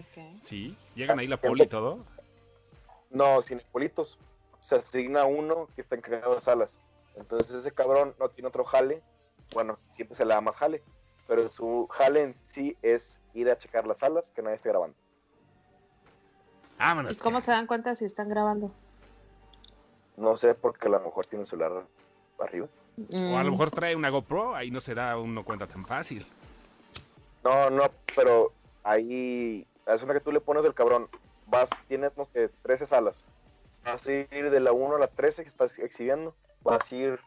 Ok. 0.00 0.42
sí, 0.42 0.76
llegan 0.94 1.18
ahí 1.18 1.26
la 1.26 1.36
poli 1.36 1.64
y 1.64 1.66
todo. 1.68 2.04
No, 3.10 3.42
cinepolitos. 3.42 4.18
Se 4.60 4.76
asigna 4.76 5.24
uno 5.24 5.68
que 5.74 5.80
está 5.80 5.96
encargado 5.96 6.34
de 6.34 6.40
salas. 6.40 6.80
Entonces 7.16 7.54
ese 7.54 7.72
cabrón 7.72 8.14
no 8.18 8.28
tiene 8.28 8.48
otro 8.48 8.64
jale. 8.64 9.02
Bueno, 9.52 9.78
siempre 9.90 10.14
se 10.14 10.24
le 10.24 10.34
da 10.34 10.40
más 10.40 10.56
jale. 10.56 10.82
Pero 11.26 11.48
su 11.50 11.86
jale 11.90 12.22
en 12.22 12.34
sí 12.34 12.76
es 12.82 13.20
ir 13.34 13.50
a 13.50 13.56
checar 13.58 13.86
las 13.86 14.00
salas 14.00 14.30
que 14.30 14.42
nadie 14.42 14.56
esté 14.56 14.68
grabando. 14.68 14.96
¿Y 16.76 16.78
Vámonos. 16.78 17.22
cómo 17.22 17.40
se 17.40 17.50
dan 17.52 17.66
cuenta 17.66 17.94
si 17.94 18.04
están 18.04 18.28
grabando? 18.28 18.70
No 20.16 20.36
sé 20.36 20.54
porque 20.54 20.88
a 20.88 20.90
lo 20.90 21.00
mejor 21.00 21.26
tiene 21.26 21.42
el 21.42 21.46
celular 21.46 21.86
arriba. 22.38 22.68
O 23.30 23.38
a 23.38 23.42
lo 23.44 23.48
Mm. 23.48 23.52
mejor 23.52 23.70
trae 23.70 23.96
una 23.96 24.10
GoPro, 24.10 24.54
ahí 24.54 24.70
no 24.70 24.80
se 24.80 24.94
da 24.94 25.16
uno 25.18 25.44
cuenta 25.44 25.66
tan 25.66 25.86
fácil. 25.86 26.26
No, 27.42 27.70
no, 27.70 27.90
pero 28.14 28.52
ahí 28.82 29.66
es 29.86 30.02
una 30.02 30.14
que 30.14 30.20
tú 30.20 30.32
le 30.32 30.40
pones 30.40 30.64
del 30.64 30.74
cabrón. 30.74 31.08
Vas, 31.46 31.70
tienes, 31.88 32.16
no 32.16 32.24
sé, 32.26 32.50
13 32.62 32.86
salas. 32.86 33.24
Vas 33.84 34.06
a 34.06 34.12
ir 34.12 34.50
de 34.50 34.60
la 34.60 34.72
1 34.72 34.96
a 34.96 34.98
la 34.98 35.08
13 35.08 35.42
que 35.42 35.48
estás 35.48 35.78
exhibiendo. 35.78 36.34
Vas 36.62 36.90
a 36.90 36.94
ir 36.94 37.20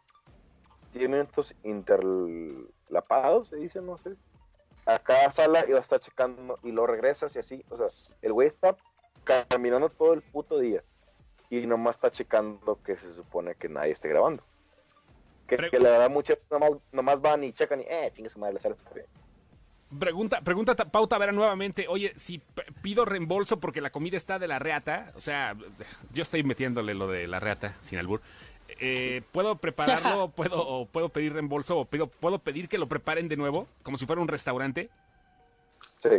10 0.93 1.09
minutos 1.09 1.55
interlapados, 1.63 3.49
se 3.49 3.57
dice, 3.57 3.81
no 3.81 3.97
sé. 3.97 4.15
A 4.85 4.99
cada 4.99 5.31
sala 5.31 5.65
y 5.67 5.71
vas 5.71 5.79
a 5.79 5.81
estar 5.81 5.99
checando 5.99 6.59
y 6.61 6.71
lo 6.71 6.85
regresas 6.85 7.35
y 7.35 7.39
así. 7.39 7.65
O 7.69 7.77
sea, 7.77 7.87
el 8.21 8.33
güey 8.33 8.47
está 8.47 8.75
caminando 9.47 9.89
todo 9.89 10.13
el 10.13 10.21
puto 10.21 10.59
día 10.59 10.83
y 11.49 11.65
nomás 11.67 11.97
está 11.97 12.11
checando 12.11 12.81
que 12.83 12.95
se 12.95 13.11
supone 13.13 13.55
que 13.55 13.69
nadie 13.69 13.91
esté 13.91 14.09
grabando. 14.09 14.43
Que, 15.47 15.57
que 15.57 15.79
la 15.79 15.91
verdad 15.91 16.09
muchas 16.09 16.37
nomás, 16.49 16.71
nomás 16.91 17.21
van 17.21 17.43
y 17.43 17.53
checan 17.53 17.81
y, 17.81 17.83
eh, 17.83 18.11
chingue 18.13 18.29
su 18.29 18.39
madre, 18.39 18.55
la 18.55 18.59
sala 18.59 18.75
está 18.75 18.91
bien. 18.91 19.07
Pregunta, 19.99 20.41
pregunta 20.41 20.75
ta- 20.75 20.85
Pauta 20.89 21.17
Vera 21.17 21.31
nuevamente. 21.31 21.87
Oye, 21.87 22.13
si 22.17 22.41
pido 22.81 23.05
reembolso 23.05 23.59
porque 23.59 23.81
la 23.81 23.91
comida 23.91 24.17
está 24.17 24.39
de 24.39 24.47
la 24.47 24.59
reata, 24.59 25.11
o 25.15 25.21
sea, 25.21 25.55
yo 26.13 26.23
estoy 26.23 26.43
metiéndole 26.43 26.93
lo 26.93 27.07
de 27.07 27.27
la 27.27 27.39
reata 27.39 27.75
sin 27.81 27.99
albur. 27.99 28.21
Eh, 28.79 29.21
¿Puedo 29.31 29.55
prepararlo? 29.57 30.29
¿Puedo, 30.35 30.65
o 30.67 30.85
¿Puedo 30.87 31.09
pedir 31.09 31.33
reembolso? 31.33 31.77
¿O 31.79 31.85
pido- 31.85 32.07
puedo 32.07 32.39
pedir 32.39 32.67
que 32.69 32.77
lo 32.77 32.87
preparen 32.87 33.27
de 33.27 33.37
nuevo? 33.37 33.67
Como 33.83 33.97
si 33.97 34.05
fuera 34.05 34.21
un 34.21 34.27
restaurante. 34.27 34.89
Sí. 35.99 36.09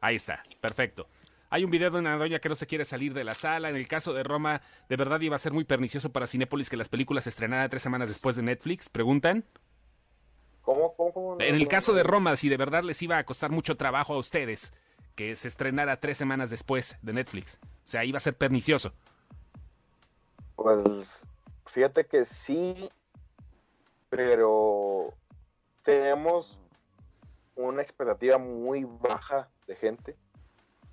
Ahí 0.00 0.16
está, 0.16 0.42
perfecto. 0.60 1.08
Hay 1.48 1.64
un 1.64 1.70
video 1.70 1.90
de 1.90 1.98
una 1.98 2.16
doña 2.16 2.38
que 2.38 2.48
no 2.48 2.54
se 2.54 2.66
quiere 2.66 2.84
salir 2.84 3.14
de 3.14 3.24
la 3.24 3.34
sala. 3.34 3.70
En 3.70 3.76
el 3.76 3.86
caso 3.88 4.12
de 4.12 4.22
Roma, 4.24 4.60
¿de 4.88 4.96
verdad 4.96 5.20
iba 5.20 5.36
a 5.36 5.38
ser 5.38 5.52
muy 5.52 5.64
pernicioso 5.64 6.10
para 6.10 6.26
Cinépolis 6.26 6.68
que 6.68 6.76
las 6.76 6.88
películas 6.88 7.24
se 7.24 7.30
estrenaran 7.30 7.70
tres 7.70 7.82
semanas 7.82 8.08
después 8.10 8.36
de 8.36 8.42
Netflix? 8.42 8.88
Preguntan. 8.88 9.44
¿Cómo, 10.66 10.94
cómo, 10.94 11.12
cómo? 11.12 11.36
En 11.38 11.54
el 11.54 11.68
caso 11.68 11.94
de 11.94 12.02
Roma, 12.02 12.34
si 12.34 12.48
de 12.48 12.56
verdad 12.56 12.82
les 12.82 13.00
iba 13.00 13.18
a 13.18 13.24
costar 13.24 13.52
mucho 13.52 13.76
trabajo 13.76 14.14
a 14.14 14.18
ustedes 14.18 14.72
que 15.14 15.36
se 15.36 15.46
estrenara 15.46 16.00
tres 16.00 16.16
semanas 16.16 16.50
después 16.50 16.96
de 17.02 17.12
Netflix. 17.12 17.60
O 17.62 17.88
sea, 17.88 18.04
iba 18.04 18.16
a 18.16 18.20
ser 18.20 18.36
pernicioso. 18.36 18.92
Pues 20.56 21.28
fíjate 21.66 22.06
que 22.06 22.24
sí, 22.24 22.90
pero 24.10 25.14
tenemos 25.84 26.58
una 27.54 27.80
expectativa 27.80 28.36
muy 28.36 28.82
baja 28.82 29.48
de 29.68 29.76
gente 29.76 30.16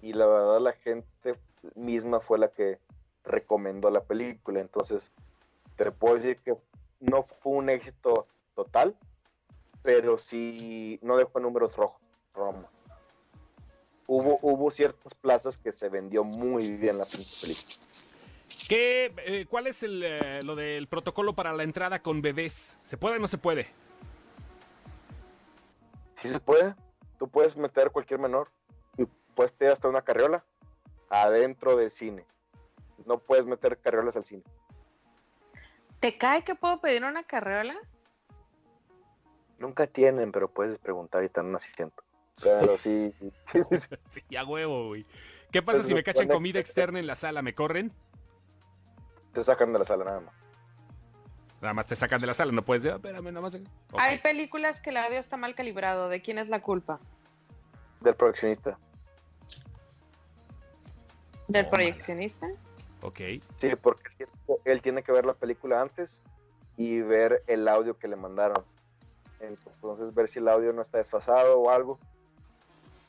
y 0.04 0.14
la 0.14 0.28
verdad 0.28 0.62
la 0.62 0.74
gente 0.74 1.36
misma 1.74 2.20
fue 2.20 2.38
la 2.38 2.50
que 2.50 2.78
recomendó 3.24 3.90
la 3.90 4.04
película. 4.04 4.60
Entonces, 4.60 5.12
te 5.76 5.90
puedo 5.92 6.14
decir 6.14 6.38
que 6.46 6.56
no 7.00 7.24
fue 7.24 7.54
un 7.54 7.72
éxito 7.72 8.22
total, 8.54 8.96
pero 9.84 10.18
sí 10.18 10.98
no 11.04 11.18
dejó 11.18 11.40
números 11.40 11.76
rojos. 11.76 12.02
Roma. 12.34 12.68
Hubo, 14.08 14.40
hubo 14.42 14.72
ciertas 14.72 15.14
plazas 15.14 15.60
que 15.60 15.72
se 15.72 15.88
vendió 15.90 16.24
muy 16.24 16.72
bien 16.72 16.98
la 16.98 17.06
pinche 17.06 17.42
película. 17.42 17.88
¿Qué, 18.68 19.14
eh, 19.26 19.46
¿Cuál 19.50 19.68
es 19.68 19.84
el, 19.84 20.04
eh, 20.04 20.40
lo 20.44 20.56
del 20.56 20.88
protocolo 20.88 21.34
para 21.34 21.54
la 21.54 21.64
entrada 21.64 22.02
con 22.02 22.22
bebés? 22.22 22.78
¿Se 22.84 22.98
puede 22.98 23.18
o 23.18 23.20
no 23.20 23.28
se 23.28 23.38
puede? 23.38 23.68
Sí 26.16 26.30
se 26.30 26.40
puede. 26.40 26.76
Tú 27.20 27.28
puedes 27.28 27.56
meter 27.56 27.92
cualquier 27.92 28.20
menor 28.20 28.50
y 28.98 29.06
puedes 29.36 29.54
tener 29.54 29.74
hasta 29.74 29.90
una 29.90 30.02
carriola 30.02 30.44
adentro 31.10 31.76
del 31.76 31.92
cine. 31.92 32.26
No 33.06 33.20
puedes 33.20 33.46
meter 33.46 33.78
carriolas 33.80 34.16
al 34.16 34.26
cine. 34.26 34.44
¿Te 36.00 36.18
cae 36.18 36.44
que 36.44 36.56
puedo 36.56 36.82
pedir 36.82 37.04
una 37.04 37.24
carreola? 37.24 37.78
Nunca 39.64 39.88
tienen, 39.88 40.34
pero 40.34 40.50
puedes 40.52 40.78
preguntar 40.78 41.24
y 41.24 41.30
te 41.30 41.40
dan 41.40 41.46
un 41.48 41.56
asiento. 41.56 42.04
Pero 42.44 42.78
sí, 42.78 43.14
sí, 44.10 44.36
a 44.36 44.44
huevo, 44.44 44.88
güey. 44.88 45.06
¿Qué 45.52 45.62
pasa 45.62 45.78
Pues 45.78 45.88
si 45.88 45.94
me 45.94 46.04
cachan 46.04 46.28
pone- 46.28 46.34
comida 46.36 46.60
externa 46.60 47.00
en 47.00 47.08
la 47.08 47.16
sala? 47.16 47.42
¿Me 47.42 47.56
corren? 47.56 47.94
te 49.32 49.42
sacan 49.42 49.72
de 49.72 49.80
la 49.80 49.86
sala 49.86 50.04
nada 50.04 50.20
más. 50.20 50.44
Nada 51.62 51.74
más 51.74 51.86
te 51.88 51.96
sacan 51.96 52.20
de 52.20 52.28
la 52.28 52.34
sala, 52.34 52.52
no 52.52 52.66
puedes 52.66 52.84
decir, 52.84 52.94
"Ah, 52.94 52.98
espérame, 52.98 53.26
nada 53.32 53.40
más. 53.42 53.58
Hay 53.94 54.18
películas 54.20 54.82
que 54.82 54.90
el 54.90 54.98
audio 54.98 55.18
está 55.18 55.38
mal 55.38 55.56
calibrado. 55.56 56.10
¿De 56.10 56.22
quién 56.22 56.38
es 56.40 56.50
la 56.50 56.62
culpa? 56.62 57.00
Del 58.02 58.16
proyeccionista. 58.16 58.78
¿Del 61.48 61.70
proyeccionista? 61.70 62.48
Ok. 63.02 63.22
Sí, 63.56 63.76
porque 63.82 64.28
él 64.66 64.82
tiene 64.82 65.04
que 65.04 65.12
ver 65.14 65.26
la 65.26 65.34
película 65.34 65.82
antes 65.82 66.22
y 66.76 67.00
ver 67.00 67.44
el 67.48 67.68
audio 67.70 67.98
que 67.98 68.08
le 68.10 68.18
mandaron. 68.18 68.66
Entonces, 69.44 70.14
ver 70.14 70.30
si 70.30 70.40
el 70.40 70.48
audio 70.48 70.74
no 70.74 70.82
está 70.82 70.98
desfasado 70.98 71.60
o 71.60 71.70
algo. 71.70 72.00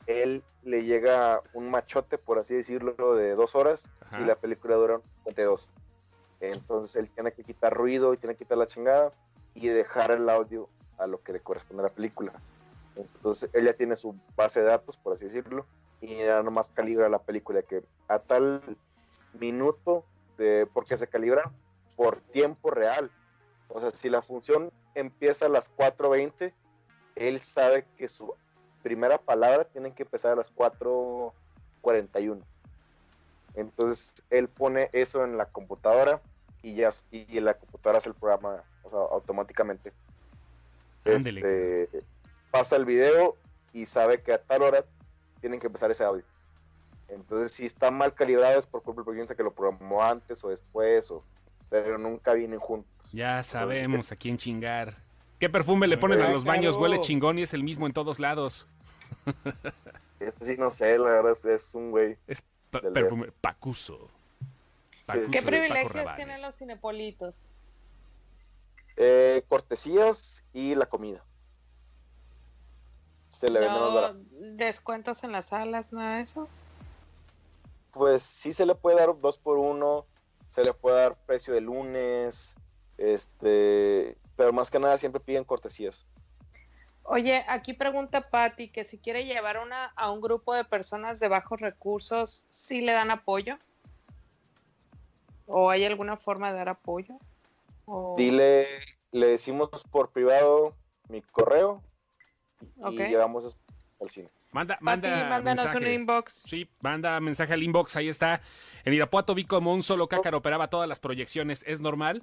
Él 0.07 0.43
le 0.62 0.85
llega 0.85 1.41
un 1.55 1.70
machote, 1.70 2.18
por 2.18 2.39
así 2.39 2.55
decirlo, 2.55 3.14
de 3.14 3.35
dos 3.35 3.55
horas 3.55 3.91
Ajá. 4.01 4.20
y 4.20 4.24
la 4.24 4.35
película 4.35 4.76
dura 4.76 5.01
52. 5.24 5.70
Entonces, 6.41 6.97
él 6.97 7.11
tiene 7.11 7.32
que 7.32 7.45
quitar 7.45 7.72
ruido 7.72 8.12
y 8.12 8.18
tiene 8.18 8.35
que 8.35 8.45
quitar 8.45 8.59
la 8.59 8.66
chingada 8.66 9.12
y 9.55 9.68
dejar 9.68 10.11
el 10.11 10.28
audio 10.28 10.68
a 10.99 11.07
lo 11.07 11.22
que 11.22 11.32
le 11.32 11.41
corresponde 11.41 11.82
a 11.82 11.87
la 11.87 11.93
película. 11.93 12.32
Entonces, 12.97 13.51
él 13.53 13.64
ya 13.64 13.72
tiene 13.72 13.97
su 13.97 14.14
base 14.37 14.61
de 14.61 14.66
datos, 14.66 14.97
por 14.97 15.14
así 15.14 15.26
decirlo, 15.26 15.66
y 16.01 16.16
ya 16.16 16.43
nomás 16.43 16.70
calibra 16.70 17.09
la 17.09 17.18
película 17.20 17.62
que 17.62 17.82
a 18.09 18.18
tal 18.18 18.61
minuto 19.39 20.05
de 20.37 20.68
porque 20.72 20.97
se 20.97 21.09
calibra 21.09 21.51
por 21.97 22.18
tiempo 22.18 22.70
real. 22.70 23.11
O 23.68 23.80
sea, 23.80 23.91
si 23.91 24.11
la 24.11 24.22
función 24.22 24.70
empieza 24.95 25.47
a 25.47 25.49
las 25.49 25.74
4.20, 25.76 26.53
él 27.16 27.40
sabe 27.40 27.84
que 27.97 28.09
su 28.09 28.34
primera 28.82 29.18
palabra 29.18 29.64
tiene 29.64 29.92
que 29.95 30.03
empezar 30.03 30.32
a 30.32 30.36
las 30.36 30.55
4.41. 30.55 32.42
Entonces, 33.55 34.12
él 34.30 34.49
pone 34.49 34.90
eso 34.92 35.24
en 35.24 35.36
la 35.36 35.47
computadora 35.47 36.20
y 36.62 36.74
ya 36.74 36.90
y 37.11 37.40
la 37.40 37.55
computadora 37.55 37.99
hace 37.99 38.09
el 38.09 38.14
programa 38.14 38.64
o 38.82 38.90
sea, 38.90 38.99
automáticamente. 38.99 39.92
Este, 41.05 41.88
pasa 42.51 42.76
el 42.76 42.84
video 42.84 43.36
y 43.72 43.86
sabe 43.86 44.22
que 44.22 44.32
a 44.32 44.42
tal 44.42 44.62
hora 44.62 44.84
tienen 45.40 45.61
que 45.61 45.66
empezar 45.66 45.90
ese 45.90 46.05
audio. 46.05 46.24
Entonces, 47.09 47.53
si 47.53 47.66
está 47.66 47.90
mal 47.90 48.14
calibrado 48.14 48.59
es 48.59 48.66
por 48.66 48.82
culpa 48.82 49.11
del 49.11 49.26
que 49.26 49.42
lo 49.42 49.53
programó 49.53 50.03
antes 50.03 50.42
o 50.42 50.49
después, 50.49 51.11
o, 51.11 51.22
pero 51.83 51.99
nunca 51.99 52.35
vienen 52.35 52.61
juntos. 52.61 53.11
Ya 53.12 53.43
sabemos 53.43 54.12
a 54.12 54.16
quién 54.16 54.39
chingar. 54.39 54.97
¿Qué 55.41 55.51
perfume 55.51 55.89
le 55.89 55.99
ponen 55.99 56.20
a 56.22 56.31
los 56.31 56.45
baños? 56.45 56.77
claro. 56.77 56.83
Huele 56.83 57.01
chingón 57.01 57.37
y 57.41 57.43
es 57.43 57.53
el 57.53 57.64
mismo 57.64 57.87
en 57.87 57.93
todos 57.93 58.20
lados. 58.20 58.66
Este 60.20 60.45
sí, 60.45 60.57
no 60.57 60.70
sé, 60.70 60.97
la 60.97 61.11
verdad 61.11 61.33
es, 61.33 61.45
es 61.45 61.75
un 61.75 61.91
güey. 61.91 62.16
Es 62.29 62.43
pa- 62.70 62.81
perfume 62.81 63.33
Pacuso. 63.41 64.09
Pacuso 65.05 65.31
¿Qué 65.33 65.43
privilegios 65.43 66.16
tienen 66.16 66.41
los 66.41 66.55
cinepolitos? 66.55 67.51
Eh, 68.97 69.43
cortesías 69.49 70.45
y 70.53 70.77
la 70.77 70.87
comida. 70.87 71.22
Se 73.29 73.51
le 73.51 73.59
venden 73.59 73.83
más 73.83 74.14
No, 74.14 74.20
descuentos 74.57 75.25
en 75.25 75.33
las 75.33 75.47
salas, 75.47 75.93
nada 75.93 76.18
de 76.18 76.22
eso. 76.22 76.49
Pues 77.91 78.22
sí 78.22 78.53
se 78.53 78.64
le 78.64 78.77
puede 78.77 78.97
dar 78.97 79.20
dos 79.20 79.37
por 79.37 79.59
uno, 79.59 80.07
se 80.55 80.63
le 80.63 80.73
puede 80.73 80.99
dar 80.99 81.17
precio 81.17 81.53
de 81.53 81.61
lunes, 81.61 82.55
este, 82.97 84.17
pero 84.37 84.53
más 84.53 84.71
que 84.71 84.79
nada 84.79 84.97
siempre 84.99 85.21
piden 85.21 85.43
cortesías. 85.43 86.07
Oye, 87.03 87.45
aquí 87.49 87.73
pregunta 87.73 88.31
Patty 88.31 88.69
que 88.69 88.85
si 88.85 88.99
quiere 88.99 89.25
llevar 89.25 89.59
una, 89.59 89.87
a 89.97 90.13
un 90.13 90.21
grupo 90.21 90.55
de 90.55 90.63
personas 90.65 91.19
de 91.19 91.27
bajos 91.27 91.61
recursos, 91.61 92.45
¿sí 92.51 92.83
le 92.83 92.93
dan 92.93 93.11
apoyo? 93.11 93.59
¿O 95.49 95.71
hay 95.71 95.85
alguna 95.85 96.17
forma 96.19 96.53
de 96.53 96.59
dar 96.59 96.69
apoyo? 96.69 97.17
¿O- 97.87 98.15
Dile, 98.17 98.65
le 99.11 99.27
decimos 99.27 99.71
por 99.91 100.11
privado 100.13 100.77
mi 101.09 101.21
correo 101.21 101.83
y 102.91 102.97
llevamos 103.09 103.61
al 104.01 104.09
cine. 104.09 104.31
Manda, 104.55 104.79
Patty, 104.79 105.09
manda 105.09 105.29
mándanos 105.29 105.75
un 105.75 105.85
inbox. 105.85 106.33
Sí, 106.47 106.69
manda 106.81 107.19
mensaje 107.19 107.53
al 107.53 107.63
inbox, 107.65 107.97
ahí 107.97 108.09
está. 108.09 108.41
En 108.85 108.95
Irapuato 108.95 109.35
vi 109.35 109.45
como 109.45 109.75
un 109.75 109.83
solo 109.83 110.07
cácaro 110.07 110.39
operaba 110.39 110.69
todas 110.69 110.89
las 110.89 111.01
proyecciones. 111.01 111.65
¿Es 111.67 111.81
normal? 111.81 112.23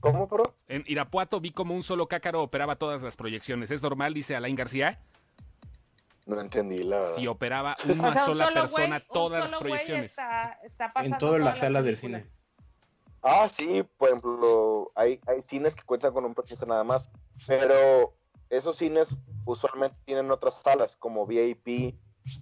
¿Cómo, 0.00 0.26
bro? 0.26 0.54
En 0.68 0.84
Irapuato 0.86 1.38
vi 1.38 1.50
como 1.50 1.74
un 1.74 1.82
solo 1.82 2.08
cácaro 2.08 2.40
operaba 2.40 2.76
todas 2.76 3.02
las 3.02 3.18
proyecciones. 3.18 3.70
¿Es 3.70 3.82
normal? 3.82 4.14
Dice 4.14 4.36
Alain 4.36 4.56
García. 4.56 5.00
No 6.24 6.40
entendí, 6.40 6.82
la 6.82 7.00
verdad. 7.00 7.14
Si 7.16 7.26
operaba 7.26 7.76
O 7.86 7.92
una 7.92 8.12
sea, 8.14 8.24
sola 8.24 8.50
persona 8.54 9.00
todas 9.00 9.50
las 9.50 9.60
proyecciones. 9.60 10.12
Está, 10.12 10.58
está 10.64 10.92
pasando 10.94 11.16
En 11.16 11.20
todas 11.20 11.40
las 11.40 11.54
todas 11.56 11.58
salas 11.58 11.84
del 11.84 11.98
cine. 11.98 12.26
Ah, 13.22 13.50
sí, 13.50 13.84
por 13.98 14.08
ejemplo, 14.08 14.90
hay, 14.94 15.20
hay 15.26 15.42
cines 15.42 15.74
que 15.74 15.82
cuentan 15.82 16.14
con 16.14 16.24
un 16.24 16.32
proyector 16.32 16.66
nada 16.66 16.84
más, 16.84 17.10
pero 17.46 18.14
esos 18.52 18.76
cines 18.76 19.16
usualmente 19.46 19.96
tienen 20.04 20.30
otras 20.30 20.60
salas, 20.60 20.94
como 20.94 21.26
VIP, 21.26 21.96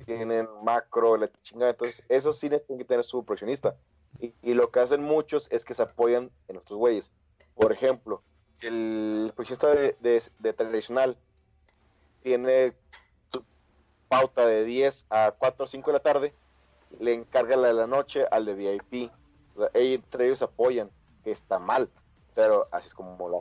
tienen 0.05 0.49
macro, 0.65 1.17
la 1.17 1.31
chingada, 1.43 1.71
entonces 1.71 2.05
esos 2.09 2.37
cines 2.37 2.67
tienen 2.67 2.81
que 2.81 2.85
tener 2.85 3.05
su 3.05 3.25
proyeccionista. 3.25 3.77
Y, 4.19 4.55
lo 4.55 4.71
que 4.73 4.81
hacen 4.81 5.03
muchos 5.05 5.47
es 5.53 5.65
que 5.65 5.73
se 5.73 5.85
apoyan 5.85 6.33
en 6.49 6.57
otros 6.57 6.77
güeyes. 6.77 7.13
Por 7.55 7.73
ejemplo, 7.73 8.23
si 8.57 8.67
el 8.67 9.33
proyeccionista 9.37 9.69
de, 10.01 10.53
tradicional 10.53 11.17
tiene 12.25 12.75
su 13.33 13.45
pauta 14.09 14.45
de 14.47 14.65
10 14.65 15.07
a 15.11 15.31
4 15.39 15.65
o 15.65 15.69
5 15.69 15.91
de 15.91 15.93
la 15.93 16.03
tarde, 16.03 16.35
le 16.99 17.15
encarga 17.15 17.57
la 17.57 17.69
de 17.69 17.75
la 17.75 17.87
noche 17.87 18.27
al 18.33 18.47
de 18.47 18.55
VIP. 18.55 18.93
Ellos- 18.95 19.71
entre 19.75 20.27
ellos 20.27 20.43
apoyan, 20.43 20.91
que 21.23 21.31
está 21.31 21.61
mal, 21.61 21.89
pero 22.35 22.65
así 22.73 22.89
es 22.89 22.95
como 22.95 23.29
la... 23.29 23.39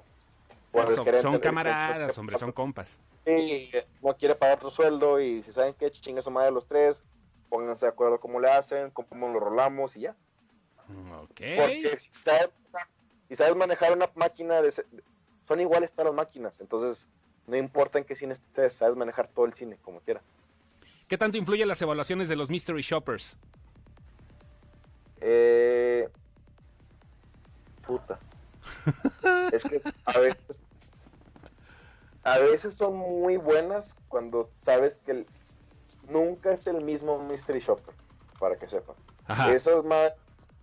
por 0.71 0.93
Son, 1.21 1.39
camaradas, 1.39 2.17
hombre, 2.17 2.37
son 2.37 2.51
compas. 2.51 3.01
Sí, 3.25 3.71
no 4.01 4.15
quiere 4.15 4.35
pagar 4.35 4.57
otro 4.57 4.69
sueldo 4.69 5.19
y 5.19 5.41
si 5.41 5.51
saben 5.51 5.73
que 5.73 5.89
chingue 5.91 6.21
su 6.21 6.31
madre 6.31 6.51
los 6.51 6.67
tres, 6.67 7.03
pónganse 7.49 7.85
de 7.85 7.91
acuerdo 7.91 8.19
cómo 8.19 8.39
le 8.39 8.49
hacen, 8.49 8.91
cómo 8.91 9.29
lo 9.29 9.39
rolamos 9.39 9.95
y 9.95 10.01
ya. 10.01 10.15
Ok. 11.23 11.41
Porque 11.57 11.95
si 11.97 12.13
sabes, 12.13 12.49
si 13.27 13.35
sabes 13.35 13.55
manejar 13.55 13.93
una 13.93 14.09
máquina, 14.15 14.61
de, 14.61 14.71
son 14.71 15.59
iguales 15.59 15.91
todas 15.91 16.07
las 16.07 16.15
máquinas, 16.15 16.59
entonces 16.61 17.07
no 17.47 17.57
importa 17.57 17.97
en 17.97 18.05
qué 18.05 18.15
cine 18.15 18.33
estés, 18.33 18.73
sabes 18.73 18.95
manejar 18.95 19.27
todo 19.27 19.45
el 19.45 19.53
cine 19.53 19.77
como 19.81 19.99
quiera. 20.01 20.21
¿Qué 21.07 21.17
tanto 21.17 21.37
influyen 21.37 21.67
las 21.67 21.81
evaluaciones 21.81 22.29
de 22.29 22.35
los 22.35 22.51
Mystery 22.51 22.81
Shoppers? 22.81 23.37
Eh, 25.21 26.07
puta. 27.85 28.19
Es 29.51 29.63
que 29.63 29.81
a 30.05 30.19
veces, 30.19 30.61
a 32.23 32.37
veces 32.39 32.73
son 32.73 32.95
muy 32.95 33.37
buenas 33.37 33.95
cuando 34.07 34.49
sabes 34.59 34.99
que 34.99 35.25
nunca 36.09 36.53
es 36.53 36.67
el 36.67 36.81
mismo 36.81 37.19
Mystery 37.19 37.59
Shopper, 37.59 37.93
para 38.39 38.57
que 38.57 38.67
sepan. 38.67 38.95
Ajá. 39.25 39.53
Esas 39.53 39.83
más, 39.83 40.13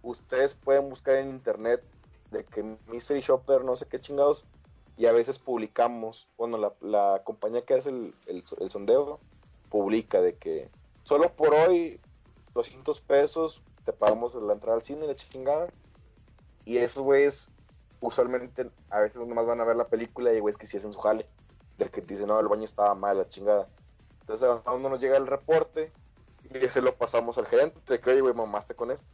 ustedes 0.03 0.55
pueden 0.55 0.89
buscar 0.89 1.17
en 1.17 1.31
internet 1.31 1.83
de 2.31 2.45
que 2.45 2.63
Mystery 2.89 3.21
Shopper, 3.21 3.65
no 3.65 3.77
sé 3.77 3.87
qué 3.87 4.01
chingados, 4.01 4.45
y 4.97 5.07
a 5.07 5.13
veces 5.13 5.39
publicamos, 5.39 6.29
bueno, 6.39 6.57
la, 6.57 6.73
la 6.81 7.23
compañía 7.25 7.65
que 7.65 7.75
hace 7.75 7.91
el, 7.91 8.15
el, 8.27 8.43
el 8.59 8.71
sondeo 8.71 9.21
publica 9.69 10.21
de 10.21 10.37
que 10.37 10.71
solo 11.03 11.33
por 11.35 11.53
hoy 11.55 12.01
200 12.55 13.01
pesos 13.03 13.63
te 13.85 13.93
pagamos 13.93 14.35
la 14.35 14.55
entrada 14.55 14.77
al 14.77 14.83
cine 14.83 15.05
y 15.05 15.09
la 15.09 15.15
chingada. 15.15 15.69
Y 16.65 16.79
esos 16.79 17.03
güeyes 17.03 17.51
usualmente 18.01 18.71
a 18.91 19.01
veces 19.01 19.17
nomás 19.27 19.47
van 19.47 19.61
a 19.61 19.65
ver 19.65 19.77
la 19.77 19.89
película 19.89 20.31
y 20.31 20.37
hay 20.37 20.41
güeyes 20.41 20.59
que 20.59 20.67
sí 20.67 20.77
hacen 20.77 20.93
su 20.93 20.99
jale. 20.99 21.27
De 21.79 21.91
que 21.91 22.01
dicen, 22.01 22.29
no, 22.29 22.41
el 22.41 22.49
baño 22.49 22.65
estaba 22.65 22.95
mal, 22.95 23.19
la 23.19 23.29
chingada. 23.29 23.69
Entonces 24.21 24.63
a 24.65 24.73
uno 24.73 24.89
nos 24.89 25.01
llega 25.01 25.17
el 25.17 25.27
reporte 25.27 25.93
y 26.53 26.65
ese 26.65 26.81
lo 26.81 26.95
pasamos 26.95 27.39
al 27.39 27.47
gerente. 27.47 28.01
Que, 28.01 28.11
oye, 28.11 28.21
güey, 28.21 28.35
mamaste 28.35 28.75
con 28.75 28.91
esto. 28.91 29.07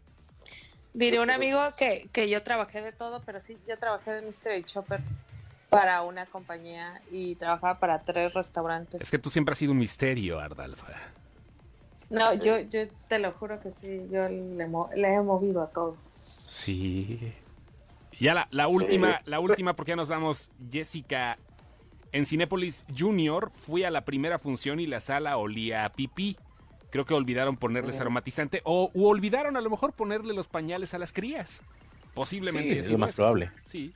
Diré 0.95 1.21
un 1.21 1.31
amigo 1.31 1.61
que, 1.79 2.09
que 2.13 2.29
yo 2.29 2.43
trabajé 2.43 2.83
de 2.83 2.93
todo, 2.93 3.23
pero 3.25 3.41
sí, 3.41 3.59
yo 3.67 3.79
trabajé 3.79 4.13
de 4.13 4.23
Mystery 4.23 4.63
Chopper 4.65 5.01
para 5.71 6.03
una 6.03 6.27
compañía 6.27 7.01
y 7.11 7.35
trabajaba 7.37 7.79
para 7.79 7.99
tres 7.99 8.35
restaurantes. 8.35 9.01
Es 9.01 9.11
que 9.11 9.19
tú 9.19 9.31
siempre 9.31 9.53
has 9.53 9.59
sido 9.59 9.73
un 9.73 9.79
misterio, 9.79 10.39
Ardalfa. 10.39 10.93
No, 12.11 12.35
yo, 12.35 12.59
yo 12.61 12.87
te 13.09 13.19
lo 13.19 13.33
juro 13.33 13.59
que 13.59 13.73
sí, 13.73 14.07
yo 14.11 14.29
le 14.29 14.65
he 14.65 15.21
movido 15.23 15.63
a 15.63 15.69
todo. 15.69 15.97
Sí. 16.21 17.35
Ya 18.21 18.35
la, 18.35 18.49
la 18.51 18.69
última, 18.69 19.21
la 19.25 19.41
última, 19.41 19.75
porque 19.75 19.91
ya 19.93 19.97
nos 19.97 20.09
vamos, 20.09 20.51
Jessica. 20.71 21.39
En 22.13 22.27
Cinépolis 22.27 22.85
Junior 22.97 23.51
fui 23.55 23.85
a 23.85 23.91
la 23.91 24.05
primera 24.05 24.39
función 24.39 24.81
y 24.81 24.87
la 24.87 25.01
sala 25.01 25.39
olía 25.39 25.85
a 25.87 25.93
pipí. 25.93 26.37
Creo 26.91 27.07
que 27.07 27.15
olvidaron 27.15 27.57
ponerles 27.57 28.01
aromatizante 28.01 28.61
o 28.65 28.91
u 28.93 29.07
olvidaron 29.07 29.57
a 29.57 29.63
lo 29.63 29.71
mejor 29.71 29.95
ponerle 29.95 30.35
los 30.35 30.47
pañales 30.47 30.93
a 30.93 30.99
las 30.99 31.13
crías. 31.13 31.63
Posiblemente. 32.13 32.75
Sí, 32.75 32.79
es 32.81 32.91
lo 32.91 32.99
más 32.99 33.17
probable. 33.17 33.51
Sí, 33.65 33.95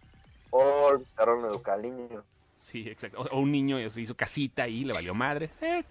O 0.51 0.61
olvidaron 0.63 1.45
educar 1.45 1.75
al 1.75 1.83
niño. 1.83 2.25
sí, 2.59 2.89
exacto. 2.89 3.21
O, 3.21 3.27
o 3.37 3.41
un 3.41 3.53
niño 3.53 3.87
se 3.91 4.01
hizo 4.01 4.17
casita 4.17 4.67
y 4.67 4.85
le 4.85 4.95
valió 4.95 5.15
madre. 5.15 5.51
Eh, 5.61 5.85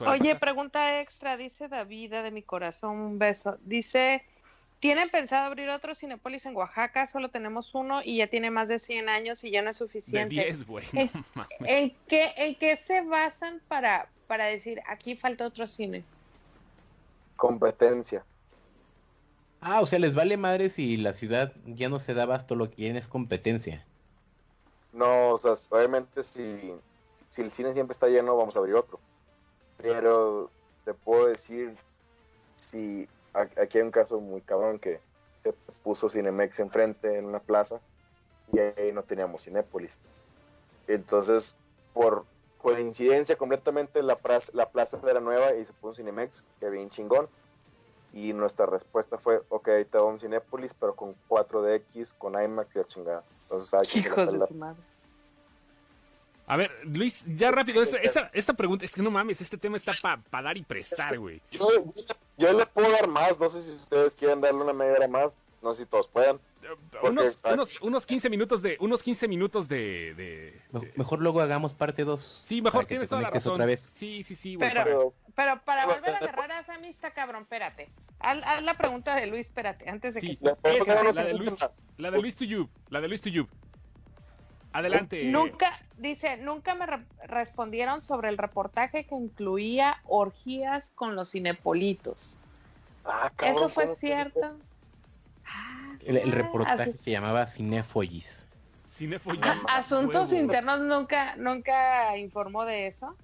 Oye, 0.00 0.18
pasar. 0.34 0.40
pregunta 0.40 1.00
extra, 1.00 1.36
dice 1.36 1.68
David 1.68 2.10
de 2.10 2.30
mi 2.32 2.42
corazón, 2.42 2.96
un 2.98 3.18
beso. 3.20 3.58
Dice, 3.62 4.24
¿tienen 4.82 5.10
pensado 5.10 5.46
abrir 5.46 5.70
otro 5.70 5.94
Cinépolis 5.94 6.44
en 6.44 6.56
Oaxaca? 6.56 7.06
Solo 7.06 7.28
tenemos 7.28 7.72
uno 7.72 8.02
y 8.02 8.16
ya 8.16 8.26
tiene 8.26 8.50
más 8.50 8.68
de 8.68 8.80
100 8.80 9.08
años 9.08 9.44
y 9.44 9.52
ya 9.52 9.62
no 9.62 9.70
es 9.70 9.76
de 9.76 9.84
suficiente. 9.84 10.34
10, 10.34 10.66
güey. 10.66 10.84
No 10.92 11.24
mames. 11.34 11.56
¿En 11.60 11.96
qué, 12.08 12.32
¿En 12.36 12.56
qué 12.56 12.74
se 12.74 13.00
basan 13.02 13.62
para, 13.68 14.08
para 14.26 14.46
decir, 14.46 14.82
aquí 14.88 15.14
falta 15.14 15.46
otro 15.46 15.68
cine? 15.68 16.02
Competencia. 17.36 18.24
Ah, 19.60 19.80
o 19.82 19.86
sea, 19.86 20.00
les 20.00 20.16
vale 20.16 20.36
madre 20.36 20.68
si 20.68 20.96
la 20.96 21.12
ciudad 21.12 21.52
ya 21.64 21.88
no 21.88 22.00
se 22.00 22.12
da 22.12 22.24
abasto, 22.24 22.56
lo 22.56 22.68
que 22.68 22.74
quieren 22.74 22.96
es 22.96 23.06
competencia. 23.06 23.86
No, 24.92 25.30
o 25.30 25.38
sea, 25.38 25.52
obviamente 25.70 26.24
si, 26.24 26.74
si 27.30 27.40
el 27.40 27.52
cine 27.52 27.72
siempre 27.72 27.92
está 27.92 28.08
lleno, 28.08 28.36
vamos 28.36 28.56
a 28.56 28.58
abrir 28.58 28.74
otro. 28.74 28.98
Pero 29.76 30.50
te 30.84 30.92
puedo 30.92 31.28
decir, 31.28 31.76
si 32.56 33.06
aquí 33.34 33.78
hay 33.78 33.82
un 33.82 33.90
caso 33.90 34.20
muy 34.20 34.40
cabrón 34.42 34.78
que 34.78 35.00
se 35.42 35.52
puso 35.82 36.08
Cinemex 36.08 36.60
enfrente 36.60 37.18
en 37.18 37.26
una 37.26 37.40
plaza 37.40 37.80
y 38.52 38.58
ahí 38.58 38.92
no 38.92 39.02
teníamos 39.02 39.44
Cinépolis. 39.44 39.98
Entonces, 40.86 41.54
por 41.94 42.24
coincidencia 42.58 43.36
completamente, 43.36 44.02
la 44.02 44.16
plaza, 44.16 44.52
la 44.54 44.68
plaza 44.70 44.98
era 45.08 45.20
nueva 45.20 45.54
y 45.54 45.64
se 45.64 45.72
puso 45.72 45.88
un 45.88 45.94
Cinemex, 45.96 46.44
que 46.60 46.70
bien 46.70 46.90
chingón. 46.90 47.28
Y 48.14 48.34
nuestra 48.34 48.66
respuesta 48.66 49.16
fue, 49.16 49.40
ok, 49.48 49.68
ahí 49.68 49.84
te 49.86 49.96
va 49.96 50.04
un 50.04 50.18
Cinépolis, 50.18 50.74
pero 50.74 50.94
con 50.94 51.16
4DX, 51.28 52.14
con 52.18 52.40
IMAX 52.40 52.76
y 52.76 52.78
la 52.78 52.84
chingada. 52.84 53.24
Entonces, 53.42 53.72
hay 53.72 54.02
que 54.02 54.46
su 54.46 54.54
madre. 54.54 54.82
A 56.46 56.56
ver, 56.56 56.70
Luis, 56.84 57.24
ya 57.36 57.50
rápido, 57.50 57.82
esta, 57.82 57.96
esta, 57.98 58.30
esta 58.34 58.52
pregunta, 58.54 58.84
es 58.84 58.92
que 58.92 59.02
no 59.02 59.10
mames, 59.10 59.40
este 59.40 59.56
tema 59.56 59.76
está 59.76 59.92
para 60.30 60.42
dar 60.42 60.56
y 60.56 60.62
prestar, 60.62 61.18
güey. 61.18 61.40
Yo, 61.50 61.68
yo 62.36 62.52
le 62.52 62.66
puedo 62.66 62.90
dar 62.90 63.06
más, 63.08 63.38
no 63.38 63.48
sé 63.48 63.62
si 63.62 63.70
ustedes 63.70 64.14
quieren 64.14 64.40
darle 64.40 64.62
una 64.62 64.72
media 64.72 64.94
hora 64.94 65.08
más, 65.08 65.36
no 65.62 65.72
sé 65.72 65.84
si 65.84 65.88
todos 65.88 66.08
puedan. 66.08 66.40
Unos, 67.02 67.38
unos, 67.44 67.80
unos 67.80 68.06
15 68.06 68.30
minutos 68.30 68.62
de, 68.62 68.76
unos 68.80 69.02
15 69.02 69.26
minutos 69.28 69.68
de, 69.68 70.14
de- 70.16 70.60
Me- 70.70 70.80
de- 70.80 70.92
Mejor 70.96 71.20
luego 71.20 71.40
hagamos 71.40 71.72
parte 71.72 72.04
2. 72.04 72.42
Sí, 72.44 72.62
mejor 72.62 72.86
tienes 72.86 73.08
toda 73.08 73.22
la 73.22 73.30
razón. 73.30 73.54
otra 73.54 73.66
vez. 73.66 73.90
Sí, 73.94 74.22
sí, 74.22 74.36
sí, 74.36 74.54
güey. 74.54 74.68
Pero- 74.72 75.08
para- 75.34 75.54
Pero, 75.54 75.64
para 75.64 75.86
volver 75.86 76.14
a 76.14 76.18
agarrar 76.18 76.52
a 76.52 76.60
esa 76.60 76.74
amistad, 76.74 77.12
cabrón, 77.14 77.42
espérate. 77.42 77.90
Haz, 78.20 78.38
haz 78.44 78.62
la 78.62 78.74
pregunta 78.74 79.16
de 79.16 79.26
Luis, 79.26 79.46
espérate, 79.46 79.88
antes 79.90 80.14
de 80.14 80.20
Sí, 80.20 80.26
que 80.28 80.32
esa, 80.34 80.56
la 80.94 81.10
una 81.10 81.22
de 81.24 81.30
pregunta 81.34 81.66
Luis, 81.66 81.78
la 81.98 82.10
de 82.12 82.18
Luis 82.20 82.36
Tuyub, 82.36 82.68
la 82.90 83.00
de 83.00 83.08
Luis 83.08 83.22
Tuyub. 83.22 83.48
Adelante. 84.72 85.24
Nunca, 85.24 85.72
dice, 85.98 86.36
nunca 86.38 86.74
me 86.74 86.86
re- 86.86 87.04
respondieron 87.24 88.00
sobre 88.02 88.30
el 88.30 88.38
reportaje 88.38 89.04
que 89.04 89.14
incluía 89.14 89.96
orgías 90.06 90.90
con 90.94 91.14
los 91.14 91.30
cinepolitos. 91.30 92.38
ah, 93.04 93.30
cabrón, 93.36 93.56
¿Eso 93.56 93.68
fue 93.68 93.84
¿cómo- 93.84 93.96
cierto? 93.96 94.56
Ah, 95.46 95.96
El, 96.04 96.16
el 96.16 96.30
ah, 96.32 96.34
reportaje 96.34 96.92
se 96.92 97.10
llamaba 97.10 97.46
Cinefollis. 97.46 98.46
Cinéfolis. 98.88 99.40
Asuntos 99.68 100.30
Huevo. 100.30 100.42
internos 100.42 100.80
nunca, 100.80 101.36
nunca 101.36 102.16
informó 102.16 102.64
de 102.64 102.86
eso. 102.86 103.14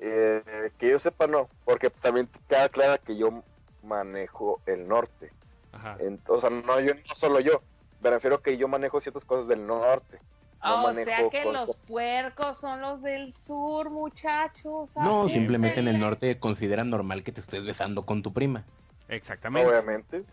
Eh, 0.00 0.70
que 0.78 0.90
yo 0.90 0.98
sepa, 0.98 1.26
no, 1.26 1.48
porque 1.64 1.90
también 1.90 2.28
queda 2.48 2.68
clara 2.68 2.98
que 2.98 3.16
yo 3.16 3.42
manejo 3.82 4.60
el 4.66 4.86
norte. 4.86 5.30
Ajá. 5.72 5.96
En- 6.00 6.20
o 6.28 6.38
sea, 6.38 6.50
no, 6.50 6.78
yo, 6.80 6.94
no 6.94 7.14
solo 7.16 7.40
yo, 7.40 7.62
me 8.00 8.10
refiero 8.10 8.40
que 8.40 8.56
yo 8.56 8.68
manejo 8.68 9.00
ciertas 9.00 9.24
cosas 9.24 9.48
del 9.48 9.66
norte. 9.66 10.18
no 10.62 10.84
o 10.84 10.94
sea 10.94 11.28
que 11.30 11.44
los 11.44 11.76
puercos 11.76 12.58
son 12.58 12.80
los 12.80 13.02
del 13.02 13.32
sur, 13.32 13.90
muchachos. 13.90 14.90
No, 14.96 15.28
simplemente 15.28 15.80
en 15.80 15.88
el 15.88 15.98
norte 15.98 16.38
consideran 16.38 16.90
normal 16.90 17.22
que 17.22 17.32
te 17.32 17.40
estés 17.40 17.64
besando 17.64 18.04
con 18.04 18.22
tu 18.22 18.32
prima. 18.32 18.64
Exactamente. 19.08 19.68
Obviamente. 19.68 20.24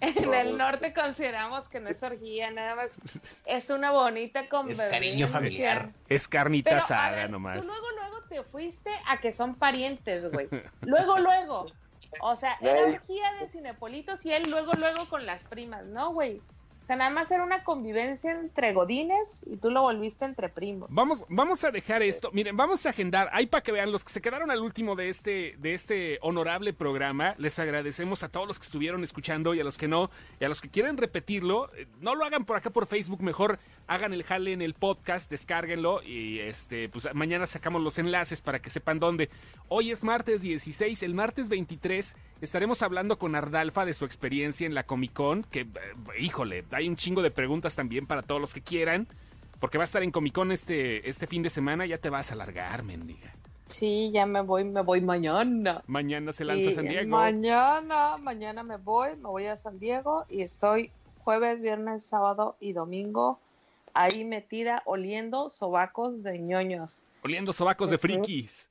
En 0.00 0.34
el 0.34 0.50
no. 0.58 0.58
norte 0.58 0.92
consideramos 0.92 1.68
que 1.68 1.80
no 1.80 1.88
es 1.88 2.02
orgía, 2.02 2.50
nada 2.50 2.74
más 2.74 2.90
es 3.46 3.70
una 3.70 3.90
bonita 3.90 4.48
convivencia. 4.48 4.88
cariño 4.88 5.28
familiar. 5.28 5.90
Es 6.08 6.28
carnita 6.28 6.70
Pero, 6.70 6.82
asada 6.82 7.10
ver, 7.12 7.30
nomás. 7.30 7.60
Tú 7.60 7.66
luego, 7.66 7.86
luego 7.92 8.22
te 8.28 8.42
fuiste 8.42 8.90
a 9.06 9.20
que 9.20 9.32
son 9.32 9.54
parientes, 9.54 10.30
güey. 10.30 10.48
Luego, 10.82 11.18
luego. 11.18 11.66
O 12.20 12.36
sea, 12.36 12.56
era 12.60 12.84
orgía 12.84 13.32
de 13.40 13.48
cinepolitos 13.48 14.24
y 14.24 14.32
él 14.32 14.50
luego, 14.50 14.72
luego 14.74 15.08
con 15.08 15.26
las 15.26 15.44
primas, 15.44 15.84
¿no, 15.84 16.12
güey? 16.12 16.42
O 16.86 16.96
nada 16.96 17.10
más 17.10 17.30
era 17.30 17.42
una 17.42 17.64
convivencia 17.64 18.32
entre 18.32 18.72
godines 18.72 19.42
y 19.46 19.56
tú 19.56 19.70
lo 19.70 19.82
volviste 19.82 20.24
entre 20.26 20.50
primos. 20.50 20.90
Vamos, 20.92 21.24
vamos 21.28 21.64
a 21.64 21.70
dejar 21.70 22.02
esto. 22.02 22.30
Miren, 22.32 22.56
vamos 22.56 22.84
a 22.84 22.90
agendar. 22.90 23.30
Ahí 23.32 23.46
para 23.46 23.62
que 23.62 23.72
vean 23.72 23.90
los 23.90 24.04
que 24.04 24.12
se 24.12 24.20
quedaron 24.20 24.50
al 24.50 24.60
último 24.60 24.94
de 24.94 25.08
este, 25.08 25.56
de 25.58 25.72
este 25.72 26.18
honorable 26.20 26.74
programa. 26.74 27.34
Les 27.38 27.58
agradecemos 27.58 28.22
a 28.22 28.28
todos 28.28 28.46
los 28.46 28.58
que 28.58 28.66
estuvieron 28.66 29.02
escuchando 29.02 29.54
y 29.54 29.60
a 29.60 29.64
los 29.64 29.78
que 29.78 29.88
no. 29.88 30.10
Y 30.40 30.44
a 30.44 30.48
los 30.48 30.60
que 30.60 30.68
quieren 30.68 30.98
repetirlo, 30.98 31.74
eh, 31.74 31.86
no 32.00 32.14
lo 32.14 32.24
hagan 32.24 32.44
por 32.44 32.56
acá 32.56 32.68
por 32.68 32.86
Facebook. 32.86 33.22
Mejor 33.22 33.58
hagan 33.86 34.12
el 34.12 34.22
jale 34.22 34.52
en 34.52 34.60
el 34.60 34.74
podcast, 34.74 35.30
descárguenlo. 35.30 36.02
Y 36.02 36.40
este, 36.40 36.90
pues 36.90 37.08
mañana 37.14 37.46
sacamos 37.46 37.80
los 37.80 37.98
enlaces 37.98 38.42
para 38.42 38.60
que 38.60 38.68
sepan 38.68 38.98
dónde. 38.98 39.30
Hoy 39.68 39.90
es 39.90 40.04
martes 40.04 40.42
16. 40.42 41.02
El 41.02 41.14
martes 41.14 41.48
23 41.48 42.14
estaremos 42.40 42.82
hablando 42.82 43.18
con 43.18 43.34
Ardalfa 43.34 43.84
de 43.84 43.92
su 43.92 44.04
experiencia 44.04 44.66
en 44.66 44.74
la 44.74 44.84
Comic 44.84 45.12
Con. 45.12 45.44
Que, 45.44 45.60
eh, 45.60 45.68
híjole, 46.18 46.64
hay 46.72 46.88
un 46.88 46.96
chingo 46.96 47.22
de 47.22 47.30
preguntas 47.30 47.76
también 47.76 48.06
para 48.06 48.22
todos 48.22 48.40
los 48.40 48.54
que 48.54 48.60
quieran. 48.60 49.06
Porque 49.60 49.78
va 49.78 49.84
a 49.84 49.86
estar 49.86 50.02
en 50.02 50.10
Comic 50.10 50.34
Con 50.34 50.52
este, 50.52 51.08
este 51.08 51.26
fin 51.26 51.42
de 51.42 51.50
semana, 51.50 51.86
ya 51.86 51.98
te 51.98 52.10
vas 52.10 52.30
a 52.30 52.34
alargar, 52.34 52.82
mendiga. 52.82 53.34
Sí, 53.66 54.10
ya 54.12 54.26
me 54.26 54.42
voy, 54.42 54.64
me 54.64 54.82
voy 54.82 55.00
mañana. 55.00 55.82
Mañana 55.86 56.32
se 56.32 56.44
lanza 56.44 56.70
San 56.70 56.86
Diego. 56.86 57.08
Mañana, 57.08 58.18
mañana 58.18 58.62
me 58.62 58.76
voy, 58.76 59.16
me 59.16 59.28
voy 59.28 59.46
a 59.46 59.56
San 59.56 59.78
Diego 59.78 60.26
y 60.28 60.42
estoy 60.42 60.90
jueves, 61.20 61.62
viernes, 61.62 62.04
sábado 62.04 62.56
y 62.60 62.74
domingo 62.74 63.40
ahí 63.94 64.24
metida 64.24 64.82
oliendo 64.84 65.48
sobacos 65.48 66.22
de 66.22 66.38
ñoños. 66.38 66.98
Oliendo 67.22 67.52
sobacos 67.52 67.88
de 67.88 67.96
frikis. 67.96 68.68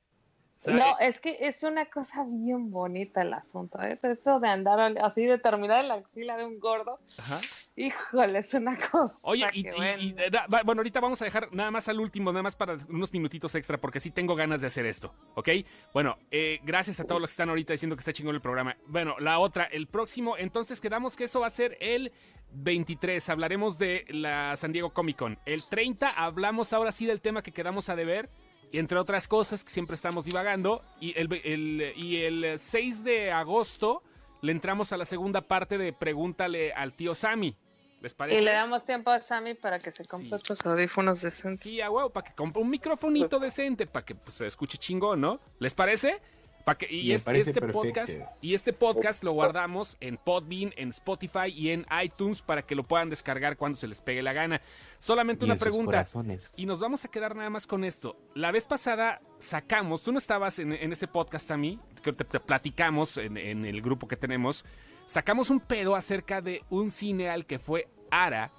No, 0.72 0.98
es 0.98 1.20
que 1.20 1.36
es 1.40 1.62
una 1.62 1.86
cosa 1.86 2.24
bien 2.30 2.70
bonita 2.70 3.22
el 3.22 3.34
asunto, 3.34 3.80
¿eh? 3.82 3.98
Eso 4.02 4.40
de 4.40 4.48
andar 4.48 4.80
así, 5.02 5.24
de 5.24 5.38
terminar 5.38 5.80
en 5.80 5.88
la 5.88 5.94
axila 5.94 6.36
de 6.36 6.44
un 6.44 6.58
gordo, 6.58 6.98
ajá. 7.18 7.40
híjole, 7.76 8.38
es 8.38 8.54
una 8.54 8.76
cosa. 8.76 9.14
Oye, 9.24 9.46
y, 9.52 9.62
que, 9.64 9.68
y- 9.68 9.72
bueno. 9.72 10.02
y, 10.02 10.12
da- 10.30 10.46
bueno, 10.64 10.80
ahorita 10.80 11.00
vamos 11.00 11.20
a 11.22 11.24
dejar 11.24 11.52
nada 11.52 11.70
más 11.70 11.88
al 11.88 12.00
último, 12.00 12.32
nada 12.32 12.42
más 12.42 12.56
para 12.56 12.78
unos 12.88 13.12
minutitos 13.12 13.54
extra, 13.54 13.78
porque 13.80 14.00
sí 14.00 14.10
tengo 14.10 14.34
ganas 14.34 14.60
de 14.60 14.66
hacer 14.68 14.86
esto, 14.86 15.12
¿ok? 15.34 15.48
Bueno, 15.92 16.16
eh, 16.30 16.60
gracias 16.62 17.00
a 17.00 17.04
todos 17.04 17.20
los 17.20 17.30
que 17.30 17.34
están 17.34 17.48
ahorita 17.50 17.72
diciendo 17.72 17.96
que 17.96 18.00
está 18.00 18.12
chingón 18.12 18.34
el 18.34 18.40
programa. 18.40 18.76
Bueno, 18.86 19.16
la 19.18 19.38
otra, 19.38 19.64
el 19.64 19.86
próximo, 19.86 20.36
entonces 20.36 20.80
quedamos 20.80 21.16
que 21.16 21.24
eso 21.24 21.40
va 21.40 21.48
a 21.48 21.50
ser 21.50 21.76
el 21.80 22.12
23, 22.52 23.28
hablaremos 23.30 23.78
de 23.78 24.04
la 24.08 24.54
San 24.56 24.72
Diego 24.72 24.90
Comic 24.92 25.16
Con. 25.18 25.38
El 25.44 25.60
30 25.68 26.08
hablamos 26.08 26.72
ahora 26.72 26.92
sí 26.92 27.04
del 27.06 27.20
tema 27.20 27.42
que 27.42 27.52
quedamos 27.52 27.88
a 27.88 27.96
deber, 27.96 28.30
entre 28.72 28.98
otras 28.98 29.28
cosas 29.28 29.64
que 29.64 29.70
siempre 29.70 29.94
estamos 29.96 30.24
divagando, 30.24 30.82
y 31.00 31.18
el, 31.18 31.32
el- 31.44 31.92
y 31.96 32.16
el 32.22 32.58
6 32.58 33.04
de 33.04 33.30
agosto 33.32 34.02
le 34.42 34.52
entramos 34.52 34.92
a 34.92 34.96
la 34.96 35.04
segunda 35.04 35.40
parte 35.42 35.78
de 35.78 35.92
Pregúntale 35.92 36.72
al 36.72 36.92
tío 36.92 37.14
Sammy. 37.14 37.56
¿Les 38.00 38.12
parece? 38.12 38.38
Y 38.40 38.44
le 38.44 38.52
damos 38.52 38.84
tiempo 38.84 39.10
a 39.10 39.18
Sammy 39.18 39.54
para 39.54 39.78
que 39.78 39.90
se 39.90 40.04
compre 40.04 40.28
Sí. 40.28 40.34
estos 40.34 40.66
audífonos 40.66 41.22
decentes. 41.22 41.60
Sí, 41.60 41.80
a 41.80 41.90
huevo, 41.90 42.10
para 42.10 42.26
que 42.28 42.34
compre 42.34 42.60
un 42.60 42.68
microfonito 42.68 43.38
decente, 43.38 43.86
para 43.86 44.04
que 44.04 44.14
pues, 44.14 44.36
se 44.36 44.46
escuche 44.46 44.76
chingón, 44.76 45.22
¿no? 45.22 45.40
¿Les 45.58 45.74
parece? 45.74 46.20
Pa' 46.64 46.76
que, 46.78 46.86
y 46.90 47.12
es- 47.12 47.26
este 47.26 47.52
perfecto. 47.60 47.72
podcast 47.72 48.12
y 48.40 48.54
este 48.54 48.72
podcast 48.72 49.22
lo 49.22 49.32
guardamos 49.32 49.98
en 50.00 50.16
Podbean, 50.16 50.72
en 50.76 50.88
Spotify 50.90 51.48
y 51.48 51.70
en 51.70 51.84
iTunes 52.02 52.40
para 52.40 52.62
que 52.62 52.74
lo 52.74 52.84
puedan 52.84 53.10
descargar 53.10 53.58
cuando 53.58 53.76
se 53.76 53.86
les 53.86 54.00
pegue 54.00 54.22
la 54.22 54.32
gana. 54.32 54.62
Solamente 54.98 55.44
Y 55.44 55.50
una 55.50 55.56
pregunta. 55.58 55.84
corazones. 55.92 56.54
Y 56.56 56.64
nos 56.64 56.80
vamos 56.80 57.04
a 57.04 57.08
quedar 57.08 57.36
nada 57.36 57.50
más 57.50 57.66
con 57.66 57.84
esto. 57.84 58.16
La 58.34 58.50
vez 58.50 58.66
pasada 58.66 59.20
sacamos, 59.38 60.02
tú 60.02 60.10
no 60.12 60.16
estabas 60.18 60.58
en, 60.58 60.72
en 60.72 60.90
ese 60.92 61.06
podcast 61.06 61.50
a 61.50 61.58
mí, 61.58 61.78
que 62.02 62.14
te, 62.14 62.24
te 62.24 62.40
platicamos 62.40 63.18
en, 63.18 63.36
en 63.36 63.66
el 63.66 63.82
grupo 63.82 64.08
que 64.08 64.16
tenemos, 64.16 64.64
sacamos 65.06 65.50
un 65.50 65.60
pedo 65.60 65.94
acerca 65.96 66.40
de 66.40 66.62
un 66.70 66.90
cine 66.90 67.28
al 67.28 67.44
que 67.44 67.58
fue 67.58 67.88
Ara. 68.10 68.52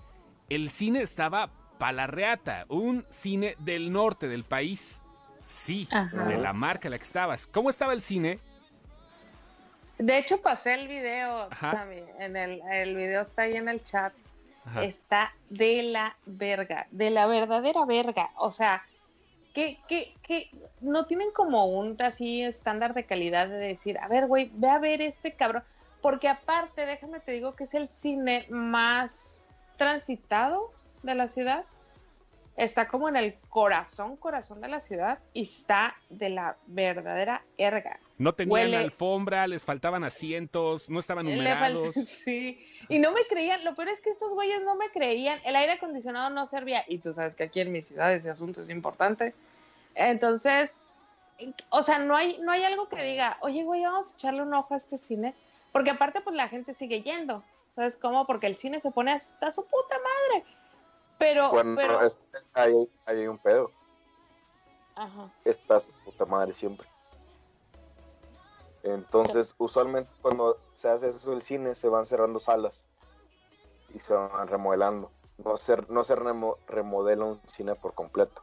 El 0.47 0.69
cine 0.69 1.01
estaba 1.01 1.49
palarreata, 1.79 2.65
un 2.69 3.03
cine 3.09 3.55
del 3.57 3.91
norte 3.91 4.27
del 4.27 4.43
país. 4.43 5.01
Sí, 5.45 5.87
Ajá. 5.91 6.25
de 6.25 6.37
la 6.37 6.53
marca 6.53 6.87
en 6.87 6.91
la 6.91 6.97
que 6.97 7.03
estabas. 7.03 7.47
¿Cómo 7.47 7.69
estaba 7.69 7.93
el 7.93 8.01
cine? 8.01 8.39
De 9.97 10.17
hecho, 10.17 10.41
pasé 10.41 10.73
el 10.73 10.87
video. 10.87 11.49
Sammy. 11.59 12.03
En 12.19 12.35
el, 12.35 12.61
el 12.71 12.95
video 12.95 13.21
está 13.21 13.43
ahí 13.43 13.55
en 13.55 13.69
el 13.69 13.81
chat. 13.83 14.13
Ajá. 14.65 14.83
Está 14.83 15.33
de 15.49 15.83
la 15.83 16.15
verga, 16.25 16.87
de 16.91 17.11
la 17.11 17.27
verdadera 17.27 17.85
verga. 17.85 18.31
O 18.37 18.51
sea, 18.51 18.83
que, 19.53 19.79
que, 19.87 20.13
que 20.23 20.49
no 20.81 21.05
tienen 21.05 21.31
como 21.31 21.65
un 21.67 21.95
así 22.01 22.41
estándar 22.43 22.93
de 22.93 23.05
calidad 23.05 23.47
de 23.47 23.57
decir, 23.57 23.97
a 23.99 24.07
ver, 24.07 24.25
güey, 24.25 24.51
ve 24.55 24.69
a 24.69 24.79
ver 24.79 25.01
este 25.01 25.33
cabrón. 25.33 25.63
Porque 26.01 26.27
aparte, 26.27 26.85
déjame 26.85 27.19
te 27.19 27.31
digo 27.31 27.55
que 27.55 27.63
es 27.63 27.73
el 27.73 27.87
cine 27.87 28.47
más 28.49 29.49
transitado 29.77 30.71
de 31.03 31.15
la 31.15 31.27
ciudad. 31.27 31.63
Está 32.57 32.87
como 32.87 33.09
en 33.09 33.17
el 33.17 33.35
corazón, 33.49 34.15
corazón 34.15 34.61
de 34.61 34.69
la 34.69 34.79
ciudad 34.79 35.19
y 35.33 35.41
está 35.43 35.95
de 36.09 36.29
la 36.29 36.55
verdadera 36.67 37.43
erga. 37.57 37.99
No 38.17 38.33
tenían 38.33 38.51
huele- 38.71 38.77
alfombra, 38.77 39.45
les 39.45 39.65
faltaban 39.65 40.05
asientos, 40.05 40.89
no 40.89 40.99
estaban 40.99 41.25
numerados. 41.25 41.93
Sí, 42.23 42.65
y 42.87 42.99
no 42.99 43.11
me 43.11 43.25
creían, 43.27 43.65
lo 43.65 43.75
peor 43.75 43.89
es 43.89 43.99
que 43.99 44.09
estos 44.09 44.31
güeyes 44.33 44.63
no 44.63 44.75
me 44.75 44.89
creían, 44.89 45.37
el 45.43 45.55
aire 45.57 45.73
acondicionado 45.73 46.29
no 46.29 46.47
servía, 46.47 46.85
y 46.87 46.99
tú 46.99 47.11
sabes 47.13 47.35
que 47.35 47.43
aquí 47.43 47.59
en 47.59 47.73
mi 47.73 47.81
ciudad 47.81 48.13
ese 48.13 48.29
asunto 48.29 48.61
es 48.61 48.69
importante. 48.69 49.33
Entonces, 49.95 50.79
o 51.69 51.83
sea, 51.83 51.99
no 51.99 52.15
hay, 52.15 52.37
no 52.39 52.51
hay 52.51 52.63
algo 52.63 52.87
que 52.87 53.01
diga, 53.03 53.37
oye, 53.41 53.63
güey, 53.63 53.83
vamos 53.83 54.11
a 54.11 54.13
echarle 54.13 54.41
un 54.43 54.53
ojo 54.53 54.73
a 54.73 54.77
este 54.77 54.97
cine, 54.97 55.33
porque 55.71 55.91
aparte, 55.91 56.21
pues 56.21 56.35
la 56.35 56.47
gente 56.47 56.73
sigue 56.73 57.01
yendo, 57.01 57.43
¿sabes 57.75 57.97
cómo? 57.97 58.25
Porque 58.25 58.47
el 58.47 58.55
cine 58.55 58.79
se 58.79 58.91
pone 58.91 59.11
hasta 59.11 59.51
su 59.51 59.63
puta 59.65 59.95
madre. 59.97 60.45
Pero, 61.18 61.49
Bueno, 61.49 61.76
pero, 61.76 62.01
es- 62.01 62.20
ahí, 62.53 62.74
ahí 63.05 63.20
hay 63.20 63.28
un 63.28 63.38
pedo. 63.38 63.72
ajá, 64.95 65.30
Estás 65.45 65.91
puta 66.03 66.26
madre 66.26 66.53
siempre. 66.53 66.88
Entonces, 68.84 69.55
usualmente 69.57 70.11
cuando 70.22 70.57
se 70.74 70.89
hace 70.89 71.09
eso 71.09 71.32
del 71.32 71.41
cine, 71.41 71.74
se 71.74 71.89
van 71.89 72.05
cerrando 72.05 72.39
salas 72.39 72.86
y 73.93 73.99
se 73.99 74.13
van 74.13 74.47
remodelando. 74.47 75.11
No 75.43 75.57
se, 75.57 75.78
no 75.89 76.03
se 76.03 76.16
remo- 76.16 76.57
remodela 76.68 77.26
un 77.26 77.41
cine 77.47 77.76
por 77.76 77.93
completo. 77.93 78.41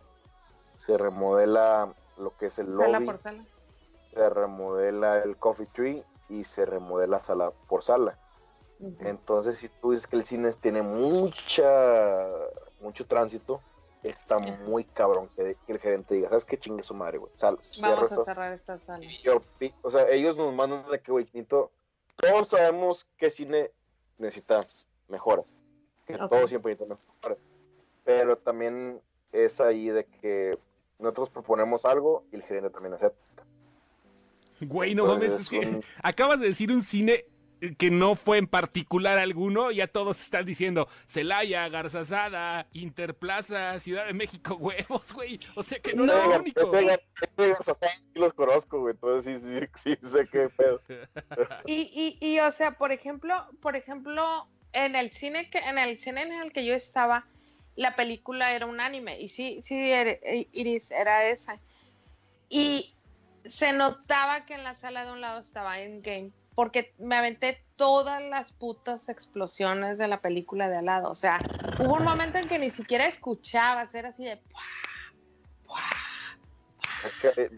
Se 0.79 0.99
remodela 0.99 1.95
lo 2.19 2.37
que 2.37 2.47
es 2.47 2.59
el 2.59 2.67
sala 2.69 2.89
lobby, 2.99 3.07
por 3.07 3.19
sala. 3.19 3.45
se 4.13 4.29
remodela 4.31 5.19
el 5.23 5.37
coffee 5.37 5.67
tree 5.67 6.05
y 6.29 6.45
se 6.45 6.67
remodela 6.67 7.21
sala 7.21 7.53
por 7.69 7.83
sala. 7.83 8.19
Entonces, 9.01 9.59
si 9.59 9.69
tú 9.69 9.93
dices 9.93 10.07
que 10.07 10.17
el 10.17 10.25
cine 10.25 10.53
tiene 10.61 10.83
mucha 10.83 12.27
mucho 12.81 13.07
tránsito, 13.07 13.61
está 14.03 14.39
muy 14.41 14.83
cabrón 14.85 15.29
que, 15.37 15.57
que 15.67 15.73
el 15.73 15.79
gerente 15.79 16.15
diga, 16.17 16.29
¿sabes 16.29 16.45
qué 16.45 16.59
chingue 16.59 16.83
su 16.83 16.95
madre, 16.95 17.19
güey? 17.19 17.33
Sal, 17.37 17.59
Vamos 17.81 18.11
a 18.11 18.15
esas- 18.15 18.25
cerrar 18.27 18.53
esta 18.53 18.77
sala. 18.79 19.07
yo 19.23 19.41
o 19.83 19.91
sea, 19.91 20.09
ellos 20.11 20.37
nos 20.37 20.53
mandan 20.53 20.85
de 20.91 21.01
que, 21.01 21.13
güey, 21.13 21.25
todos 22.17 22.49
sabemos 22.49 23.07
que 23.17 23.31
cine 23.31 23.71
necesita 24.19 24.61
mejoras, 25.09 25.47
que 26.07 26.15
Ok. 26.17 26.29
todo 26.31 26.49
siempre 26.49 26.73
necesita 26.73 26.99
mejoras, 27.21 27.39
pero 28.05 28.37
también 28.37 29.01
es 29.31 29.61
ahí 29.61 29.89
de 29.91 30.05
que 30.05 30.59
nosotros 30.99 31.31
proponemos 31.31 31.85
algo 31.85 32.25
y 32.33 32.37
el 32.37 32.43
gerente 32.43 32.71
también 32.71 32.95
acepta. 32.95 33.45
Güey, 34.61 34.95
no 34.95 35.07
mames, 35.07 35.33
es 35.35 35.49
que 35.49 35.59
un- 35.61 35.85
acabas 36.03 36.41
de 36.41 36.47
decir 36.47 36.71
un 36.73 36.83
cine 36.83 37.25
que 37.79 37.91
no 37.91 38.15
fue 38.17 38.39
en 38.39 38.47
particular 38.47 39.19
alguno, 39.19 39.71
ya 39.71 39.87
todos 39.87 40.21
están 40.21 40.45
diciendo 40.45 40.89
Celaya, 41.07 41.69
Garzazada, 41.69 42.67
Interplaza, 42.73 43.79
Ciudad 43.79 44.07
de 44.07 44.15
México, 44.15 44.55
huevos, 44.61 45.13
güey. 45.13 45.39
O 45.55 45.63
sea 45.63 45.79
que 45.79 45.95
no, 45.95 46.05
Ese 46.05 46.19
es 46.19 46.25
el 46.25 46.41
único. 46.41 46.61
ese 46.61 46.87
gar- 46.87 47.03
ese 47.39 47.49
Garzazada 47.53 47.93
sí 47.93 48.03
los 48.19 48.33
conozco, 48.35 48.81
güey, 48.81 48.95
entonces 48.95 49.43
sí, 49.43 49.69
sí, 49.75 49.97
sí, 50.01 50.09
sé 50.09 50.27
qué 50.31 50.49
pedo. 50.49 50.81
Y, 51.67 52.19
y, 52.21 52.27
y, 52.35 52.41
o 52.41 52.51
sea, 52.51 52.73
por 52.73 52.91
ejemplo, 52.93 53.47
por 53.61 53.77
ejemplo, 53.77 54.49
en 54.73 54.97
el 54.97 55.11
cine 55.11 55.49
que, 55.51 55.59
en 55.59 55.79
el 55.79 55.99
cine 56.01 56.23
en 56.23 56.33
el 56.33 56.53
que 56.53 56.65
yo 56.65 56.75
estaba, 56.75 57.27
la 57.77 57.95
película 57.95 58.53
era 58.55 58.67
un 58.67 58.81
anime, 58.81 59.21
y 59.21 59.29
sí, 59.29 59.61
sí, 59.63 59.77
era- 59.93 60.19
Iris 60.53 60.91
era 60.91 61.27
esa. 61.27 61.59
Y 62.49 62.95
se 63.45 63.73
notaba 63.73 64.45
que 64.45 64.55
en 64.55 64.65
la 64.65 64.75
sala 64.75 65.05
de 65.05 65.13
un 65.13 65.21
lado 65.21 65.41
estaba 65.41 65.81
Endgame, 65.81 66.33
porque 66.55 66.95
me 66.99 67.17
aventé 67.17 67.65
todas 67.77 68.23
las 68.23 68.53
putas 68.53 69.09
explosiones 69.09 69.99
de 69.99 70.09
la 70.09 70.21
película 70.21 70.69
de 70.69 70.77
al 70.77 70.87
lado. 70.87 71.11
O 71.11 71.15
sea, 71.15 71.39
hubo 71.79 71.95
un 71.95 72.05
momento 72.05 72.39
en 72.39 72.49
que 72.49 72.59
ni 72.59 72.71
siquiera 72.71 73.07
escuchabas, 73.07 73.95
era 73.95 74.11
así 74.11 74.25
de... 74.25 74.37
¡pua! 74.37 74.63
¡pua! 75.65 75.81
Es 77.07 77.17
que 77.17 77.29
eh, 77.43 77.51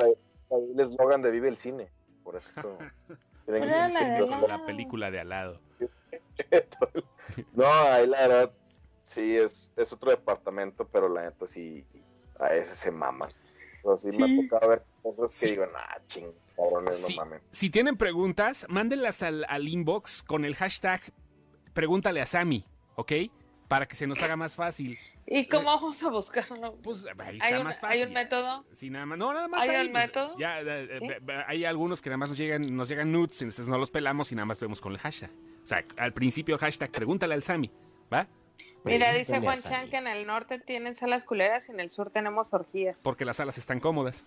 ahí 0.51 0.71
el 0.73 0.81
eslogan 0.81 1.23
de 1.23 1.31
Vive 1.31 1.49
el 1.49 1.57
Cine. 1.59 1.91
Por 2.23 2.37
eso. 2.37 2.51
tienen 3.47 3.69
la 3.93 4.19
los- 4.19 4.31
La 4.31 4.65
película 4.65 5.11
de 5.11 5.21
al 5.21 5.29
lado. 5.29 5.61
No, 7.53 7.67
ahí 7.67 8.07
la 8.07 8.29
verdad, 8.29 8.53
sí, 9.03 9.37
es, 9.37 9.73
es 9.77 9.93
otro 9.93 10.11
departamento, 10.11 10.87
pero 10.87 11.09
la 11.09 11.23
neta 11.25 11.47
sí, 11.47 11.85
a 12.39 12.55
ese 12.55 12.75
se 12.75 12.91
maman. 12.91 13.31
Pero 13.83 13.97
sí, 13.97 14.09
me 14.17 14.25
ha 14.25 14.37
tocado 14.37 14.69
ver 14.71 14.85
cosas 15.03 15.31
que 15.31 15.47
Sí. 15.47 15.51
digo, 15.53 15.67
nah, 15.67 15.99
ching, 16.07 16.33
cabrones, 16.57 16.97
Sí. 17.07 17.17
no 17.17 17.25
mamen. 17.25 17.41
Si 17.51 17.71
tienen 17.71 17.97
preguntas, 17.97 18.67
mándenlas 18.69 19.23
al, 19.23 19.45
al 19.49 19.69
inbox 19.69 20.23
con 20.23 20.45
el 20.45 20.55
hashtag 20.57 21.01
pregúntale 21.73 22.21
a 22.21 22.27
Sammy, 22.27 22.65
¿ok? 22.97 23.13
Para 23.69 23.87
que 23.87 23.97
se 23.97 24.07
nos 24.07 24.23
haga 24.23 24.37
más 24.37 24.55
fácil. 24.55 24.99
¿Y 25.27 25.47
cómo 25.47 25.65
vamos 25.67 26.03
a 26.05 26.11
buscarlo? 26.11 26.77
Pues 26.83 27.07
ahí 27.19 27.39
¿Hay 27.41 27.53
está 27.53 27.59
un, 27.59 27.65
más 27.65 27.77
hay 27.77 27.81
fácil. 28.01 28.07
un 28.09 28.13
método? 28.13 28.67
Sí, 28.75 28.91
nada 28.91 29.07
más. 29.07 29.19
No, 29.19 29.33
nada 29.33 29.49
más. 29.49 29.63
¿Hay 29.63 29.71
ahí, 29.71 29.87
un 29.87 29.93
pues, 29.93 30.07
método? 30.07 30.39
Ya, 30.39 30.61
eh, 30.61 30.65
eh, 30.91 30.99
¿Sí? 31.01 31.33
hay 31.47 31.65
algunos 31.65 32.03
que 32.03 32.11
nada 32.11 32.19
más 32.19 32.29
nos 32.29 32.39
llegan, 32.39 32.63
nos 32.73 32.89
llegan 32.91 33.11
nudes, 33.11 33.41
entonces 33.41 33.67
no 33.69 33.79
los 33.79 33.91
pelamos 33.91 34.31
y 34.33 34.35
nada 34.35 34.45
más 34.45 34.61
vemos 34.61 34.81
con 34.83 34.93
el 34.93 34.99
hashtag. 34.99 35.31
O 35.63 35.67
sea, 35.67 35.83
al 35.97 36.13
principio 36.13 36.59
hashtag 36.59 36.91
pregúntale 36.91 37.33
al 37.35 37.43
Sammy, 37.43 37.73
¿va? 38.13 38.29
Mira, 38.85 39.13
dice 39.15 39.41
Juan. 39.41 39.59
Chan 39.61 39.89
que 39.89 39.97
en 39.97 40.07
el 40.07 40.27
norte 40.27 40.59
tienen 40.59 40.95
salas 40.95 41.25
culeras 41.25 41.69
y 41.71 41.73
en 41.73 41.81
el 41.81 41.89
sur 41.89 42.11
tenemos 42.11 42.53
orgías. 42.53 42.99
Porque 43.03 43.25
las 43.25 43.37
salas 43.37 43.57
están 43.57 43.81
cómodas. 43.81 44.27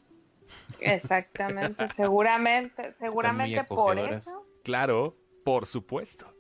Exactamente, 0.79 1.87
seguramente, 1.95 2.93
seguramente 2.99 3.63
por 3.63 3.97
eso. 3.97 4.45
Claro, 4.63 5.15
por 5.43 5.65
supuesto. 5.65 6.33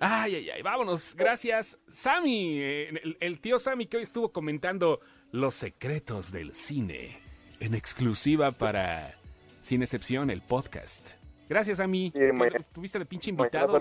Ay, 0.00 0.34
ay, 0.36 0.50
ay, 0.50 0.62
vámonos. 0.62 1.14
Gracias, 1.16 1.78
Sammy. 1.88 2.60
El, 2.60 3.16
el 3.20 3.40
tío 3.40 3.58
Sammy 3.58 3.86
que 3.86 3.96
hoy 3.96 4.02
estuvo 4.02 4.32
comentando 4.32 5.00
los 5.30 5.54
secretos 5.54 6.30
del 6.30 6.54
cine 6.54 7.20
en 7.60 7.74
exclusiva 7.74 8.50
para 8.50 9.14
Sin 9.62 9.82
Excepción, 9.82 10.30
el 10.30 10.42
podcast. 10.42 11.12
Gracias, 11.48 11.78
Sammy. 11.78 12.12
Sí, 12.14 12.22
Estuviste 12.58 12.98
de 12.98 13.06
pinche 13.06 13.30
invitado. 13.30 13.80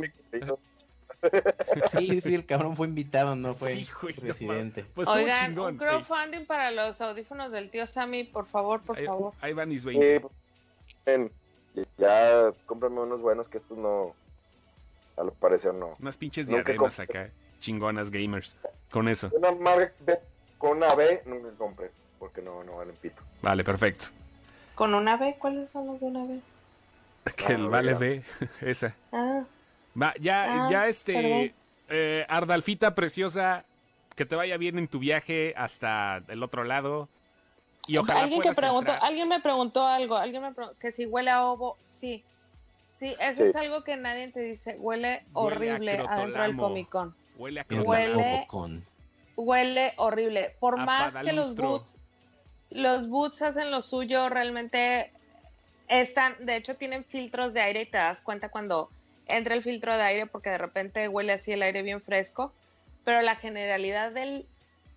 Sí, 1.92 2.22
sí, 2.22 2.36
el 2.36 2.46
cabrón 2.46 2.76
fue 2.76 2.88
invitado, 2.88 3.36
no 3.36 3.54
fue 3.54 3.72
Sí, 3.74 3.88
güey, 4.02 4.14
no 4.16 4.22
presidente. 4.22 4.86
Pues 4.94 5.08
Oigan, 5.08 5.48
chingón. 5.50 5.74
un 5.74 5.78
crowdfunding 5.78 6.46
para 6.46 6.72
los 6.72 7.00
audífonos 7.02 7.52
del 7.52 7.70
tío 7.70 7.88
Sammy, 7.88 8.24
por 8.24 8.46
favor, 8.48 8.82
por 8.82 8.98
Ahí, 8.98 9.06
favor. 9.06 9.34
ahí 9.42 9.54
van 9.54 9.70
mis 9.70 9.82
sí, 9.82 9.88
20. 9.88 10.20
pues, 10.22 10.34
ven, 11.06 11.32
ya 11.98 12.52
cómprame 12.66 13.00
unos 13.02 13.22
buenos 13.22 13.48
que 13.50 13.58
estos 13.58 13.78
no, 13.78 14.14
al 15.18 15.32
parecer 15.34 15.74
no. 15.74 15.96
Unas 16.00 16.18
pinches 16.18 16.48
diademas 16.48 17.00
acá. 17.00 17.30
Chingonas 17.60 18.12
gamers. 18.12 18.58
Con 18.92 19.08
eso. 19.08 19.30
Una 19.34 19.52
marca 19.54 19.94
B- 20.06 20.20
con 20.58 20.78
una 20.78 20.94
B 20.96 21.22
nunca 21.26 21.50
compré, 21.58 21.92
porque 22.20 22.42
no, 22.42 22.64
no 22.64 22.78
valen 22.78 22.96
pito. 22.98 23.22
Vale, 23.42 23.64
perfecto. 23.64 24.08
¿Con 24.76 24.94
una 24.94 25.18
B? 25.18 25.36
¿Cuáles 25.40 25.70
son 25.72 25.88
los 25.88 26.00
de 26.00 26.06
una 26.08 26.26
B? 26.26 26.40
Que 27.38 27.54
el 27.54 27.66
Ah, 27.66 27.70
vale 27.70 27.92
ya. 27.94 27.98
ve. 27.98 28.24
Esa. 28.62 28.96
Ah, 29.12 29.44
Va, 30.00 30.14
ya, 30.20 30.66
Ah, 30.66 30.68
ya 30.70 30.88
este. 30.88 31.54
eh, 31.90 32.26
Ardalfita 32.30 32.96
preciosa, 32.96 33.66
que 34.16 34.26
te 34.26 34.36
vaya 34.36 34.58
bien 34.58 34.78
en 34.80 34.88
tu 34.88 35.00
viaje 35.00 35.54
hasta 35.58 36.24
el 36.28 36.42
otro 36.44 36.64
lado. 36.64 37.10
Y 37.88 37.98
ojalá 37.98 38.22
alguien 38.24 38.42
que 38.42 38.54
preguntó, 38.54 38.92
entrar. 38.94 39.00
alguien 39.10 39.28
me 39.28 39.40
preguntó 39.42 39.86
algo, 39.86 40.16
alguien 40.16 40.42
me 40.42 40.54
preguntó 40.54 40.80
que 40.80 40.92
si 40.92 41.06
huele 41.06 41.30
a 41.32 41.44
ovo, 41.46 41.78
sí. 41.84 42.24
Sí, 42.98 43.16
eso 43.20 43.44
Sí. 43.44 43.50
es 43.50 43.56
algo 43.56 43.84
que 43.84 43.98
nadie 43.98 44.30
te 44.30 44.40
dice, 44.40 44.78
huele 44.80 45.26
horrible 45.34 45.92
adentro 46.08 46.44
del. 46.44 46.56
Comic 46.56 46.90
Con. 46.90 47.16
Huele 47.36 47.60
a 47.60 47.66
Huele-. 47.68 48.48
Huele 49.36 49.94
horrible. 49.98 50.56
Por 50.60 50.80
A 50.80 50.86
más 50.86 51.18
que 51.18 51.34
los 51.34 51.56
boots, 51.56 52.00
los 52.70 53.10
boots 53.10 53.42
hacen 53.42 53.72
lo 53.72 53.82
suyo, 53.82 54.30
realmente 54.30 55.12
están, 55.88 56.36
de 56.46 56.56
hecho 56.56 56.76
tienen 56.76 57.04
filtros 57.04 57.54
de 57.54 57.62
aire 57.62 57.82
y 57.82 57.86
te 57.88 57.98
das 57.98 58.22
cuenta 58.22 58.50
cuando 58.50 58.90
entra 59.28 59.56
el 59.56 59.64
filtro 59.64 59.96
de 59.96 60.04
aire 60.04 60.26
porque 60.26 60.50
de 60.50 60.58
repente 60.58 61.08
huele 61.08 61.34
así 61.34 61.52
el 61.52 61.64
aire 61.64 61.82
bien 61.82 62.02
fresco, 62.02 62.54
pero 63.04 63.22
la 63.22 63.36
generalidad 63.36 64.12
del, 64.12 64.46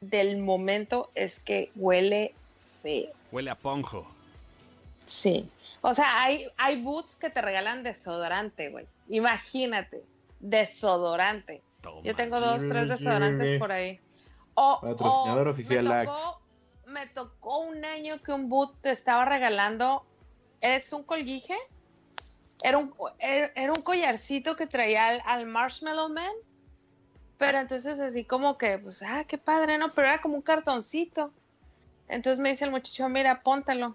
del 0.01 0.39
momento 0.39 1.11
es 1.15 1.41
que 1.41 1.71
huele 1.77 2.35
feo. 2.83 3.11
Huele 3.33 3.51
a 3.51 3.55
ponjo. 3.55 4.07
Sí. 5.07 5.49
O 5.83 5.95
sea, 5.95 6.23
hay, 6.23 6.49
hay 6.57 6.83
boots 6.83 7.15
que 7.15 7.31
te 7.31 7.41
regalan 7.41 7.83
desodorante, 7.83 8.71
güey. 8.71 8.87
Imagínate, 9.09 10.03
desodorante. 10.41 11.63
Toma. 11.81 12.03
Yo 12.03 12.15
tengo 12.15 12.41
dos, 12.41 12.63
tres 12.69 12.89
desodorantes 12.89 13.59
por 13.59 13.73
ahí. 13.73 14.01
O, 14.55 14.81
Patrocinador 14.81 15.49
o 15.49 15.51
oficial 15.51 15.85
me 15.85 16.07
tocó, 16.07 16.41
me 16.87 17.07
tocó 17.07 17.59
un 17.59 17.85
año 17.85 18.23
que 18.23 18.33
un 18.33 18.49
boot 18.49 18.75
te 18.81 18.91
estaba 18.91 19.25
regalando. 19.25 20.05
¿Es 20.61 20.93
un 20.93 21.05
colguije? 21.05 21.57
Era 22.63 22.79
un, 22.79 22.93
era, 23.19 23.51
era 23.55 23.73
un 23.73 23.83
collarcito 23.83 24.57
que 24.57 24.67
traía 24.67 25.07
al, 25.09 25.23
al 25.27 25.47
Marshmallow 25.47 26.09
Man. 26.09 26.33
Pero 27.39 27.59
entonces 27.59 28.01
así 28.01 28.25
como 28.25 28.57
que, 28.57 28.79
pues, 28.79 29.03
ah, 29.03 29.25
qué 29.29 29.37
padre, 29.37 29.77
¿no? 29.77 29.91
Pero 29.93 30.09
era 30.09 30.23
como 30.23 30.37
un 30.37 30.43
cartoncito. 30.43 31.31
Entonces 32.09 32.39
me 32.41 32.49
dice 32.49 32.65
el 32.65 32.71
muchacho, 32.71 33.09
mira, 33.09 33.43
póntelo. 33.43 33.95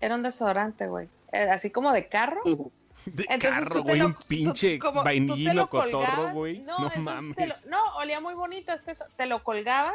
Era 0.00 0.14
un 0.16 0.22
desodorante, 0.22 0.86
güey. 0.86 1.08
Era 1.32 1.54
así 1.54 1.70
como 1.70 1.92
de 1.92 2.08
carro. 2.08 2.42
De 3.06 3.24
Entonces, 3.30 3.50
carro, 3.50 3.82
güey, 3.82 4.02
un 4.02 4.14
pinche 4.28 4.78
tú 5.62 5.68
cotorro, 5.68 6.32
güey. 6.32 6.58
No, 6.58 6.76
entonces 6.76 6.92
te 6.94 7.00
mames. 7.00 7.64
lo- 7.64 7.70
no, 7.70 7.96
olía 7.96 8.20
muy 8.20 8.34
bonito. 8.34 8.72
Este, 8.72 8.92
te 9.16 9.26
lo 9.26 9.42
colgabas. 9.42 9.94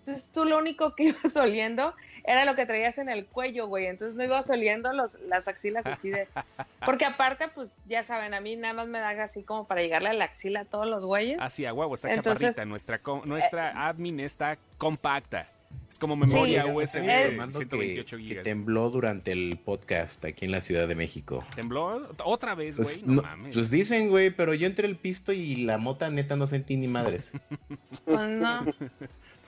Entonces 0.00 0.30
tú 0.32 0.44
lo 0.44 0.58
único 0.58 0.94
que 0.94 1.04
ibas 1.10 1.36
oliendo 1.36 1.94
era 2.24 2.44
lo 2.44 2.54
que 2.54 2.66
traías 2.66 2.98
en 2.98 3.08
el 3.08 3.26
cuello, 3.26 3.66
güey. 3.66 3.86
Entonces 3.86 4.16
no 4.16 4.24
ibas 4.24 4.48
oliendo 4.50 4.92
los, 4.92 5.14
las 5.20 5.48
axilas 5.48 5.86
así 5.86 6.10
de... 6.10 6.26
Porque 6.84 7.04
aparte, 7.04 7.48
pues 7.54 7.70
ya 7.86 8.02
saben, 8.02 8.34
a 8.34 8.40
mí 8.40 8.56
nada 8.56 8.74
más 8.74 8.88
me 8.88 8.98
da 8.98 9.10
así 9.22 9.42
como 9.42 9.66
para 9.66 9.80
llegarle 9.82 10.08
a 10.10 10.12
la 10.14 10.24
axila 10.24 10.60
a 10.60 10.64
todos 10.64 10.86
los 10.86 11.04
güeyes. 11.04 11.38
Así 11.40 11.64
a 11.66 11.72
huevo, 11.72 11.94
está 11.94 12.10
Entonces- 12.12 12.40
chaparrita. 12.40 12.64
Nuestra, 12.66 12.98
co- 13.00 13.22
nuestra 13.24 13.88
admin 13.88 14.20
está 14.20 14.58
compacta. 14.78 15.46
Es 15.88 16.00
como 16.00 16.16
memoria 16.16 16.64
Sí. 16.64 16.70
USB 16.72 16.96
Eh, 17.08 17.30
de 17.30 17.36
Mando 17.36 17.58
128 17.58 18.16
que, 18.16 18.34
tembló 18.42 18.90
durante 18.90 19.30
el 19.30 19.56
podcast 19.64 20.24
aquí 20.24 20.44
en 20.44 20.50
la 20.50 20.60
Ciudad 20.60 20.88
de 20.88 20.96
México. 20.96 21.44
¿Tembló? 21.54 22.08
¿Otra 22.24 22.56
vez, 22.56 22.76
güey? 22.76 22.88
Pues, 22.88 23.06
no, 23.06 23.14
no- 23.16 23.22
mames. 23.22 23.54
pues 23.54 23.70
dicen, 23.70 24.08
güey, 24.08 24.30
pero 24.30 24.52
yo 24.54 24.66
entre 24.66 24.88
el 24.88 24.96
pisto 24.96 25.32
y 25.32 25.56
la 25.56 25.78
mota 25.78 26.10
neta 26.10 26.34
no 26.34 26.46
sentí 26.48 26.76
ni 26.76 26.88
madres. 26.88 27.30
Pues 28.04 28.20
no. 28.30 28.64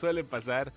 Suele 0.03 0.25
pasar. 0.25 0.73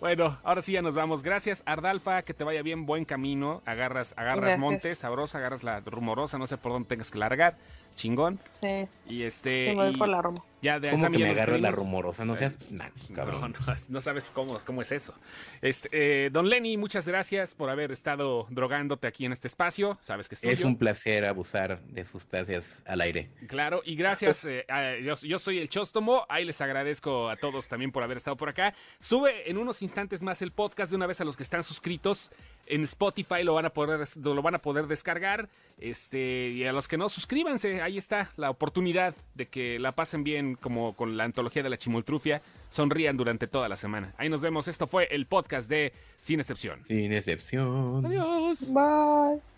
Bueno, 0.00 0.36
ahora 0.42 0.60
sí 0.60 0.72
ya 0.72 0.82
nos 0.82 0.96
vamos. 0.96 1.22
Gracias, 1.22 1.62
Ardalfa, 1.66 2.22
que 2.22 2.34
te 2.34 2.42
vaya 2.42 2.62
bien, 2.62 2.84
buen 2.84 3.04
camino. 3.04 3.62
Agarras, 3.64 4.12
agarras 4.16 4.40
Gracias. 4.40 4.58
montes, 4.58 4.98
sabrosa, 4.98 5.38
agarras 5.38 5.62
la 5.62 5.78
rumorosa, 5.78 6.36
no 6.36 6.48
sé 6.48 6.58
por 6.58 6.72
dónde 6.72 6.88
tengas 6.88 7.12
que 7.12 7.18
largar. 7.18 7.56
Chingón. 7.94 8.40
Sí, 8.50 8.88
Y 9.06 9.22
este. 9.22 9.66
sí, 9.70 9.76
me 9.76 9.84
voy 9.84 9.94
y 9.94 9.96
por 9.96 10.08
la 10.08 10.20
Roma. 10.20 10.38
Ya 10.66 10.80
de 10.80 10.90
¿Cómo 10.90 11.10
que 11.10 11.18
me 11.18 11.30
agarras 11.30 11.60
la 11.60 11.70
rumorosa? 11.70 12.24
No 12.24 12.34
seas 12.36 12.58
naco, 12.70 12.96
No, 13.08 13.14
cabrón. 13.14 13.54
no, 13.66 13.74
no 13.88 14.00
sabes 14.00 14.30
cómo, 14.32 14.58
cómo 14.66 14.82
es 14.82 14.90
eso. 14.92 15.14
Este, 15.62 15.88
eh, 15.92 16.30
don 16.30 16.48
Lenny, 16.48 16.76
muchas 16.76 17.06
gracias 17.06 17.54
por 17.54 17.70
haber 17.70 17.92
estado 17.92 18.46
drogándote 18.50 19.06
aquí 19.06 19.24
en 19.24 19.32
este 19.32 19.46
espacio. 19.48 19.96
Sabes 20.00 20.28
que 20.28 20.34
es 20.34 20.42
Es 20.44 20.60
un 20.62 20.76
placer 20.76 21.24
abusar 21.24 21.80
de 21.82 22.04
sustancias 22.04 22.82
al 22.84 23.00
aire. 23.00 23.30
Claro, 23.46 23.80
y 23.84 23.94
gracias. 23.96 24.44
eh, 24.44 24.64
a- 24.68 24.96
yo, 24.98 25.14
yo 25.14 25.38
soy 25.38 25.58
el 25.58 25.68
Chóstomo. 25.68 26.26
Ahí 26.28 26.44
les 26.44 26.60
agradezco 26.60 27.28
a 27.30 27.36
todos 27.36 27.68
también 27.68 27.92
por 27.92 28.02
haber 28.02 28.16
estado 28.16 28.36
por 28.36 28.48
acá. 28.48 28.74
Sube 28.98 29.48
en 29.48 29.58
unos 29.58 29.82
instantes 29.82 30.22
más 30.22 30.42
el 30.42 30.50
podcast 30.50 30.90
de 30.90 30.96
una 30.96 31.06
vez 31.06 31.20
a 31.20 31.24
los 31.24 31.36
que 31.36 31.44
están 31.44 31.62
suscritos. 31.62 32.30
En 32.66 32.82
Spotify 32.82 33.44
lo 33.44 33.54
van 33.54 33.66
a 33.66 33.70
poder, 33.70 34.00
lo 34.22 34.42
van 34.42 34.56
a 34.56 34.58
poder 34.58 34.88
descargar. 34.88 35.48
Este, 35.78 36.48
y 36.48 36.64
a 36.64 36.72
los 36.72 36.88
que 36.88 36.96
no, 36.96 37.08
suscríbanse. 37.08 37.80
Ahí 37.82 37.98
está 37.98 38.30
la 38.36 38.50
oportunidad 38.50 39.14
de 39.34 39.46
que 39.46 39.78
la 39.78 39.92
pasen 39.92 40.24
bien 40.24 40.55
como 40.60 40.94
con 40.94 41.16
la 41.16 41.24
antología 41.24 41.62
de 41.62 41.70
la 41.70 41.76
chimoltrufia. 41.76 42.42
Sonrían 42.68 43.16
durante 43.16 43.46
toda 43.46 43.68
la 43.68 43.76
semana. 43.76 44.14
Ahí 44.18 44.28
nos 44.28 44.40
vemos. 44.40 44.68
Esto 44.68 44.86
fue 44.86 45.08
el 45.10 45.26
podcast 45.26 45.68
de 45.68 45.92
Sin 46.18 46.40
Excepción. 46.40 46.84
Sin 46.84 47.12
excepción. 47.12 48.04
Adiós. 48.04 48.72
Bye. 48.72 49.55